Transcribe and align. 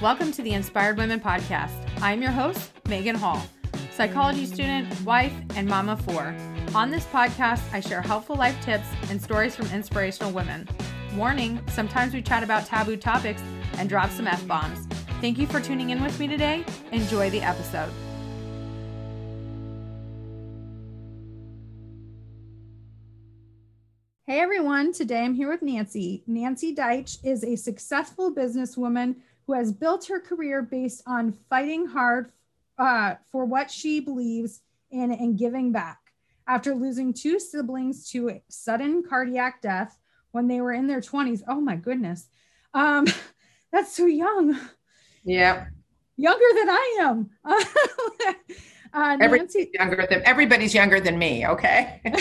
Welcome 0.00 0.30
to 0.30 0.42
the 0.42 0.52
Inspired 0.52 0.96
Women 0.96 1.18
Podcast. 1.18 1.72
I'm 2.00 2.22
your 2.22 2.30
host, 2.30 2.70
Megan 2.88 3.16
Hall, 3.16 3.44
psychology 3.90 4.46
student, 4.46 4.88
wife, 5.00 5.32
and 5.56 5.66
mama 5.66 5.96
four. 5.96 6.36
On 6.72 6.88
this 6.88 7.04
podcast, 7.06 7.60
I 7.72 7.80
share 7.80 8.00
helpful 8.00 8.36
life 8.36 8.56
tips 8.64 8.86
and 9.10 9.20
stories 9.20 9.56
from 9.56 9.66
inspirational 9.72 10.30
women. 10.30 10.68
Warning 11.16 11.60
sometimes 11.66 12.14
we 12.14 12.22
chat 12.22 12.44
about 12.44 12.64
taboo 12.64 12.96
topics 12.96 13.42
and 13.72 13.88
drop 13.88 14.10
some 14.10 14.28
F 14.28 14.46
bombs. 14.46 14.86
Thank 15.20 15.36
you 15.36 15.48
for 15.48 15.58
tuning 15.58 15.90
in 15.90 16.00
with 16.00 16.20
me 16.20 16.28
today. 16.28 16.64
Enjoy 16.92 17.28
the 17.30 17.40
episode. 17.40 17.90
Hey 24.26 24.38
everyone, 24.38 24.92
today 24.92 25.24
I'm 25.24 25.34
here 25.34 25.50
with 25.50 25.62
Nancy. 25.62 26.22
Nancy 26.28 26.72
Duitch 26.72 27.18
is 27.24 27.42
a 27.42 27.56
successful 27.56 28.32
businesswoman 28.32 29.16
who 29.48 29.54
has 29.54 29.72
built 29.72 30.06
her 30.06 30.20
career 30.20 30.60
based 30.60 31.02
on 31.06 31.32
fighting 31.48 31.86
hard 31.86 32.30
uh, 32.78 33.14
for 33.32 33.46
what 33.46 33.70
she 33.70 33.98
believes 33.98 34.60
in 34.90 35.10
and 35.10 35.38
giving 35.38 35.72
back. 35.72 35.98
After 36.46 36.74
losing 36.74 37.14
two 37.14 37.40
siblings 37.40 38.10
to 38.10 38.28
a 38.28 38.42
sudden 38.48 39.02
cardiac 39.02 39.62
death 39.62 39.98
when 40.32 40.48
they 40.48 40.60
were 40.60 40.72
in 40.72 40.86
their 40.86 41.00
20s, 41.00 41.42
oh 41.48 41.62
my 41.62 41.76
goodness, 41.76 42.28
um, 42.74 43.06
that's 43.72 43.96
so 43.96 44.04
young. 44.04 44.58
Yeah. 45.24 45.66
Younger 46.18 46.54
than 46.54 46.68
I 46.68 46.98
am. 47.00 47.30
uh, 48.92 49.16
Nancy, 49.16 49.70
younger 49.72 50.06
than 50.10 50.22
everybody's 50.24 50.74
younger 50.74 51.00
than 51.00 51.18
me. 51.18 51.46
Okay. 51.46 52.02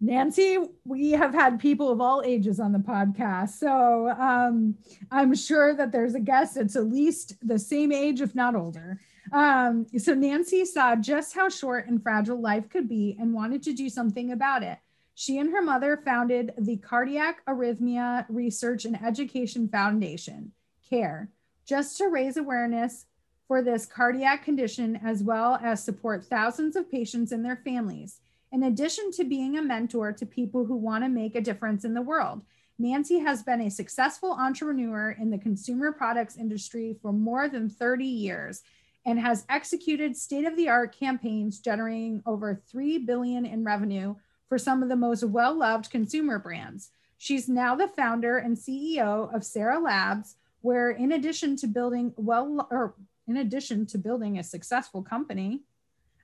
Nancy, 0.00 0.56
we 0.84 1.10
have 1.10 1.34
had 1.34 1.60
people 1.60 1.90
of 1.90 2.00
all 2.00 2.22
ages 2.24 2.58
on 2.58 2.72
the 2.72 2.78
podcast. 2.78 3.50
So 3.50 4.08
um, 4.08 4.76
I'm 5.10 5.34
sure 5.34 5.74
that 5.74 5.92
there's 5.92 6.14
a 6.14 6.20
guest 6.20 6.54
that's 6.54 6.76
at 6.76 6.86
least 6.86 7.34
the 7.46 7.58
same 7.58 7.92
age, 7.92 8.22
if 8.22 8.34
not 8.34 8.54
older. 8.54 8.98
Um, 9.32 9.86
so 9.98 10.14
Nancy 10.14 10.64
saw 10.64 10.96
just 10.96 11.34
how 11.34 11.48
short 11.50 11.86
and 11.86 12.02
fragile 12.02 12.40
life 12.40 12.68
could 12.70 12.88
be 12.88 13.16
and 13.20 13.34
wanted 13.34 13.62
to 13.64 13.74
do 13.74 13.90
something 13.90 14.32
about 14.32 14.62
it. 14.62 14.78
She 15.14 15.38
and 15.38 15.52
her 15.52 15.60
mother 15.60 16.00
founded 16.02 16.54
the 16.58 16.78
Cardiac 16.78 17.44
Arrhythmia 17.46 18.24
Research 18.30 18.86
and 18.86 19.00
Education 19.04 19.68
Foundation, 19.68 20.52
CARE, 20.88 21.28
just 21.66 21.98
to 21.98 22.08
raise 22.08 22.38
awareness 22.38 23.04
for 23.46 23.60
this 23.60 23.84
cardiac 23.84 24.44
condition 24.44 24.98
as 25.04 25.22
well 25.22 25.58
as 25.62 25.84
support 25.84 26.24
thousands 26.24 26.74
of 26.74 26.90
patients 26.90 27.32
and 27.32 27.44
their 27.44 27.56
families. 27.56 28.20
In 28.52 28.64
addition 28.64 29.12
to 29.12 29.24
being 29.24 29.56
a 29.56 29.62
mentor 29.62 30.12
to 30.12 30.26
people 30.26 30.64
who 30.64 30.74
want 30.74 31.04
to 31.04 31.08
make 31.08 31.36
a 31.36 31.40
difference 31.40 31.84
in 31.84 31.94
the 31.94 32.02
world, 32.02 32.42
Nancy 32.78 33.18
has 33.20 33.42
been 33.42 33.60
a 33.60 33.70
successful 33.70 34.32
entrepreneur 34.32 35.12
in 35.12 35.30
the 35.30 35.38
consumer 35.38 35.92
products 35.92 36.36
industry 36.36 36.96
for 37.00 37.12
more 37.12 37.48
than 37.48 37.68
30 37.68 38.04
years 38.04 38.62
and 39.06 39.20
has 39.20 39.44
executed 39.48 40.16
state-of-the-art 40.16 40.98
campaigns 40.98 41.60
generating 41.60 42.22
over 42.26 42.60
3 42.70 42.98
billion 42.98 43.46
in 43.46 43.64
revenue 43.64 44.14
for 44.48 44.58
some 44.58 44.82
of 44.82 44.88
the 44.88 44.96
most 44.96 45.22
well-loved 45.22 45.90
consumer 45.90 46.38
brands. 46.38 46.90
She's 47.18 47.48
now 47.48 47.76
the 47.76 47.86
founder 47.86 48.38
and 48.38 48.56
CEO 48.56 49.32
of 49.34 49.44
Sera 49.44 49.78
Labs, 49.78 50.36
where 50.62 50.90
in 50.90 51.12
addition 51.12 51.54
to 51.56 51.66
building 51.66 52.12
well 52.16 52.66
or 52.70 52.94
in 53.28 53.36
addition 53.36 53.86
to 53.86 53.98
building 53.98 54.38
a 54.38 54.42
successful 54.42 55.02
company, 55.02 55.62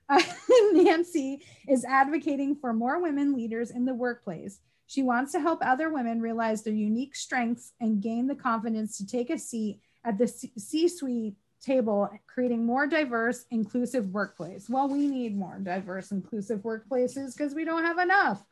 uh, 0.09 0.21
Nancy 0.73 1.41
is 1.67 1.85
advocating 1.85 2.55
for 2.55 2.73
more 2.73 3.01
women 3.01 3.35
leaders 3.35 3.71
in 3.71 3.85
the 3.85 3.93
workplace. 3.93 4.59
She 4.87 5.03
wants 5.03 5.33
to 5.33 5.39
help 5.39 5.59
other 5.61 5.91
women 5.91 6.21
realize 6.21 6.63
their 6.63 6.73
unique 6.73 7.15
strengths 7.15 7.73
and 7.81 8.01
gain 8.01 8.27
the 8.27 8.35
confidence 8.35 8.97
to 8.97 9.05
take 9.05 9.29
a 9.29 9.37
seat 9.37 9.81
at 10.05 10.17
the 10.17 10.27
C 10.27 10.87
suite 10.87 11.35
table, 11.61 12.09
creating 12.27 12.65
more 12.65 12.87
diverse, 12.87 13.45
inclusive 13.51 14.07
workplace. 14.13 14.69
Well, 14.69 14.87
we 14.87 15.07
need 15.07 15.35
more 15.35 15.59
diverse, 15.59 16.11
inclusive 16.11 16.59
workplaces 16.61 17.35
because 17.35 17.53
we 17.53 17.65
don't 17.65 17.83
have 17.83 17.97
enough. 17.97 18.43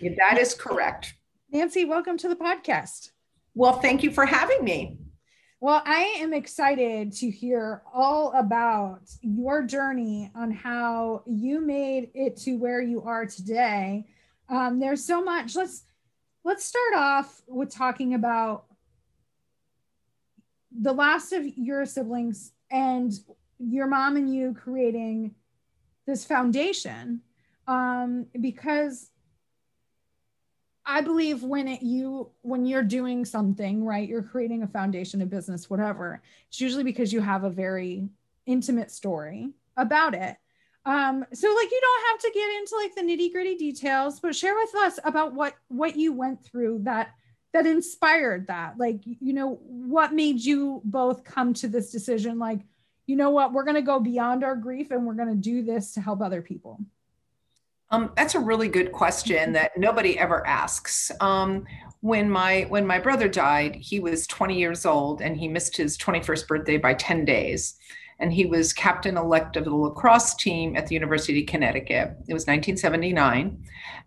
Yeah, 0.00 0.12
that 0.18 0.38
is 0.38 0.54
correct. 0.54 1.14
Nancy, 1.52 1.84
welcome 1.84 2.18
to 2.18 2.28
the 2.28 2.36
podcast. 2.36 3.10
Well, 3.54 3.74
thank 3.74 4.02
you 4.02 4.10
for 4.10 4.26
having 4.26 4.64
me. 4.64 4.98
Well, 5.64 5.80
I 5.86 6.16
am 6.18 6.34
excited 6.34 7.12
to 7.12 7.30
hear 7.30 7.80
all 7.90 8.32
about 8.32 9.00
your 9.22 9.62
journey 9.62 10.30
on 10.34 10.50
how 10.50 11.22
you 11.24 11.58
made 11.58 12.10
it 12.12 12.36
to 12.40 12.58
where 12.58 12.82
you 12.82 13.00
are 13.00 13.24
today. 13.24 14.04
Um, 14.50 14.78
there's 14.78 15.02
so 15.02 15.24
much. 15.24 15.56
Let's 15.56 15.84
let's 16.44 16.66
start 16.66 16.96
off 16.96 17.40
with 17.48 17.70
talking 17.70 18.12
about 18.12 18.66
the 20.70 20.92
last 20.92 21.32
of 21.32 21.46
your 21.56 21.86
siblings 21.86 22.52
and 22.70 23.14
your 23.58 23.86
mom 23.86 24.18
and 24.18 24.34
you 24.34 24.52
creating 24.52 25.34
this 26.06 26.26
foundation 26.26 27.22
um, 27.66 28.26
because 28.38 29.12
I 30.86 31.00
believe 31.00 31.42
when 31.42 31.66
it, 31.66 31.82
you 31.82 32.30
when 32.42 32.66
you're 32.66 32.82
doing 32.82 33.24
something 33.24 33.84
right, 33.84 34.08
you're 34.08 34.22
creating 34.22 34.62
a 34.62 34.68
foundation, 34.68 35.22
a 35.22 35.26
business, 35.26 35.70
whatever. 35.70 36.22
It's 36.48 36.60
usually 36.60 36.84
because 36.84 37.12
you 37.12 37.20
have 37.20 37.44
a 37.44 37.50
very 37.50 38.08
intimate 38.46 38.90
story 38.90 39.50
about 39.76 40.14
it. 40.14 40.36
Um, 40.86 41.24
so 41.32 41.48
like 41.48 41.70
you 41.70 41.80
don't 41.80 42.06
have 42.10 42.20
to 42.20 42.30
get 42.34 42.54
into 42.58 42.76
like 42.76 42.94
the 42.94 43.02
nitty 43.02 43.32
gritty 43.32 43.56
details, 43.56 44.20
but 44.20 44.36
share 44.36 44.54
with 44.54 44.74
us 44.74 44.98
about 45.04 45.32
what 45.32 45.54
what 45.68 45.96
you 45.96 46.12
went 46.12 46.44
through 46.44 46.80
that 46.82 47.12
that 47.54 47.66
inspired 47.66 48.48
that. 48.48 48.76
Like 48.76 49.00
you 49.04 49.32
know 49.32 49.60
what 49.62 50.12
made 50.12 50.40
you 50.40 50.82
both 50.84 51.24
come 51.24 51.54
to 51.54 51.68
this 51.68 51.90
decision. 51.90 52.38
Like 52.38 52.60
you 53.06 53.16
know 53.16 53.30
what, 53.30 53.54
we're 53.54 53.64
gonna 53.64 53.80
go 53.80 54.00
beyond 54.00 54.44
our 54.44 54.56
grief 54.56 54.90
and 54.90 55.06
we're 55.06 55.14
gonna 55.14 55.34
do 55.34 55.62
this 55.62 55.92
to 55.94 56.02
help 56.02 56.20
other 56.20 56.42
people. 56.42 56.78
Um, 57.90 58.12
that's 58.16 58.34
a 58.34 58.40
really 58.40 58.68
good 58.68 58.92
question 58.92 59.52
that 59.52 59.72
nobody 59.76 60.18
ever 60.18 60.46
asks. 60.46 61.10
Um, 61.20 61.64
when 62.00 62.30
my 62.30 62.66
when 62.68 62.86
my 62.86 62.98
brother 62.98 63.28
died, 63.28 63.76
he 63.76 63.98
was 63.98 64.26
20 64.26 64.58
years 64.58 64.84
old 64.84 65.22
and 65.22 65.36
he 65.36 65.48
missed 65.48 65.74
his 65.76 65.96
21st 65.96 66.46
birthday 66.46 66.76
by 66.76 66.92
10 66.92 67.24
days. 67.24 67.76
And 68.18 68.32
he 68.32 68.46
was 68.46 68.72
captain 68.72 69.16
elect 69.16 69.56
of 69.56 69.64
the 69.64 69.74
lacrosse 69.74 70.34
team 70.34 70.76
at 70.76 70.86
the 70.86 70.94
University 70.94 71.40
of 71.40 71.46
Connecticut. 71.46 72.10
It 72.28 72.34
was 72.34 72.46
1979, 72.46 73.64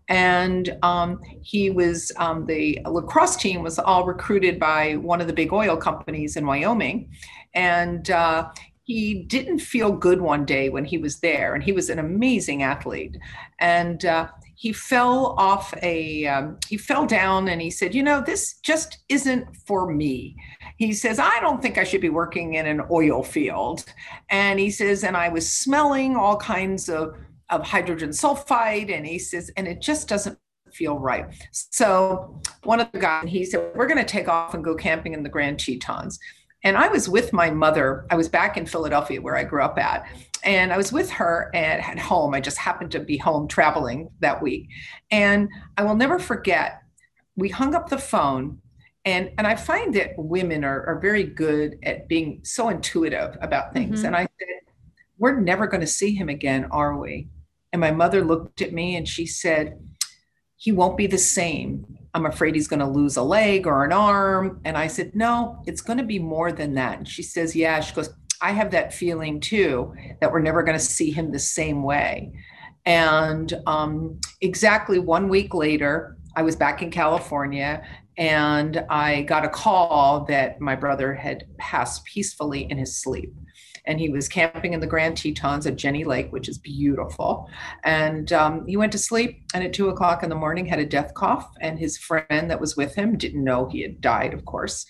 and 0.08 0.78
um, 0.82 1.20
he 1.42 1.70
was 1.70 2.10
um, 2.16 2.46
the 2.46 2.78
lacrosse 2.86 3.36
team 3.36 3.62
was 3.62 3.78
all 3.78 4.06
recruited 4.06 4.58
by 4.58 4.96
one 4.96 5.20
of 5.20 5.26
the 5.26 5.32
big 5.34 5.52
oil 5.52 5.76
companies 5.76 6.36
in 6.36 6.46
Wyoming, 6.46 7.10
and 7.52 8.10
uh, 8.10 8.48
he 8.88 9.12
didn't 9.12 9.58
feel 9.58 9.92
good 9.92 10.22
one 10.22 10.46
day 10.46 10.70
when 10.70 10.86
he 10.86 10.96
was 10.96 11.20
there, 11.20 11.54
and 11.54 11.62
he 11.62 11.72
was 11.72 11.90
an 11.90 11.98
amazing 11.98 12.62
athlete. 12.62 13.18
And 13.60 14.02
uh, 14.06 14.28
he 14.54 14.72
fell 14.72 15.34
off 15.36 15.74
a, 15.82 16.26
um, 16.26 16.56
he 16.66 16.78
fell 16.78 17.04
down 17.04 17.48
and 17.48 17.60
he 17.60 17.70
said, 17.70 17.94
You 17.94 18.02
know, 18.02 18.22
this 18.22 18.58
just 18.60 19.04
isn't 19.10 19.54
for 19.66 19.92
me. 19.92 20.36
He 20.78 20.94
says, 20.94 21.18
I 21.18 21.38
don't 21.40 21.60
think 21.60 21.76
I 21.76 21.84
should 21.84 22.00
be 22.00 22.08
working 22.08 22.54
in 22.54 22.64
an 22.64 22.80
oil 22.90 23.22
field. 23.22 23.84
And 24.30 24.58
he 24.58 24.70
says, 24.70 25.04
And 25.04 25.18
I 25.18 25.28
was 25.28 25.52
smelling 25.52 26.16
all 26.16 26.38
kinds 26.38 26.88
of, 26.88 27.14
of 27.50 27.66
hydrogen 27.66 28.10
sulfide. 28.10 28.90
And 28.90 29.06
he 29.06 29.18
says, 29.18 29.50
And 29.58 29.68
it 29.68 29.82
just 29.82 30.08
doesn't 30.08 30.38
feel 30.72 30.98
right. 30.98 31.26
So 31.52 32.40
one 32.62 32.80
of 32.80 32.90
the 32.92 33.00
guys, 33.00 33.28
he 33.28 33.44
said, 33.44 33.70
We're 33.74 33.86
going 33.86 33.98
to 33.98 34.12
take 34.12 34.28
off 34.28 34.54
and 34.54 34.64
go 34.64 34.74
camping 34.74 35.12
in 35.12 35.22
the 35.22 35.28
Grand 35.28 35.58
Tetons. 35.58 36.18
And 36.68 36.76
I 36.76 36.88
was 36.88 37.08
with 37.08 37.32
my 37.32 37.50
mother. 37.50 38.04
I 38.10 38.14
was 38.14 38.28
back 38.28 38.58
in 38.58 38.66
Philadelphia 38.66 39.22
where 39.22 39.34
I 39.34 39.44
grew 39.44 39.62
up 39.62 39.78
at. 39.78 40.06
And 40.44 40.70
I 40.70 40.76
was 40.76 40.92
with 40.92 41.08
her 41.12 41.50
at, 41.54 41.80
at 41.80 41.98
home. 41.98 42.34
I 42.34 42.42
just 42.42 42.58
happened 42.58 42.90
to 42.92 43.00
be 43.00 43.16
home 43.16 43.48
traveling 43.48 44.10
that 44.20 44.42
week. 44.42 44.68
And 45.10 45.48
I 45.78 45.84
will 45.84 45.94
never 45.94 46.18
forget, 46.18 46.82
we 47.36 47.48
hung 47.48 47.74
up 47.74 47.88
the 47.88 47.96
phone. 47.96 48.58
And, 49.06 49.30
and 49.38 49.46
I 49.46 49.56
find 49.56 49.94
that 49.94 50.12
women 50.18 50.62
are, 50.62 50.84
are 50.84 51.00
very 51.00 51.24
good 51.24 51.78
at 51.84 52.06
being 52.06 52.40
so 52.44 52.68
intuitive 52.68 53.38
about 53.40 53.72
things. 53.72 54.00
Mm-hmm. 54.00 54.06
And 54.08 54.16
I 54.16 54.28
said, 54.38 54.74
We're 55.16 55.40
never 55.40 55.66
going 55.66 55.80
to 55.80 55.86
see 55.86 56.14
him 56.14 56.28
again, 56.28 56.66
are 56.70 56.98
we? 56.98 57.28
And 57.72 57.80
my 57.80 57.92
mother 57.92 58.22
looked 58.22 58.60
at 58.60 58.74
me 58.74 58.96
and 58.96 59.08
she 59.08 59.24
said, 59.24 59.80
He 60.56 60.70
won't 60.70 60.98
be 60.98 61.06
the 61.06 61.16
same. 61.16 61.97
I'm 62.18 62.26
afraid 62.26 62.56
he's 62.56 62.66
going 62.66 62.80
to 62.80 62.86
lose 62.86 63.16
a 63.16 63.22
leg 63.22 63.66
or 63.66 63.84
an 63.84 63.92
arm. 63.92 64.60
And 64.64 64.76
I 64.76 64.88
said, 64.88 65.14
No, 65.14 65.62
it's 65.66 65.80
going 65.80 65.98
to 65.98 66.04
be 66.04 66.18
more 66.18 66.50
than 66.50 66.74
that. 66.74 66.98
And 66.98 67.06
she 67.06 67.22
says, 67.22 67.54
Yeah. 67.54 67.80
She 67.80 67.94
goes, 67.94 68.10
I 68.40 68.50
have 68.50 68.72
that 68.72 68.92
feeling 68.92 69.38
too 69.40 69.94
that 70.20 70.32
we're 70.32 70.40
never 70.40 70.64
going 70.64 70.76
to 70.76 70.84
see 70.84 71.12
him 71.12 71.30
the 71.30 71.38
same 71.38 71.84
way. 71.84 72.32
And 72.84 73.52
um, 73.66 74.20
exactly 74.40 74.98
one 74.98 75.28
week 75.28 75.54
later, 75.54 76.16
I 76.34 76.42
was 76.42 76.56
back 76.56 76.82
in 76.82 76.90
California 76.90 77.84
and 78.16 78.84
I 78.90 79.22
got 79.22 79.44
a 79.44 79.48
call 79.48 80.24
that 80.24 80.60
my 80.60 80.74
brother 80.74 81.14
had 81.14 81.44
passed 81.58 82.04
peacefully 82.04 82.66
in 82.68 82.78
his 82.78 83.00
sleep 83.00 83.32
and 83.88 83.98
he 83.98 84.10
was 84.10 84.28
camping 84.28 84.74
in 84.74 84.80
the 84.80 84.86
Grand 84.86 85.16
Tetons 85.16 85.66
at 85.66 85.76
Jenny 85.76 86.04
Lake, 86.04 86.30
which 86.30 86.46
is 86.46 86.58
beautiful. 86.58 87.48
And 87.84 88.30
um, 88.34 88.66
he 88.66 88.76
went 88.76 88.92
to 88.92 88.98
sleep, 88.98 89.42
and 89.54 89.64
at 89.64 89.72
two 89.72 89.88
o'clock 89.88 90.22
in 90.22 90.28
the 90.28 90.34
morning 90.36 90.66
had 90.66 90.78
a 90.78 90.84
death 90.84 91.14
cough. 91.14 91.50
And 91.62 91.78
his 91.78 91.96
friend 91.96 92.50
that 92.50 92.60
was 92.60 92.76
with 92.76 92.94
him 92.94 93.16
didn't 93.16 93.42
know 93.42 93.66
he 93.66 93.80
had 93.80 94.02
died, 94.02 94.34
of 94.34 94.44
course. 94.44 94.84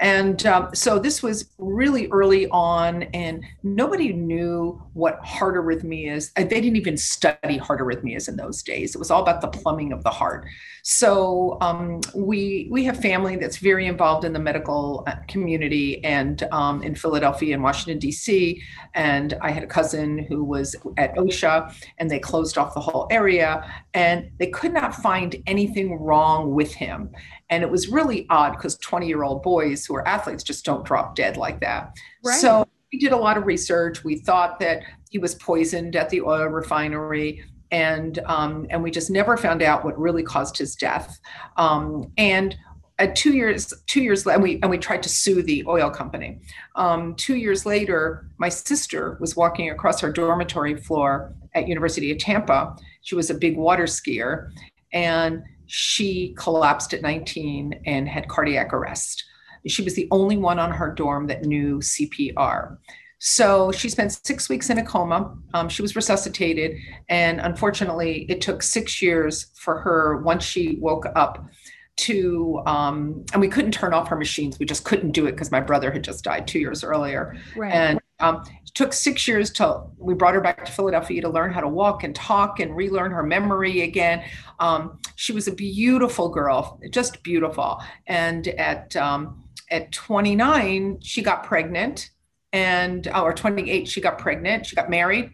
And 0.00 0.44
um, 0.46 0.74
so 0.74 0.98
this 0.98 1.22
was 1.22 1.50
really 1.58 2.08
early 2.08 2.48
on, 2.50 3.04
and 3.14 3.44
nobody 3.62 4.12
knew 4.12 4.80
what 4.92 5.18
heart 5.24 5.56
arrhythmias. 5.56 6.32
They 6.34 6.44
didn't 6.44 6.76
even 6.76 6.96
study 6.96 7.56
heart 7.56 7.80
arrhythmias 7.80 8.28
in 8.28 8.36
those 8.36 8.62
days. 8.62 8.94
It 8.94 8.98
was 8.98 9.10
all 9.10 9.22
about 9.22 9.40
the 9.40 9.48
plumbing 9.48 9.92
of 9.92 10.04
the 10.04 10.10
heart. 10.10 10.46
So 10.84 11.58
um, 11.60 12.00
we 12.14 12.68
we 12.70 12.84
have 12.84 12.98
family 12.98 13.36
that's 13.36 13.58
very 13.58 13.86
involved 13.86 14.24
in 14.24 14.32
the 14.32 14.38
medical 14.38 15.04
uh, 15.06 15.16
community 15.26 16.02
and 16.04 16.42
um, 16.52 16.82
in 16.82 16.94
Philadelphia 16.94 17.54
and 17.54 17.62
Washington 17.62 17.98
D.C. 17.98 18.62
And 18.94 19.34
I 19.42 19.50
had 19.50 19.62
a 19.64 19.66
cousin 19.66 20.18
who 20.18 20.44
was 20.44 20.76
at 20.96 21.14
OSHA, 21.16 21.74
and 21.98 22.10
they 22.10 22.18
closed 22.18 22.56
off 22.56 22.72
the 22.74 22.80
whole 22.80 23.08
area, 23.10 23.82
and 23.94 24.30
they 24.38 24.46
could 24.46 24.72
not 24.72 24.94
find 24.94 25.36
anything 25.46 26.00
wrong 26.00 26.54
with 26.54 26.72
him. 26.72 27.10
And 27.50 27.62
it 27.62 27.70
was 27.70 27.88
really 27.88 28.26
odd 28.28 28.52
because 28.52 28.76
20 28.78 29.06
year 29.06 29.22
old 29.22 29.42
boys 29.42 29.86
who 29.86 29.94
are 29.96 30.06
athletes 30.06 30.42
just 30.42 30.64
don't 30.64 30.84
drop 30.84 31.14
dead 31.14 31.36
like 31.36 31.60
that. 31.60 31.92
Right. 32.24 32.38
So 32.38 32.66
we 32.92 32.98
did 32.98 33.12
a 33.12 33.16
lot 33.16 33.36
of 33.36 33.46
research. 33.46 34.04
We 34.04 34.18
thought 34.18 34.58
that 34.60 34.82
he 35.10 35.18
was 35.18 35.34
poisoned 35.34 35.96
at 35.96 36.10
the 36.10 36.20
oil 36.20 36.46
refinery. 36.46 37.44
And 37.70 38.18
um, 38.26 38.66
and 38.70 38.82
we 38.82 38.90
just 38.90 39.10
never 39.10 39.36
found 39.36 39.62
out 39.62 39.84
what 39.84 39.98
really 39.98 40.22
caused 40.22 40.56
his 40.56 40.74
death. 40.74 41.18
Um, 41.58 42.10
and 42.16 42.56
at 42.98 43.14
two 43.14 43.32
years, 43.32 43.72
two 43.86 44.02
years 44.02 44.26
later, 44.26 44.36
and 44.36 44.42
we 44.42 44.58
and 44.62 44.70
we 44.70 44.78
tried 44.78 45.02
to 45.04 45.08
sue 45.08 45.42
the 45.42 45.64
oil 45.66 45.90
company. 45.90 46.40
Um, 46.74 47.14
two 47.14 47.36
years 47.36 47.64
later, 47.64 48.28
my 48.38 48.48
sister 48.48 49.16
was 49.20 49.36
walking 49.36 49.70
across 49.70 50.02
our 50.02 50.10
dormitory 50.10 50.76
floor 50.76 51.34
at 51.54 51.68
University 51.68 52.10
of 52.10 52.18
Tampa. 52.18 52.76
She 53.02 53.14
was 53.14 53.30
a 53.30 53.34
big 53.34 53.56
water 53.56 53.84
skier, 53.84 54.50
and 54.92 55.42
she 55.68 56.34
collapsed 56.36 56.92
at 56.94 57.02
19 57.02 57.82
and 57.86 58.08
had 58.08 58.28
cardiac 58.28 58.72
arrest. 58.72 59.24
She 59.66 59.82
was 59.82 59.94
the 59.94 60.08
only 60.10 60.36
one 60.36 60.58
on 60.58 60.72
her 60.72 60.92
dorm 60.92 61.26
that 61.26 61.44
knew 61.44 61.78
CPR. 61.78 62.78
So 63.18 63.72
she 63.72 63.88
spent 63.88 64.12
six 64.24 64.48
weeks 64.48 64.70
in 64.70 64.78
a 64.78 64.84
coma. 64.84 65.36
Um, 65.52 65.68
she 65.68 65.82
was 65.82 65.94
resuscitated. 65.94 66.76
And 67.08 67.40
unfortunately, 67.40 68.26
it 68.28 68.40
took 68.40 68.62
six 68.62 69.02
years 69.02 69.50
for 69.54 69.80
her, 69.80 70.18
once 70.22 70.44
she 70.44 70.78
woke 70.80 71.06
up, 71.14 71.44
to, 71.96 72.62
um, 72.64 73.24
and 73.32 73.40
we 73.40 73.48
couldn't 73.48 73.72
turn 73.72 73.92
off 73.92 74.08
her 74.08 74.16
machines. 74.16 74.58
We 74.58 74.66
just 74.66 74.84
couldn't 74.84 75.10
do 75.10 75.26
it 75.26 75.32
because 75.32 75.50
my 75.50 75.60
brother 75.60 75.90
had 75.90 76.04
just 76.04 76.22
died 76.22 76.46
two 76.46 76.60
years 76.60 76.84
earlier. 76.84 77.36
Right. 77.56 77.74
And 77.74 78.00
um, 78.20 78.42
it 78.64 78.74
took 78.74 78.92
six 78.92 79.28
years 79.28 79.50
till 79.50 79.92
we 79.96 80.14
brought 80.14 80.34
her 80.34 80.40
back 80.40 80.64
to 80.64 80.72
Philadelphia 80.72 81.22
to 81.22 81.28
learn 81.28 81.52
how 81.52 81.60
to 81.60 81.68
walk 81.68 82.04
and 82.04 82.14
talk 82.14 82.60
and 82.60 82.76
relearn 82.76 83.12
her 83.12 83.22
memory 83.22 83.82
again. 83.82 84.24
Um, 84.58 84.98
she 85.16 85.32
was 85.32 85.48
a 85.48 85.52
beautiful 85.52 86.28
girl, 86.28 86.80
just 86.90 87.22
beautiful. 87.22 87.82
And 88.06 88.48
at 88.48 88.96
um, 88.96 89.44
at 89.70 89.92
29, 89.92 91.00
she 91.02 91.22
got 91.22 91.44
pregnant, 91.44 92.10
and 92.52 93.06
oh, 93.14 93.22
or 93.22 93.34
28, 93.34 93.86
she 93.86 94.00
got 94.00 94.18
pregnant. 94.18 94.66
She 94.66 94.74
got 94.74 94.90
married 94.90 95.30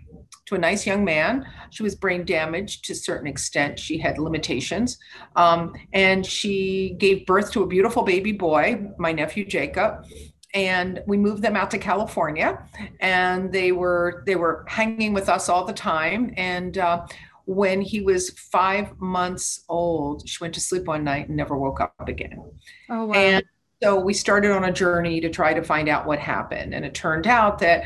to 0.46 0.54
a 0.56 0.58
nice 0.58 0.86
young 0.86 1.04
man. 1.04 1.46
She 1.70 1.82
was 1.82 1.94
brain 1.94 2.24
damaged 2.26 2.84
to 2.84 2.92
a 2.92 2.96
certain 2.96 3.26
extent. 3.26 3.78
She 3.78 3.96
had 3.96 4.18
limitations. 4.18 4.98
Um, 5.36 5.74
and 5.94 6.26
she 6.26 6.96
gave 6.98 7.24
birth 7.24 7.50
to 7.52 7.62
a 7.62 7.66
beautiful 7.66 8.02
baby 8.02 8.32
boy, 8.32 8.88
my 8.98 9.12
nephew 9.12 9.46
Jacob 9.46 10.04
and 10.54 11.02
we 11.06 11.16
moved 11.16 11.42
them 11.42 11.56
out 11.56 11.70
to 11.72 11.78
California, 11.78 12.64
and 13.00 13.52
they 13.52 13.72
were 13.72 14.22
they 14.24 14.36
were 14.36 14.64
hanging 14.68 15.12
with 15.12 15.28
us 15.28 15.48
all 15.48 15.64
the 15.64 15.72
time. 15.72 16.32
And 16.36 16.78
uh, 16.78 17.06
when 17.44 17.82
he 17.82 18.00
was 18.00 18.30
five 18.30 18.98
months 19.00 19.64
old, 19.68 20.26
she 20.28 20.38
went 20.40 20.54
to 20.54 20.60
sleep 20.60 20.84
one 20.84 21.04
night 21.04 21.28
and 21.28 21.36
never 21.36 21.58
woke 21.58 21.80
up 21.80 22.08
again. 22.08 22.42
Oh 22.88 23.06
wow! 23.06 23.14
And 23.14 23.44
so 23.82 23.98
we 23.98 24.14
started 24.14 24.52
on 24.52 24.64
a 24.64 24.72
journey 24.72 25.20
to 25.20 25.28
try 25.28 25.52
to 25.52 25.62
find 25.62 25.88
out 25.88 26.06
what 26.06 26.20
happened, 26.20 26.72
and 26.72 26.84
it 26.84 26.94
turned 26.94 27.26
out 27.26 27.58
that 27.58 27.84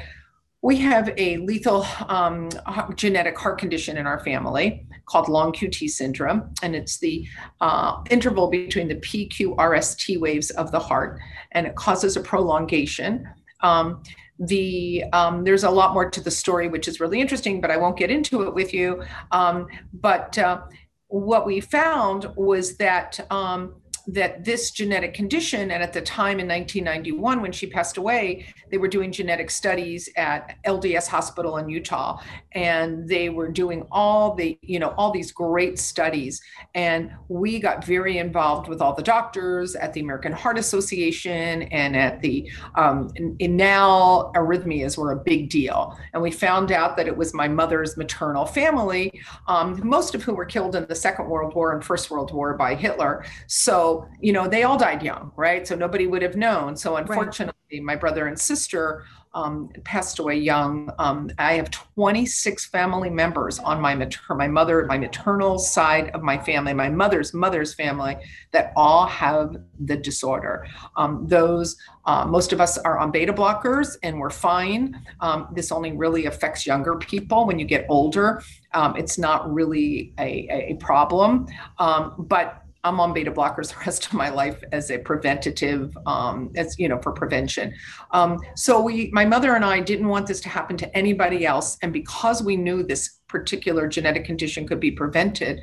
we 0.61 0.77
have 0.77 1.13
a 1.17 1.39
lethal 1.39 1.87
um, 2.09 2.51
genetic 2.97 3.39
heart 3.39 3.59
condition 3.59 3.97
in 3.97 4.07
our 4.07 4.19
family 4.19 4.88
called 5.09 5.29
long 5.29 5.53
QT 5.53 5.89
syndrome, 5.89 6.53
and 6.63 6.77
it's 6.77 6.99
the 6.99 7.27
uh, 7.61 8.03
interval 8.11 8.49
between 8.49 8.89
the 8.89 8.97
PQRST 8.97 10.21
waves 10.21 10.51
of 10.51 10.71
the 10.71 10.79
heart, 10.79 11.19
and 11.53 11.67
it 11.67 11.75
causes 11.75 12.17
a 12.17 12.21
prolongation. 12.21 13.29
Um, 13.63 14.03
the 14.39 15.05
um, 15.13 15.45
there's 15.45 15.65
a 15.65 15.71
lot 15.71 15.95
more 15.95 16.09
to 16.09 16.21
the 16.21 16.31
story, 16.31 16.69
which 16.69 16.87
is 16.87 17.01
really 17.01 17.21
interesting, 17.21 17.61
but 17.61 17.71
I 17.71 17.77
won't 17.77 17.97
get 17.97 18.11
into 18.11 18.43
it 18.43 18.55
with 18.55 18.73
you. 18.73 19.03
Um, 19.33 19.67
but 19.93 20.39
uh, 20.39 20.63
what 21.09 21.47
we 21.47 21.61
found 21.61 22.31
was 22.37 22.77
that 22.77 23.19
um, 23.31 23.78
that 24.09 24.43
this 24.43 24.71
genetic 24.71 25.13
condition, 25.13 25.71
and 25.71 25.83
at 25.83 25.93
the 25.93 26.01
time 26.01 26.41
in 26.41 26.49
1991 26.49 27.43
when 27.43 27.53
she 27.53 27.67
passed 27.67 27.99
away, 27.99 28.47
they 28.71 28.79
were 28.79 28.89
doing 28.89 29.13
genetic 29.13 29.51
studies 29.51 30.09
at 30.17 30.57
LDS 30.65 31.07
Hospital 31.07 31.59
in 31.59 31.69
Utah, 31.69 32.21
and 32.53 33.07
they 33.07 33.29
were 33.29 33.49
doing 33.49 33.87
all 33.91 34.35
the, 34.35 34.59
you 34.63 34.79
know, 34.79 34.95
all 34.97 35.11
these 35.11 35.31
great 35.31 35.79
studies. 35.79 36.41
And 36.75 37.13
we 37.29 37.59
got 37.59 37.85
very 37.85 38.17
involved 38.17 38.69
with 38.69 38.81
all 38.81 38.95
the 38.95 39.03
doctors 39.03 39.75
at 39.77 39.93
the 39.93 40.01
American 40.01 40.33
Heart 40.33 40.59
Association 40.59 41.63
and 41.65 41.95
at 41.95 42.23
the, 42.23 42.51
um, 42.77 43.11
now 43.41 44.33
arrhythmias 44.35 44.97
were 44.97 45.13
a 45.13 45.17
big 45.17 45.51
deal. 45.51 45.99
And 46.15 46.23
we 46.23 46.31
found 46.31 46.73
out 46.73 46.97
that 46.97 47.07
it 47.07 47.17
was 47.17 47.35
my 47.35 47.49
mother's 47.49 47.97
maternal 47.97 48.47
family, 48.47 49.21
um, 49.47 49.87
most 49.87 50.15
of 50.15 50.23
whom 50.23 50.37
were 50.37 50.47
killed 50.47 50.75
in 50.77 50.87
the 50.87 50.95
Second 50.95 51.29
World 51.29 51.55
War 51.55 51.75
and 51.75 51.85
First 51.85 52.11
World 52.11 52.33
War 52.33 52.55
by 52.55 52.75
Hitler. 52.75 53.25
So 53.47 53.98
you 54.21 54.33
know, 54.33 54.47
they 54.47 54.63
all 54.63 54.79
died 54.79 55.03
young, 55.03 55.33
right? 55.37 55.67
So 55.67 55.75
nobody 55.75 56.07
would 56.07 56.23
have 56.23 56.37
known. 56.37 56.77
So 56.77 56.97
unfortunately, 56.97 57.55
right. 57.73 57.83
my 57.83 57.97
brother 57.97 58.27
and 58.27 58.39
sister 58.39 59.05
um, 59.35 59.69
passed 59.85 60.19
away 60.19 60.37
young. 60.37 60.91
Um, 60.99 61.31
I 61.39 61.55
have 61.55 61.71
26 61.71 62.67
family 62.67 63.11
members 63.11 63.59
on 63.59 63.81
my 63.81 63.95
mater- 63.95 64.35
my 64.35 64.49
mother, 64.49 64.87
my 64.87 64.99
maternal 64.99 65.59
side 65.59 66.11
of 66.11 66.23
my 66.23 66.39
family, 66.39 66.73
my 66.73 66.89
mother's 66.89 67.35
mother's 67.35 67.75
family, 67.75 68.17
that 68.53 68.73
all 68.75 69.07
have 69.07 69.57
the 69.81 69.97
disorder. 69.97 70.67
Um, 70.97 71.27
those 71.27 71.77
uh, 72.07 72.25
most 72.25 72.53
of 72.55 72.61
us 72.61 72.79
are 72.79 72.99
on 72.99 73.11
beta 73.11 73.33
blockers 73.33 73.97
and 74.03 74.19
we're 74.19 74.31
fine. 74.31 75.01
Um, 75.21 75.49
this 75.55 75.71
only 75.71 75.93
really 75.93 76.25
affects 76.25 76.67
younger 76.67 76.97
people. 76.97 77.47
When 77.47 77.59
you 77.59 77.67
get 77.67 77.85
older, 77.91 78.43
um, 78.73 78.97
it's 78.97 79.19
not 79.19 79.53
really 79.53 80.15
a, 80.19 80.71
a 80.71 80.75
problem. 80.77 81.47
Um, 81.79 82.15
but 82.19 82.65
I'm 82.89 83.01
on 83.01 83.13
beta 83.13 83.31
blockers 83.31 83.69
the 83.75 83.81
rest 83.85 84.07
of 84.07 84.15
my 84.15 84.31
life 84.31 84.63
as 84.73 84.91
a 84.91 84.99
preventative, 84.99 85.97
um, 86.07 86.51
as 86.57 86.79
you 86.79 86.89
know, 86.89 87.01
for 87.01 87.13
prevention. 87.13 87.75
Um, 88.13 88.39
so 88.57 88.81
we, 88.81 89.11
my 89.13 89.25
mother 89.25 89.55
and 89.55 89.65
I, 89.65 89.81
didn't 89.81 90.09
want 90.09 90.27
this 90.27 90.41
to 90.41 90.49
happen 90.49 90.77
to 90.79 90.97
anybody 90.97 91.47
else, 91.47 91.79
and 91.83 91.93
because 91.93 92.43
we 92.43 92.57
knew 92.57 92.83
this 92.83 93.21
particular 93.29 93.87
genetic 93.87 94.25
condition 94.25 94.67
could 94.67 94.81
be 94.81 94.91
prevented. 94.91 95.61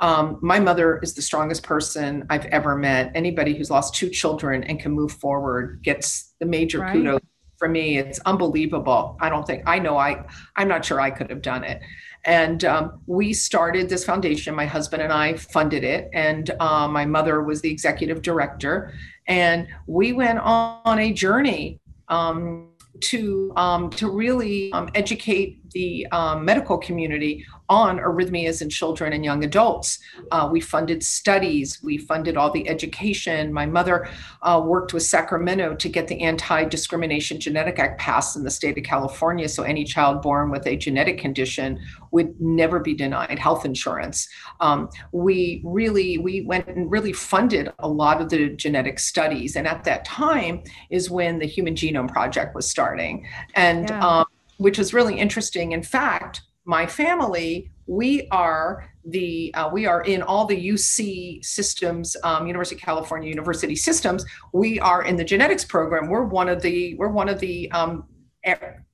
Um, 0.00 0.38
my 0.42 0.58
mother 0.58 0.98
is 1.02 1.14
the 1.14 1.22
strongest 1.22 1.62
person 1.62 2.26
I've 2.28 2.46
ever 2.46 2.76
met. 2.76 3.12
Anybody 3.14 3.54
who's 3.54 3.70
lost 3.70 3.94
two 3.94 4.10
children 4.10 4.64
and 4.64 4.80
can 4.80 4.90
move 4.90 5.12
forward 5.12 5.80
gets 5.84 6.34
the 6.40 6.46
major 6.46 6.80
right. 6.80 6.92
kudos 6.92 7.20
for 7.58 7.68
me. 7.68 7.98
It's 7.98 8.18
unbelievable. 8.20 9.16
I 9.20 9.28
don't 9.28 9.46
think 9.46 9.62
I 9.66 9.78
know 9.78 9.96
I. 9.96 10.24
I'm 10.56 10.68
not 10.68 10.84
sure 10.84 11.00
I 11.00 11.10
could 11.10 11.30
have 11.30 11.42
done 11.42 11.64
it. 11.64 11.80
And 12.26 12.64
um, 12.64 13.00
we 13.06 13.32
started 13.32 13.88
this 13.88 14.04
foundation. 14.04 14.54
My 14.54 14.66
husband 14.66 15.02
and 15.02 15.12
I 15.12 15.34
funded 15.34 15.84
it, 15.84 16.08
and 16.12 16.50
uh, 16.58 16.88
my 16.88 17.04
mother 17.04 17.42
was 17.42 17.60
the 17.60 17.70
executive 17.70 18.22
director. 18.22 18.94
And 19.26 19.68
we 19.86 20.12
went 20.12 20.38
on 20.38 20.98
a 20.98 21.12
journey 21.12 21.80
um, 22.08 22.70
to 23.00 23.52
um, 23.56 23.90
to 23.90 24.10
really 24.10 24.72
um, 24.72 24.88
educate 24.94 25.70
the 25.70 26.06
um, 26.12 26.44
medical 26.44 26.78
community 26.78 27.44
on 27.68 27.98
arrhythmias 27.98 28.60
in 28.60 28.68
children 28.68 29.12
and 29.12 29.24
young 29.24 29.42
adults. 29.44 29.98
Uh, 30.30 30.48
we 30.50 30.60
funded 30.60 31.02
studies, 31.02 31.82
we 31.82 31.96
funded 31.96 32.36
all 32.36 32.50
the 32.50 32.68
education. 32.68 33.52
My 33.52 33.66
mother 33.66 34.08
uh, 34.42 34.62
worked 34.64 34.92
with 34.92 35.02
Sacramento 35.02 35.74
to 35.74 35.88
get 35.88 36.08
the 36.08 36.20
Anti 36.22 36.64
Discrimination 36.64 37.40
Genetic 37.40 37.78
Act 37.78 37.98
passed 38.00 38.36
in 38.36 38.42
the 38.42 38.50
state 38.50 38.76
of 38.76 38.84
California 38.84 39.48
so 39.48 39.62
any 39.62 39.84
child 39.84 40.22
born 40.22 40.50
with 40.50 40.66
a 40.66 40.76
genetic 40.76 41.18
condition 41.18 41.80
would 42.10 42.40
never 42.40 42.78
be 42.78 42.94
denied 42.94 43.38
health 43.38 43.64
insurance. 43.64 44.28
Um, 44.60 44.88
we 45.12 45.62
really 45.64 46.18
we 46.18 46.42
went 46.42 46.68
and 46.68 46.90
really 46.90 47.12
funded 47.12 47.72
a 47.78 47.88
lot 47.88 48.20
of 48.20 48.28
the 48.28 48.50
genetic 48.50 48.98
studies, 48.98 49.56
and 49.56 49.66
at 49.66 49.84
that 49.84 50.04
time 50.04 50.62
is 50.90 51.10
when 51.10 51.38
the 51.38 51.46
Human 51.46 51.74
Genome 51.74 52.10
Project 52.10 52.54
was 52.54 52.68
starting, 52.68 53.26
and 53.54 53.88
yeah. 53.88 54.06
um, 54.06 54.26
which 54.58 54.78
was 54.78 54.94
really 54.94 55.18
interesting. 55.18 55.72
In 55.72 55.82
fact, 55.82 56.42
my 56.64 56.86
family 56.86 57.70
we 57.86 58.26
are 58.30 58.88
the 59.04 59.52
uh, 59.54 59.68
we 59.70 59.84
are 59.86 60.02
in 60.02 60.22
all 60.22 60.46
the 60.46 60.68
uc 60.68 61.44
systems 61.44 62.16
um, 62.24 62.46
university 62.46 62.76
of 62.76 62.82
california 62.82 63.28
university 63.28 63.76
systems. 63.76 64.24
We 64.52 64.80
are 64.80 65.02
in 65.02 65.16
the 65.16 65.24
genetics 65.24 65.64
program. 65.64 66.08
We're 66.08 66.24
one 66.24 66.48
of 66.48 66.62
the 66.62 66.94
we're 66.94 67.08
one 67.08 67.28
of 67.28 67.40
the 67.40 67.70
um, 67.72 68.04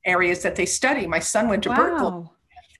areas 0.04 0.42
that 0.42 0.56
they 0.56 0.66
study. 0.66 1.06
My 1.06 1.20
son 1.20 1.48
went 1.48 1.62
to 1.64 1.68
wow. 1.70 1.76
berkeley 1.76 2.30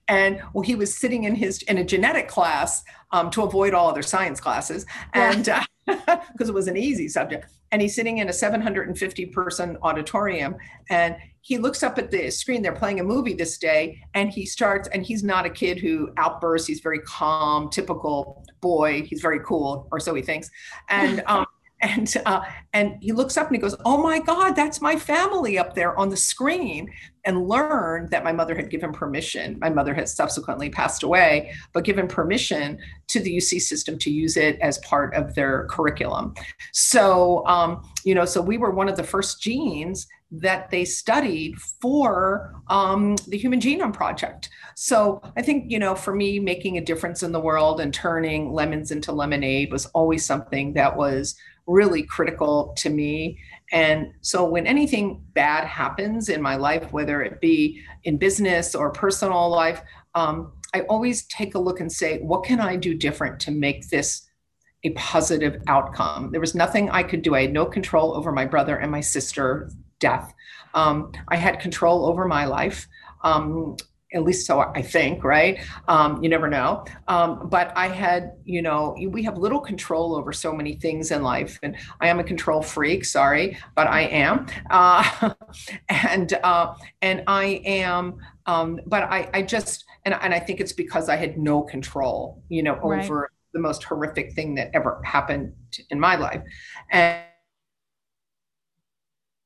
and 0.07 0.41
well 0.53 0.63
he 0.63 0.75
was 0.75 0.95
sitting 0.95 1.23
in 1.23 1.35
his 1.35 1.61
in 1.63 1.77
a 1.77 1.83
genetic 1.83 2.27
class 2.27 2.83
um, 3.11 3.29
to 3.31 3.43
avoid 3.43 3.73
all 3.73 3.89
other 3.89 4.01
science 4.01 4.39
classes 4.39 4.85
and 5.13 5.45
because 5.85 6.01
uh, 6.07 6.21
it 6.39 6.53
was 6.53 6.67
an 6.67 6.77
easy 6.77 7.07
subject. 7.07 7.47
And 7.71 7.81
he's 7.81 7.95
sitting 7.95 8.17
in 8.17 8.29
a 8.29 8.33
750 8.33 9.25
person 9.27 9.77
auditorium 9.81 10.55
and 10.89 11.15
he 11.41 11.57
looks 11.57 11.83
up 11.83 11.97
at 11.97 12.11
the 12.11 12.29
screen 12.29 12.61
they're 12.61 12.71
playing 12.71 12.99
a 12.99 13.03
movie 13.03 13.33
this 13.33 13.57
day 13.57 13.99
and 14.13 14.31
he 14.31 14.45
starts 14.45 14.87
and 14.89 15.03
he's 15.03 15.23
not 15.23 15.45
a 15.45 15.49
kid 15.49 15.79
who 15.79 16.09
outbursts 16.17 16.67
he's 16.67 16.79
very 16.79 16.99
calm 16.99 17.69
typical 17.69 18.45
boy 18.61 19.01
he's 19.01 19.21
very 19.21 19.39
cool 19.45 19.87
or 19.91 19.99
so 19.99 20.13
he 20.13 20.21
thinks. 20.21 20.49
And 20.89 21.23
um, 21.27 21.45
and 21.81 22.13
uh, 22.27 22.41
and 22.73 22.97
he 23.01 23.11
looks 23.11 23.37
up 23.37 23.47
and 23.47 23.55
he 23.55 23.61
goes 23.61 23.75
oh 23.85 24.01
my 24.01 24.19
god 24.19 24.51
that's 24.51 24.81
my 24.81 24.95
family 24.95 25.57
up 25.57 25.73
there 25.73 25.97
on 25.97 26.09
the 26.09 26.17
screen 26.17 26.87
and 27.25 27.47
learned 27.47 28.09
that 28.09 28.23
my 28.23 28.31
mother 28.31 28.55
had 28.55 28.69
given 28.69 28.91
permission 28.91 29.57
my 29.59 29.69
mother 29.69 29.93
had 29.93 30.07
subsequently 30.07 30.69
passed 30.69 31.01
away 31.01 31.51
but 31.73 31.83
given 31.83 32.07
permission 32.07 32.77
to 33.07 33.19
the 33.19 33.37
uc 33.37 33.59
system 33.59 33.97
to 33.97 34.11
use 34.11 34.37
it 34.37 34.59
as 34.61 34.77
part 34.79 35.13
of 35.15 35.33
their 35.33 35.65
curriculum. 35.71 36.33
So 36.71 37.45
um, 37.47 37.81
you 38.05 38.13
know 38.13 38.25
so 38.25 38.41
we 38.41 38.57
were 38.57 38.71
one 38.71 38.87
of 38.87 38.95
the 38.95 39.03
first 39.03 39.41
genes 39.41 40.07
that 40.31 40.69
they 40.69 40.85
studied 40.85 41.59
for 41.59 42.53
um, 42.67 43.17
the 43.27 43.37
Human 43.37 43.59
Genome 43.59 43.93
Project. 43.93 44.49
So 44.75 45.21
I 45.35 45.41
think, 45.41 45.69
you 45.69 45.77
know, 45.77 45.93
for 45.93 46.15
me, 46.15 46.39
making 46.39 46.77
a 46.77 46.81
difference 46.81 47.21
in 47.21 47.33
the 47.33 47.39
world 47.39 47.81
and 47.81 47.93
turning 47.93 48.53
lemons 48.53 48.91
into 48.91 49.11
lemonade 49.11 49.71
was 49.71 49.87
always 49.87 50.25
something 50.25 50.73
that 50.73 50.95
was 50.95 51.35
really 51.67 52.03
critical 52.03 52.73
to 52.77 52.89
me. 52.89 53.37
And 53.73 54.13
so 54.21 54.47
when 54.47 54.67
anything 54.67 55.21
bad 55.33 55.65
happens 55.65 56.29
in 56.29 56.41
my 56.41 56.55
life, 56.55 56.91
whether 56.91 57.21
it 57.21 57.41
be 57.41 57.81
in 58.03 58.17
business 58.17 58.73
or 58.73 58.91
personal 58.91 59.49
life, 59.49 59.81
um, 60.15 60.53
I 60.73 60.81
always 60.81 61.23
take 61.27 61.55
a 61.55 61.59
look 61.59 61.81
and 61.81 61.91
say, 61.91 62.19
what 62.19 62.43
can 62.43 62.59
I 62.59 62.77
do 62.77 62.93
different 62.93 63.39
to 63.41 63.51
make 63.51 63.89
this 63.89 64.27
a 64.83 64.91
positive 64.91 65.61
outcome? 65.67 66.31
There 66.31 66.41
was 66.41 66.55
nothing 66.55 66.89
I 66.89 67.03
could 67.03 67.21
do. 67.21 67.35
I 67.35 67.41
had 67.41 67.53
no 67.53 67.65
control 67.65 68.15
over 68.15 68.31
my 68.31 68.45
brother 68.45 68.77
and 68.77 68.89
my 68.89 69.01
sister 69.01 69.69
death. 70.01 70.33
Um, 70.73 71.13
I 71.29 71.37
had 71.37 71.61
control 71.61 72.05
over 72.05 72.27
my 72.27 72.45
life. 72.45 72.87
Um, 73.23 73.77
at 74.13 74.23
least 74.23 74.45
so 74.45 74.59
I 74.59 74.81
think, 74.81 75.23
right? 75.23 75.59
Um, 75.87 76.21
you 76.21 76.29
never 76.29 76.49
know. 76.49 76.83
Um, 77.07 77.47
but 77.49 77.71
I 77.77 77.87
had, 77.87 78.33
you 78.43 78.61
know, 78.61 78.95
we 79.09 79.23
have 79.23 79.37
little 79.37 79.61
control 79.61 80.15
over 80.15 80.33
so 80.33 80.51
many 80.53 80.75
things 80.75 81.11
in 81.11 81.23
life, 81.23 81.57
and 81.63 81.77
I 82.01 82.09
am 82.09 82.19
a 82.19 82.23
control 82.23 82.61
freak. 82.61 83.05
Sorry, 83.05 83.57
but 83.75 83.87
I 83.87 84.01
am, 84.01 84.47
uh, 84.69 85.33
and 85.89 86.33
uh, 86.43 86.73
and 87.01 87.23
I 87.27 87.61
am. 87.65 88.17
Um, 88.45 88.81
but 88.85 89.03
I, 89.03 89.29
I 89.33 89.41
just, 89.43 89.85
and 90.03 90.13
and 90.15 90.33
I 90.33 90.39
think 90.39 90.59
it's 90.59 90.73
because 90.73 91.07
I 91.07 91.15
had 91.15 91.37
no 91.37 91.61
control, 91.61 92.43
you 92.49 92.63
know, 92.63 92.79
over 92.83 93.19
right. 93.21 93.29
the 93.53 93.59
most 93.59 93.83
horrific 93.83 94.33
thing 94.33 94.55
that 94.55 94.71
ever 94.73 95.01
happened 95.05 95.53
in 95.89 95.99
my 95.99 96.15
life, 96.17 96.41
and 96.91 97.23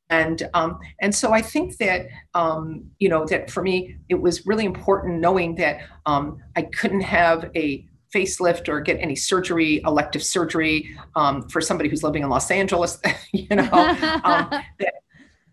and 0.09 0.47
um, 0.53 0.79
and 0.99 1.13
so 1.13 1.33
I 1.33 1.41
think 1.41 1.77
that 1.77 2.07
um, 2.33 2.85
you 2.99 3.09
know 3.09 3.25
that 3.25 3.49
for 3.49 3.63
me 3.63 3.97
it 4.09 4.15
was 4.15 4.45
really 4.45 4.65
important 4.65 5.19
knowing 5.19 5.55
that 5.55 5.81
um, 6.05 6.39
I 6.55 6.63
couldn't 6.63 7.01
have 7.01 7.49
a 7.55 7.85
facelift 8.13 8.69
or 8.69 8.79
get 8.79 8.97
any 8.99 9.15
surgery, 9.15 9.81
elective 9.85 10.23
surgery 10.23 10.95
um, 11.15 11.47
for 11.49 11.59
somebody 11.59 11.89
who's 11.89 12.03
living 12.03 12.23
in 12.23 12.29
Los 12.29 12.49
Angeles. 12.49 12.99
you 13.33 13.55
know, 13.55 13.69
um, 13.71 14.49
that 14.79 14.93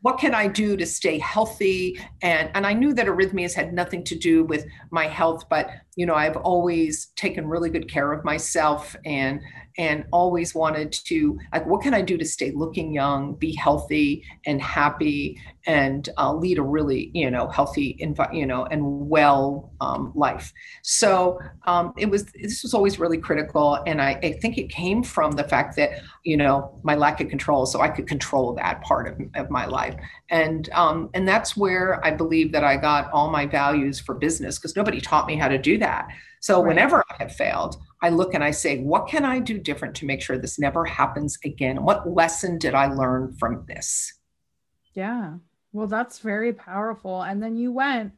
what 0.03 0.19
can 0.19 0.35
I 0.35 0.49
do 0.49 0.77
to 0.77 0.85
stay 0.85 1.19
healthy? 1.19 1.99
And 2.23 2.51
and 2.55 2.67
I 2.67 2.73
knew 2.73 2.93
that 2.95 3.07
arrhythmias 3.07 3.55
had 3.55 3.73
nothing 3.73 4.05
to 4.05 4.15
do 4.15 4.45
with 4.45 4.67
my 4.91 5.07
health, 5.07 5.49
but 5.49 5.71
you 5.97 6.07
know 6.07 6.15
I've 6.15 6.37
always 6.37 7.07
taken 7.17 7.47
really 7.47 7.71
good 7.71 7.89
care 7.89 8.13
of 8.13 8.25
myself 8.25 8.97
and 9.05 9.41
and 9.79 10.05
always 10.13 10.55
wanted 10.55 10.93
to 10.93 11.39
like 11.53 11.67
what 11.67 11.83
can 11.83 11.95
i 11.95 12.03
do 12.03 12.19
to 12.19 12.25
stay 12.27 12.51
looking 12.51 12.93
young 12.93 13.35
be 13.35 13.55
healthy 13.55 14.23
and 14.45 14.61
happy 14.61 15.41
and 15.67 16.09
uh, 16.19 16.33
lead 16.35 16.59
a 16.59 16.63
really 16.63 17.11
you 17.15 17.31
know 17.31 17.49
healthy 17.49 17.97
you 18.33 18.47
know 18.47 18.65
and 18.67 18.83
well 19.09 19.73
um, 19.81 20.13
life. 20.15 20.53
So 20.83 21.39
um, 21.67 21.93
it 21.99 22.09
was 22.09 22.27
this 22.33 22.63
was 22.63 22.75
always 22.75 22.99
really 22.99 23.19
critical 23.19 23.83
and 23.87 24.01
I, 24.01 24.19
I, 24.23 24.33
think 24.41 24.59
it 24.59 24.69
came 24.69 25.03
from 25.03 25.33
the 25.33 25.45
fact 25.45 25.77
that 25.77 25.91
you 26.25 26.37
know 26.37 26.79
my 26.83 26.95
lack 26.95 27.21
of 27.21 27.29
control 27.29 27.67
so 27.67 27.81
i 27.81 27.89
could 27.89 28.07
control 28.07 28.55
that 28.55 28.81
part 28.83 29.09
of, 29.09 29.21
of 29.35 29.51
my 29.51 29.67
life. 29.67 29.95
And 30.31 30.69
um, 30.73 31.11
and 31.15 31.27
that's 31.27 31.57
where 31.57 32.05
i 32.05 32.11
believe 32.11 32.53
that 32.53 32.65
i 32.65 32.77
got 32.77 33.11
all 33.13 33.31
my 33.31 33.47
values 33.47 34.01
for 34.01 34.15
business 34.15 34.59
because 34.59 34.77
nobody 34.77 35.01
taught 35.01 35.27
me 35.27 35.37
how 35.37 35.49
to 35.49 35.59
do 35.59 35.79
that 35.83 36.09
so 36.41 36.59
right. 36.59 36.69
whenever 36.69 37.05
i 37.11 37.23
have 37.23 37.35
failed 37.35 37.77
I 38.03 38.09
look 38.09 38.35
and 38.35 38.43
I 38.43 38.51
say, 38.51 38.81
what 38.81 39.07
can 39.07 39.25
I 39.25 39.39
do 39.39 39.59
different 39.59 39.95
to 39.97 40.07
make 40.07 40.21
sure 40.21 40.37
this 40.37 40.59
never 40.59 40.85
happens 40.85 41.39
again? 41.45 41.85
What 41.85 42.11
lesson 42.11 42.59
did 42.59 42.75
I 42.75 42.93
learn 42.93 43.33
from 43.35 43.65
this? 43.69 44.15
Yeah. 44.93 45.35
Well, 45.73 45.87
that's 45.87 46.19
very 46.19 46.53
powerful. 46.53 47.23
And 47.23 47.41
then 47.41 47.57
you 47.57 47.71
went 47.71 48.13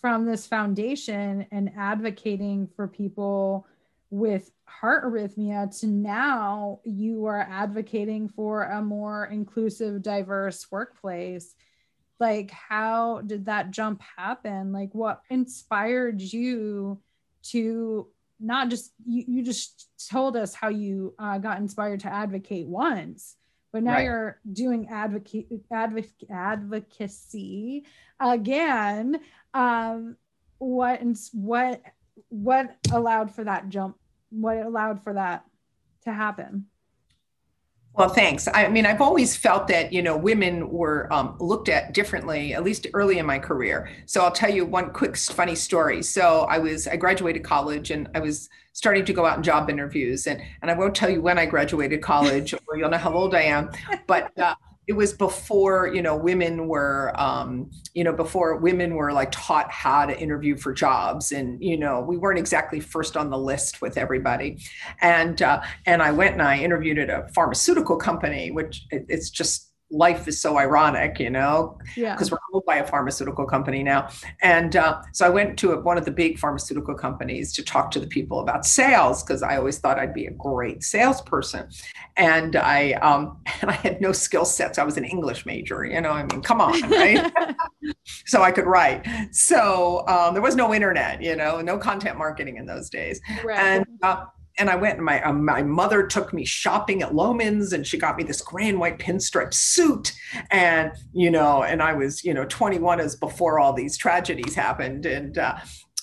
from 0.00 0.26
this 0.26 0.46
foundation 0.46 1.46
and 1.50 1.72
advocating 1.76 2.68
for 2.76 2.86
people 2.86 3.66
with 4.10 4.52
heart 4.66 5.04
arrhythmia 5.04 5.76
to 5.80 5.88
now 5.88 6.78
you 6.84 7.26
are 7.26 7.40
advocating 7.40 8.28
for 8.28 8.62
a 8.62 8.80
more 8.80 9.26
inclusive, 9.26 10.02
diverse 10.02 10.70
workplace. 10.70 11.56
Like, 12.20 12.50
how 12.50 13.22
did 13.22 13.46
that 13.46 13.70
jump 13.70 14.02
happen? 14.16 14.72
Like, 14.72 14.94
what 14.94 15.20
inspired 15.30 16.20
you 16.20 17.00
to 17.50 18.08
not 18.40 18.68
just 18.68 18.92
you, 19.06 19.24
you 19.26 19.42
just 19.42 19.88
told 20.10 20.36
us 20.36 20.54
how 20.54 20.68
you 20.68 21.14
uh, 21.18 21.38
got 21.38 21.58
inspired 21.58 22.00
to 22.00 22.12
advocate 22.12 22.66
once 22.66 23.36
but 23.72 23.82
now 23.82 23.94
right. 23.94 24.04
you're 24.04 24.40
doing 24.52 24.86
advocate, 24.88 25.48
advoc- 25.72 26.30
advocacy 26.30 27.84
again 28.20 29.20
um, 29.52 30.16
what 30.58 31.00
what 31.32 31.82
what 32.28 32.76
allowed 32.92 33.34
for 33.34 33.44
that 33.44 33.68
jump 33.68 33.96
what 34.30 34.58
allowed 34.58 35.02
for 35.02 35.14
that 35.14 35.44
to 36.02 36.12
happen 36.12 36.66
well, 37.96 38.08
thanks. 38.08 38.48
I 38.52 38.68
mean, 38.68 38.86
I've 38.86 39.00
always 39.00 39.36
felt 39.36 39.68
that, 39.68 39.92
you 39.92 40.02
know, 40.02 40.16
women 40.16 40.68
were 40.68 41.12
um, 41.12 41.36
looked 41.38 41.68
at 41.68 41.94
differently, 41.94 42.52
at 42.52 42.64
least 42.64 42.88
early 42.92 43.18
in 43.18 43.26
my 43.26 43.38
career. 43.38 43.88
So 44.06 44.22
I'll 44.22 44.32
tell 44.32 44.50
you 44.50 44.64
one 44.64 44.90
quick 44.92 45.16
funny 45.16 45.54
story. 45.54 46.02
So 46.02 46.40
I 46.50 46.58
was, 46.58 46.88
I 46.88 46.96
graduated 46.96 47.44
college 47.44 47.92
and 47.92 48.08
I 48.14 48.18
was 48.18 48.48
starting 48.72 49.04
to 49.04 49.12
go 49.12 49.24
out 49.24 49.36
in 49.36 49.44
job 49.44 49.70
interviews. 49.70 50.26
And, 50.26 50.42
and 50.60 50.72
I 50.72 50.74
won't 50.74 50.96
tell 50.96 51.08
you 51.08 51.22
when 51.22 51.38
I 51.38 51.46
graduated 51.46 52.02
college 52.02 52.52
or 52.66 52.76
you'll 52.76 52.90
know 52.90 52.98
how 52.98 53.14
old 53.14 53.32
I 53.32 53.42
am. 53.42 53.70
But 54.08 54.36
uh, 54.38 54.56
it 54.86 54.92
was 54.92 55.12
before 55.12 55.88
you 55.88 56.02
know 56.02 56.16
women 56.16 56.68
were 56.68 57.12
um, 57.16 57.70
you 57.94 58.04
know 58.04 58.12
before 58.12 58.56
women 58.56 58.94
were 58.94 59.12
like 59.12 59.30
taught 59.32 59.70
how 59.70 60.04
to 60.06 60.18
interview 60.18 60.56
for 60.56 60.72
jobs 60.72 61.32
and 61.32 61.62
you 61.62 61.76
know 61.76 62.00
we 62.00 62.16
weren't 62.16 62.38
exactly 62.38 62.80
first 62.80 63.16
on 63.16 63.30
the 63.30 63.38
list 63.38 63.80
with 63.80 63.96
everybody. 63.96 64.58
And 65.00 65.40
uh, 65.40 65.62
and 65.86 66.02
i 66.02 66.10
went 66.10 66.32
and 66.32 66.42
i 66.42 66.58
interviewed 66.58 66.98
at 66.98 67.10
a 67.10 67.28
pharmaceutical 67.34 67.96
company 67.96 68.50
which 68.50 68.86
it, 68.90 69.06
it's 69.08 69.30
just 69.30 69.73
life 69.94 70.26
is 70.26 70.40
so 70.40 70.58
ironic, 70.58 71.20
you 71.20 71.30
know, 71.30 71.78
because 71.94 71.96
yeah. 71.96 72.16
we're 72.30 72.38
owned 72.52 72.64
by 72.66 72.76
a 72.76 72.86
pharmaceutical 72.86 73.46
company 73.46 73.82
now. 73.82 74.08
And 74.42 74.74
uh, 74.76 75.00
so 75.12 75.24
I 75.24 75.28
went 75.28 75.58
to 75.60 75.72
a, 75.72 75.80
one 75.80 75.96
of 75.96 76.04
the 76.04 76.10
big 76.10 76.38
pharmaceutical 76.38 76.94
companies 76.94 77.52
to 77.54 77.62
talk 77.62 77.90
to 77.92 78.00
the 78.00 78.06
people 78.06 78.40
about 78.40 78.66
sales 78.66 79.22
because 79.22 79.42
I 79.42 79.56
always 79.56 79.78
thought 79.78 79.98
I'd 79.98 80.12
be 80.12 80.26
a 80.26 80.32
great 80.32 80.82
salesperson. 80.82 81.68
And 82.16 82.56
I 82.56 82.92
um, 82.94 83.38
and 83.60 83.70
I 83.70 83.74
had 83.74 84.00
no 84.00 84.12
skill 84.12 84.44
sets. 84.44 84.78
I 84.78 84.84
was 84.84 84.96
an 84.96 85.04
English 85.04 85.46
major, 85.46 85.84
you 85.84 86.00
know. 86.00 86.10
I 86.10 86.24
mean, 86.24 86.42
come 86.42 86.60
on, 86.60 86.80
right? 86.90 87.32
so 88.26 88.42
I 88.42 88.50
could 88.50 88.66
write. 88.66 89.06
So 89.30 90.06
um, 90.08 90.34
there 90.34 90.42
was 90.42 90.56
no 90.56 90.74
internet, 90.74 91.22
you 91.22 91.36
know, 91.36 91.60
no 91.60 91.78
content 91.78 92.18
marketing 92.18 92.56
in 92.56 92.66
those 92.66 92.90
days. 92.90 93.20
Right. 93.44 93.58
And 93.58 93.86
uh, 94.02 94.24
and 94.58 94.70
I 94.70 94.76
went 94.76 94.96
and 94.96 95.04
my 95.04 95.22
um, 95.22 95.44
my 95.44 95.62
mother 95.62 96.06
took 96.06 96.32
me 96.32 96.44
shopping 96.44 97.02
at 97.02 97.12
Loehmann's 97.12 97.72
and 97.72 97.86
she 97.86 97.98
got 97.98 98.16
me 98.16 98.24
this 98.24 98.40
gray 98.40 98.68
and 98.68 98.78
white 98.78 98.98
pinstripe 98.98 99.52
suit. 99.52 100.12
And 100.50 100.92
you 101.12 101.30
know 101.30 101.62
and 101.62 101.82
I 101.82 101.92
was 101.92 102.24
you 102.24 102.34
know 102.34 102.44
21 102.44 103.00
as 103.00 103.16
before 103.16 103.58
all 103.58 103.72
these 103.72 103.96
tragedies 103.96 104.54
happened. 104.54 105.06
And 105.06 105.38
uh, 105.38 105.56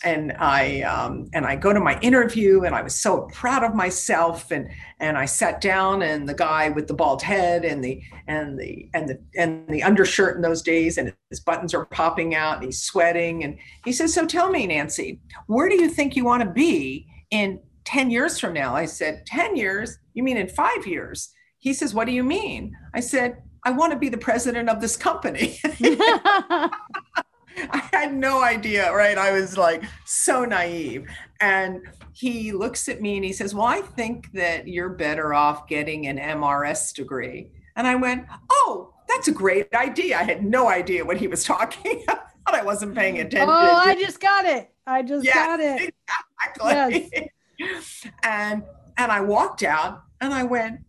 and 0.04 0.34
I 0.40 0.82
um, 0.82 1.30
and 1.34 1.46
I 1.46 1.56
go 1.56 1.72
to 1.72 1.80
my 1.80 2.00
interview 2.02 2.64
and 2.64 2.76
I 2.76 2.82
was 2.82 2.96
so 2.96 3.30
proud 3.34 3.64
of 3.64 3.74
myself. 3.74 4.52
And 4.52 4.70
and 5.00 5.18
I 5.18 5.26
sat 5.26 5.62
down 5.62 6.02
and 6.02 6.28
the 6.28 6.34
guy 6.34 6.70
with 6.70 6.88
the 6.88 6.94
bald 6.94 7.22
head 7.22 7.64
and 7.64 7.82
the 7.84 8.02
and 8.28 8.60
the 8.60 8.90
and 8.94 9.08
the 9.08 9.20
and 9.38 9.68
the 9.70 9.84
undershirt 9.84 10.36
in 10.36 10.42
those 10.42 10.62
days 10.62 10.98
and 10.98 11.14
his 11.30 11.40
buttons 11.40 11.74
are 11.74 11.86
popping 11.86 12.36
out 12.36 12.58
and 12.58 12.66
he's 12.66 12.82
sweating. 12.82 13.46
And 13.46 13.58
he 13.86 13.94
says 13.94 14.14
so 14.14 14.26
tell 14.26 14.50
me 14.50 14.68
Nancy 14.68 15.22
where 15.48 15.70
do 15.70 15.76
you 15.76 15.88
think 15.88 16.16
you 16.16 16.26
want 16.26 16.44
to 16.44 16.50
be 16.50 17.08
in 17.30 17.62
10 17.86 18.12
years 18.12 18.40
from 18.40 18.54
now. 18.54 18.76
I 18.76 18.86
said, 18.86 19.26
10 19.26 19.56
years? 19.56 19.98
You 20.14 20.24
mean 20.24 20.38
in 20.38 20.48
five 20.48 20.86
years? 20.86 21.34
He 21.60 21.74
says, 21.74 21.94
What 21.94 22.06
do 22.06 22.14
you 22.14 22.24
mean? 22.24 22.76
I 22.94 23.00
said, 23.00 23.42
I 23.64 23.72
want 23.72 23.94
to 23.94 24.00
be 24.00 24.10
the 24.10 24.18
president 24.18 24.70
of 24.70 24.82
this 24.82 24.98
company. 24.98 25.60
I 25.64 26.72
had 27.92 28.14
no 28.14 28.42
idea, 28.42 28.92
right? 28.94 29.18
I 29.18 29.32
was 29.32 29.58
like 29.58 29.84
so 30.06 30.46
naive. 30.46 31.08
And 31.40 31.82
he 32.14 32.52
looks 32.52 32.90
at 32.90 33.02
me 33.02 33.16
and 33.18 33.26
he 33.26 33.34
says, 33.34 33.54
Well, 33.54 33.66
I 33.66 33.82
think 33.82 34.32
that 34.34 34.68
you're 34.68 34.90
better 34.90 35.34
off 35.34 35.68
getting 35.68 36.08
an 36.08 36.18
MRS 36.18 36.94
degree. 36.94 37.52
And 37.76 37.86
I 37.88 37.96
went, 37.96 38.26
Oh, 38.50 38.94
that's 39.08 39.28
a 39.28 39.32
great 39.34 39.74
idea. 39.74 40.18
I 40.18 40.24
had 40.24 40.44
no 40.44 40.68
idea 40.68 41.06
what 41.06 41.18
he 41.18 41.28
was 41.28 41.44
talking 41.54 42.04
about. 42.04 42.20
I 42.48 42.64
wasn't 42.64 42.96
paying 42.96 43.20
attention. 43.20 43.50
Oh, 43.50 43.82
I 43.86 43.96
just 43.96 44.20
got 44.20 44.46
it. 44.46 44.72
I 44.86 45.04
just 45.04 45.24
yes, 45.24 45.36
got 45.36 45.60
it. 45.60 45.94
Exactly. 46.44 47.10
Yes. 47.14 47.30
and 48.24 48.64
and 48.98 49.12
I 49.12 49.22
walked 49.22 49.64
out 49.64 50.04
and 50.20 50.34
I 50.34 50.44
went, 50.44 50.82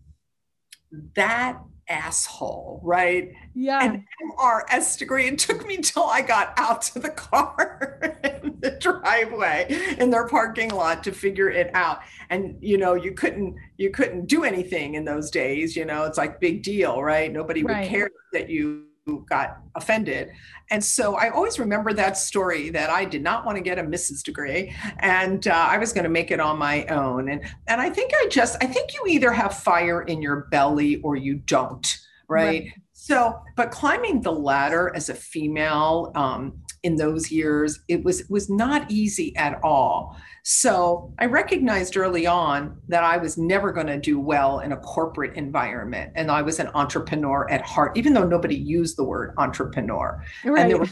that 1.15 1.59
asshole, 1.89 2.81
right? 2.83 3.33
Yeah. 3.55 3.85
An 3.85 4.05
MRS 4.39 4.99
degree. 4.99 5.27
It 5.27 5.39
took 5.39 5.67
me 5.67 5.79
till 5.79 6.05
I 6.05 6.23
got 6.23 6.53
out 6.57 6.83
to 6.83 6.99
the 6.99 7.11
car 7.11 8.19
in 8.25 8.59
the 8.61 8.71
driveway 8.73 9.97
in 9.99 10.11
their 10.11 10.27
parking 10.27 10.71
lot 10.71 11.05
to 11.05 11.13
figure 11.13 11.51
it 11.51 11.71
out. 11.75 12.01
And 12.31 12.57
you 12.61 12.79
know, 12.79 12.95
you 12.95 13.13
couldn't 13.13 13.57
you 13.77 13.91
couldn't 13.91 14.27
do 14.27 14.45
anything 14.45 14.95
in 14.95 15.05
those 15.05 15.31
days. 15.31 15.77
You 15.77 15.85
know, 15.85 16.05
it's 16.05 16.19
like 16.19 16.41
big 16.41 16.63
deal, 16.63 17.03
right? 17.03 17.33
Nobody 17.33 17.63
would 17.63 17.85
care 17.85 18.11
that 18.33 18.49
you 18.49 18.87
got 19.29 19.59
offended. 19.75 20.31
And 20.71 20.83
so 20.83 21.17
I 21.17 21.31
always 21.31 21.59
remember 21.59 21.93
that 21.93 22.17
story 22.17 22.71
that 22.71 22.89
I 22.89 23.05
did 23.05 23.23
not 23.23 23.45
want 23.45 23.57
to 23.57 23.63
get 23.63 23.79
a 23.79 23.83
Mrs. 23.83 24.23
degree 24.23 24.75
and 25.01 25.47
uh, 25.49 25.67
I 25.71 25.79
was 25.79 25.93
going 25.93 26.05
to 26.05 26.11
make 26.11 26.31
it 26.31 26.41
on 26.41 26.59
my 26.59 26.85
own. 26.87 27.29
And, 27.29 27.43
and 27.67 27.81
I 27.81 27.91
think 27.91 28.13
I 28.15 28.29
just, 28.29 28.63
I 28.63 28.67
think 28.67 28.95
you 28.95 29.05
either 29.09 29.33
have 29.33 29.59
fire 29.59 30.03
in 30.03 30.23
your 30.23 30.49
belly 30.51 31.01
or 31.03 31.17
you 31.17 31.35
don't, 31.35 31.99
right? 32.29 32.47
right. 32.47 32.73
So, 32.93 33.41
but 33.57 33.73
climbing 33.73 34.21
the 34.21 34.33
ladder 34.33 34.93
as 34.95 35.09
a 35.09 35.15
female 35.15 36.13
um, 36.15 36.63
in 36.83 36.97
those 36.97 37.31
years, 37.31 37.81
it 37.89 38.03
was, 38.05 38.29
was 38.29 38.51
not 38.51 38.91
easy 38.91 39.35
at 39.37 39.61
all. 39.63 40.17
So 40.43 41.15
I 41.19 41.27
recognized 41.27 41.97
early 41.97 42.27
on 42.27 42.77
that 42.89 43.05
I 43.05 43.17
was 43.17 43.39
never 43.39 43.73
going 43.73 43.87
to 43.87 43.99
do 43.99 44.19
well 44.19 44.59
in 44.61 44.73
a 44.73 44.77
corporate 44.77 45.37
environment. 45.37 46.13
And 46.17 46.31
I 46.31 46.43
was 46.43 46.59
an 46.59 46.69
entrepreneur 46.75 47.49
at 47.51 47.63
heart, 47.63 47.97
even 47.97 48.13
though 48.13 48.27
nobody 48.27 48.57
used 48.57 48.97
the 48.97 49.05
word 49.05 49.35
entrepreneur. 49.39 50.25
Right. 50.45 50.63
And 50.63 50.71
there 50.71 50.79
were 50.79 50.89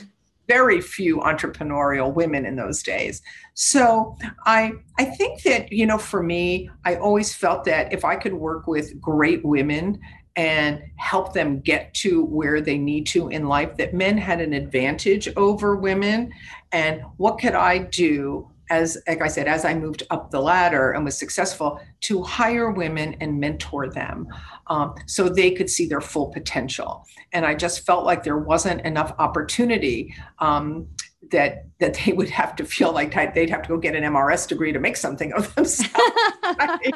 very 0.46 0.80
few 0.80 1.18
entrepreneurial 1.18 2.12
women 2.12 2.44
in 2.44 2.56
those 2.56 2.82
days. 2.82 3.22
So 3.54 4.16
I 4.46 4.72
I 4.98 5.04
think 5.04 5.42
that, 5.42 5.72
you 5.72 5.86
know, 5.86 5.98
for 5.98 6.22
me, 6.22 6.68
I 6.84 6.96
always 6.96 7.32
felt 7.32 7.64
that 7.64 7.92
if 7.92 8.04
I 8.04 8.16
could 8.16 8.34
work 8.34 8.66
with 8.66 9.00
great 9.00 9.44
women 9.44 10.00
and 10.36 10.82
help 10.96 11.32
them 11.32 11.60
get 11.60 11.92
to 11.94 12.24
where 12.24 12.60
they 12.60 12.78
need 12.78 13.06
to 13.06 13.28
in 13.28 13.46
life 13.46 13.76
that 13.76 13.92
men 13.94 14.16
had 14.16 14.40
an 14.40 14.52
advantage 14.52 15.28
over 15.36 15.76
women 15.76 16.32
and 16.72 17.02
what 17.16 17.38
could 17.38 17.54
i 17.54 17.78
do 17.78 18.48
as 18.70 18.96
like 19.08 19.20
I 19.20 19.28
said, 19.28 19.48
as 19.48 19.64
I 19.64 19.74
moved 19.74 20.04
up 20.10 20.30
the 20.30 20.40
ladder 20.40 20.92
and 20.92 21.04
was 21.04 21.18
successful, 21.18 21.80
to 22.02 22.22
hire 22.22 22.70
women 22.70 23.16
and 23.20 23.38
mentor 23.38 23.90
them 23.90 24.28
um, 24.68 24.94
so 25.06 25.28
they 25.28 25.50
could 25.50 25.68
see 25.68 25.86
their 25.86 26.00
full 26.00 26.28
potential. 26.28 27.04
And 27.32 27.44
I 27.44 27.54
just 27.54 27.84
felt 27.84 28.04
like 28.04 28.22
there 28.22 28.38
wasn't 28.38 28.82
enough 28.82 29.12
opportunity 29.18 30.14
um, 30.38 30.86
that 31.30 31.66
that 31.78 31.94
they 31.94 32.12
would 32.12 32.30
have 32.30 32.56
to 32.56 32.64
feel 32.64 32.92
like 32.92 33.14
they'd 33.34 33.50
have 33.50 33.62
to 33.62 33.68
go 33.68 33.76
get 33.76 33.94
an 33.94 34.04
MRS 34.04 34.48
degree 34.48 34.72
to 34.72 34.80
make 34.80 34.96
something 34.96 35.32
of 35.32 35.54
themselves. 35.54 35.94
right? 36.58 36.94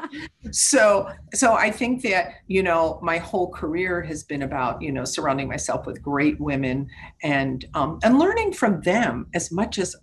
So 0.51 1.11
so 1.35 1.55
I 1.55 1.71
think 1.71 2.03
that 2.03 2.35
you 2.47 2.63
know 2.63 2.99
my 3.03 3.19
whole 3.19 3.51
career 3.51 4.03
has 4.03 4.25
been 4.25 4.43
about 4.43 4.81
you 4.81 4.93
know 4.93 5.05
surrounding 5.05 5.49
myself 5.49 5.87
with 5.87 6.03
great 6.03 6.41
women 6.41 6.89
and 7.23 7.65
um, 7.75 7.99
and 8.03 8.19
learning 8.19 8.53
from 8.55 8.81
them 8.81 9.27
as 9.35 9.53
much 9.53 9.79
as 9.79 9.95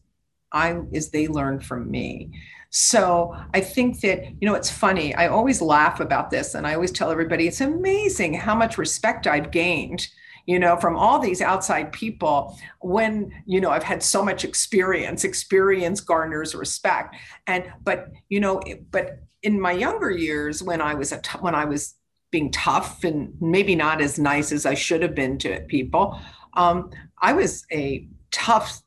I 0.51 0.79
as 0.93 1.09
they 1.09 1.27
learn 1.27 1.59
from 1.59 1.89
me. 1.89 2.31
So 2.71 3.35
I 3.53 3.59
think 3.59 3.99
that, 3.99 4.23
you 4.41 4.47
know, 4.47 4.55
it's 4.55 4.71
funny. 4.71 5.13
I 5.13 5.27
always 5.27 5.61
laugh 5.61 5.99
about 5.99 6.31
this 6.31 6.55
and 6.55 6.65
I 6.65 6.73
always 6.73 6.91
tell 6.91 7.11
everybody 7.11 7.45
it's 7.45 7.59
amazing 7.59 8.33
how 8.33 8.55
much 8.55 8.77
respect 8.77 9.27
I've 9.27 9.51
gained, 9.51 10.07
you 10.45 10.59
know, 10.59 10.77
from 10.77 10.97
all 10.97 11.19
these 11.19 11.41
outside 11.41 11.91
people 11.91 12.57
when, 12.79 13.31
you 13.45 13.61
know, 13.61 13.69
I've 13.69 13.83
had 13.83 14.03
so 14.03 14.23
much 14.23 14.43
experience. 14.43 15.23
Experience 15.23 15.99
garners 16.01 16.55
respect. 16.55 17.15
And 17.47 17.71
but, 17.83 18.09
you 18.29 18.39
know, 18.39 18.61
but 18.91 19.19
in 19.43 19.59
my 19.59 19.71
younger 19.71 20.11
years 20.11 20.61
when 20.61 20.81
I 20.81 20.93
was 20.93 21.11
a 21.11 21.19
t- 21.19 21.39
when 21.39 21.55
I 21.55 21.65
was 21.65 21.95
being 22.31 22.51
tough 22.51 23.03
and 23.03 23.33
maybe 23.41 23.75
not 23.75 24.01
as 24.01 24.17
nice 24.17 24.51
as 24.51 24.65
I 24.65 24.73
should 24.73 25.01
have 25.01 25.15
been 25.15 25.37
to 25.39 25.61
people, 25.61 26.19
um, 26.53 26.91
I 27.21 27.33
was 27.33 27.65
a 27.71 28.07
tough 28.31 28.81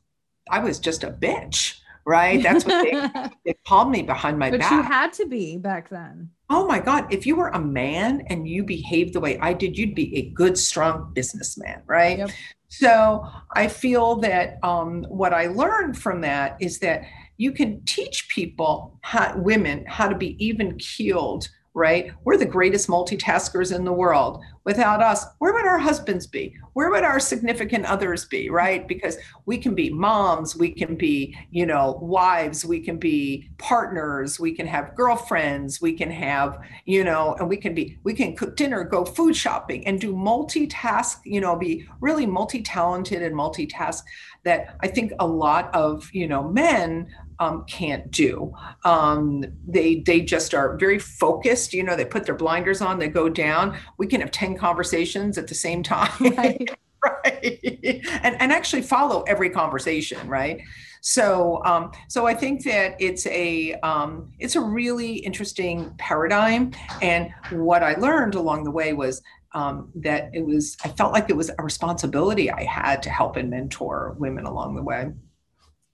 I 0.49 0.59
was 0.59 0.79
just 0.79 1.03
a 1.03 1.11
bitch, 1.11 1.79
right? 2.05 2.41
That's 2.41 2.65
what 2.65 2.83
they, 2.83 3.29
they 3.45 3.55
called 3.67 3.89
me 3.89 4.01
behind 4.01 4.37
my 4.39 4.51
but 4.51 4.59
back. 4.59 4.69
But 4.69 4.75
you 4.75 4.81
had 4.83 5.13
to 5.13 5.25
be 5.27 5.57
back 5.57 5.89
then. 5.89 6.29
Oh 6.49 6.67
my 6.67 6.79
God. 6.79 7.11
If 7.11 7.25
you 7.25 7.35
were 7.35 7.49
a 7.49 7.59
man 7.59 8.23
and 8.27 8.47
you 8.47 8.63
behaved 8.63 9.13
the 9.13 9.19
way 9.19 9.39
I 9.39 9.53
did, 9.53 9.77
you'd 9.77 9.95
be 9.95 10.15
a 10.17 10.29
good, 10.29 10.57
strong 10.57 11.11
businessman, 11.13 11.81
right? 11.87 12.19
Yep. 12.19 12.29
So 12.69 13.25
I 13.53 13.67
feel 13.67 14.17
that 14.17 14.57
um, 14.61 15.05
what 15.07 15.33
I 15.33 15.47
learned 15.47 15.97
from 15.97 16.21
that 16.21 16.57
is 16.59 16.79
that 16.79 17.03
you 17.37 17.51
can 17.51 17.83
teach 17.85 18.29
people, 18.29 18.97
how, 19.01 19.37
women, 19.37 19.85
how 19.87 20.07
to 20.07 20.15
be 20.15 20.35
even 20.45 20.77
keeled 20.77 21.49
right? 21.75 22.13
We're 22.23 22.37
the 22.37 22.45
greatest 22.45 22.87
multitaskers 22.87 23.75
in 23.75 23.83
the 23.83 23.91
world. 23.91 24.41
Without 24.63 25.03
us, 25.03 25.25
where 25.37 25.53
would 25.53 25.65
our 25.65 25.77
husbands 25.77 26.25
be? 26.25 26.55
Where 26.73 26.89
would 26.89 27.03
our 27.03 27.19
significant 27.19 27.85
others 27.85 28.25
be, 28.25 28.49
right? 28.49 28.87
Because 28.87 29.17
we 29.45 29.57
can 29.57 29.75
be 29.75 29.91
moms, 29.91 30.55
we 30.55 30.71
can 30.71 30.95
be, 30.95 31.37
you 31.51 31.65
know, 31.65 31.99
wives, 32.01 32.65
we 32.65 32.79
can 32.79 32.97
be 32.97 33.49
partners, 33.57 34.39
we 34.39 34.53
can 34.53 34.65
have 34.65 34.95
girlfriends, 34.95 35.81
we 35.81 35.93
can 35.93 36.09
have, 36.09 36.59
you 36.85 37.03
know, 37.03 37.35
and 37.39 37.49
we 37.49 37.57
can 37.57 37.75
be, 37.75 37.99
we 38.03 38.13
can 38.13 38.35
cook 38.35 38.55
dinner, 38.55 38.83
go 38.83 39.03
food 39.03 39.35
shopping, 39.35 39.85
and 39.85 39.99
do 39.99 40.13
multitask, 40.13 41.17
you 41.25 41.41
know, 41.41 41.55
be 41.55 41.87
really 41.99 42.25
multi-talented 42.25 43.21
and 43.21 43.35
multitask 43.35 44.01
that 44.45 44.77
I 44.79 44.87
think 44.87 45.11
a 45.19 45.27
lot 45.27 45.73
of, 45.75 46.09
you 46.13 46.27
know, 46.27 46.47
men 46.47 47.13
um, 47.39 47.65
can't 47.65 48.09
do. 48.11 48.53
Um, 48.83 49.43
they 49.67 49.95
they 50.01 50.21
just 50.21 50.53
are 50.53 50.77
very 50.77 50.99
focused. 50.99 51.73
You 51.73 51.83
know, 51.83 51.95
they 51.95 52.05
put 52.05 52.25
their 52.25 52.35
blinders 52.35 52.81
on, 52.81 52.99
they 52.99 53.07
go 53.07 53.29
down. 53.29 53.77
We 53.97 54.07
can 54.07 54.21
have 54.21 54.31
ten 54.31 54.57
conversations 54.57 55.37
at 55.37 55.47
the 55.47 55.55
same 55.55 55.83
time, 55.83 56.11
right? 56.37 56.69
right? 57.03 58.01
And 58.23 58.41
and 58.41 58.51
actually 58.51 58.81
follow 58.81 59.23
every 59.23 59.49
conversation, 59.49 60.27
right? 60.27 60.61
So 61.01 61.61
um, 61.65 61.91
so 62.07 62.25
I 62.25 62.33
think 62.33 62.63
that 62.63 62.95
it's 62.99 63.27
a 63.27 63.73
um, 63.81 64.31
it's 64.39 64.55
a 64.55 64.61
really 64.61 65.17
interesting 65.17 65.93
paradigm. 65.97 66.71
And 67.01 67.31
what 67.51 67.83
I 67.83 67.93
learned 67.95 68.35
along 68.35 68.63
the 68.63 68.71
way 68.71 68.93
was 68.93 69.21
um, 69.53 69.89
that 69.95 70.31
it 70.33 70.45
was 70.45 70.77
I 70.83 70.89
felt 70.89 71.13
like 71.13 71.29
it 71.29 71.35
was 71.35 71.51
a 71.57 71.63
responsibility 71.63 72.49
I 72.51 72.63
had 72.63 73.03
to 73.03 73.09
help 73.09 73.35
and 73.35 73.49
mentor 73.49 74.15
women 74.17 74.45
along 74.45 74.75
the 74.75 74.83
way. 74.83 75.11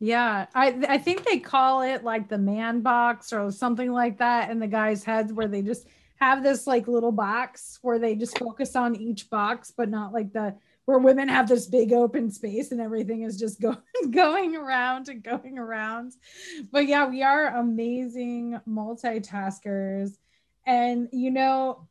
Yeah, 0.04 0.48
I 0.56 0.84
I 0.90 0.98
think 0.98 1.26
they 1.26 1.38
call 1.38 1.84
it 1.84 2.04
like 2.04 2.28
the 2.28 2.40
man 2.40 2.82
box 2.82 3.32
or 3.32 3.52
something 3.52 3.92
like 3.92 4.18
that 4.18 4.50
in 4.50 4.58
the 4.58 4.66
guys' 4.66 5.04
heads 5.04 5.32
where 5.32 5.48
they 5.48 5.62
just 5.62 5.86
have 6.20 6.42
this 6.42 6.66
like 6.66 6.88
little 6.88 7.12
box 7.12 7.78
where 7.84 8.00
they 8.00 8.16
just 8.16 8.36
focus 8.40 8.76
on 8.76 8.96
each 8.96 9.30
box, 9.30 9.72
but 9.76 9.90
not 9.90 10.12
like 10.12 10.34
the 10.34 10.56
where 10.86 10.98
women 10.98 11.28
have 11.28 11.48
this 11.48 11.68
big 11.68 11.94
open 11.94 12.32
space 12.32 12.72
and 12.72 12.82
everything 12.82 13.22
is 13.22 13.38
just 13.38 13.62
going 13.62 13.78
going 14.10 14.56
around 14.56 15.08
and 15.08 15.24
going 15.24 15.60
around. 15.60 16.14
But 16.72 16.88
yeah, 16.88 17.08
we 17.08 17.22
are 17.22 17.56
amazing 17.58 18.60
multitaskers. 18.68 20.18
And 20.66 21.10
you 21.12 21.30
know, 21.30 21.88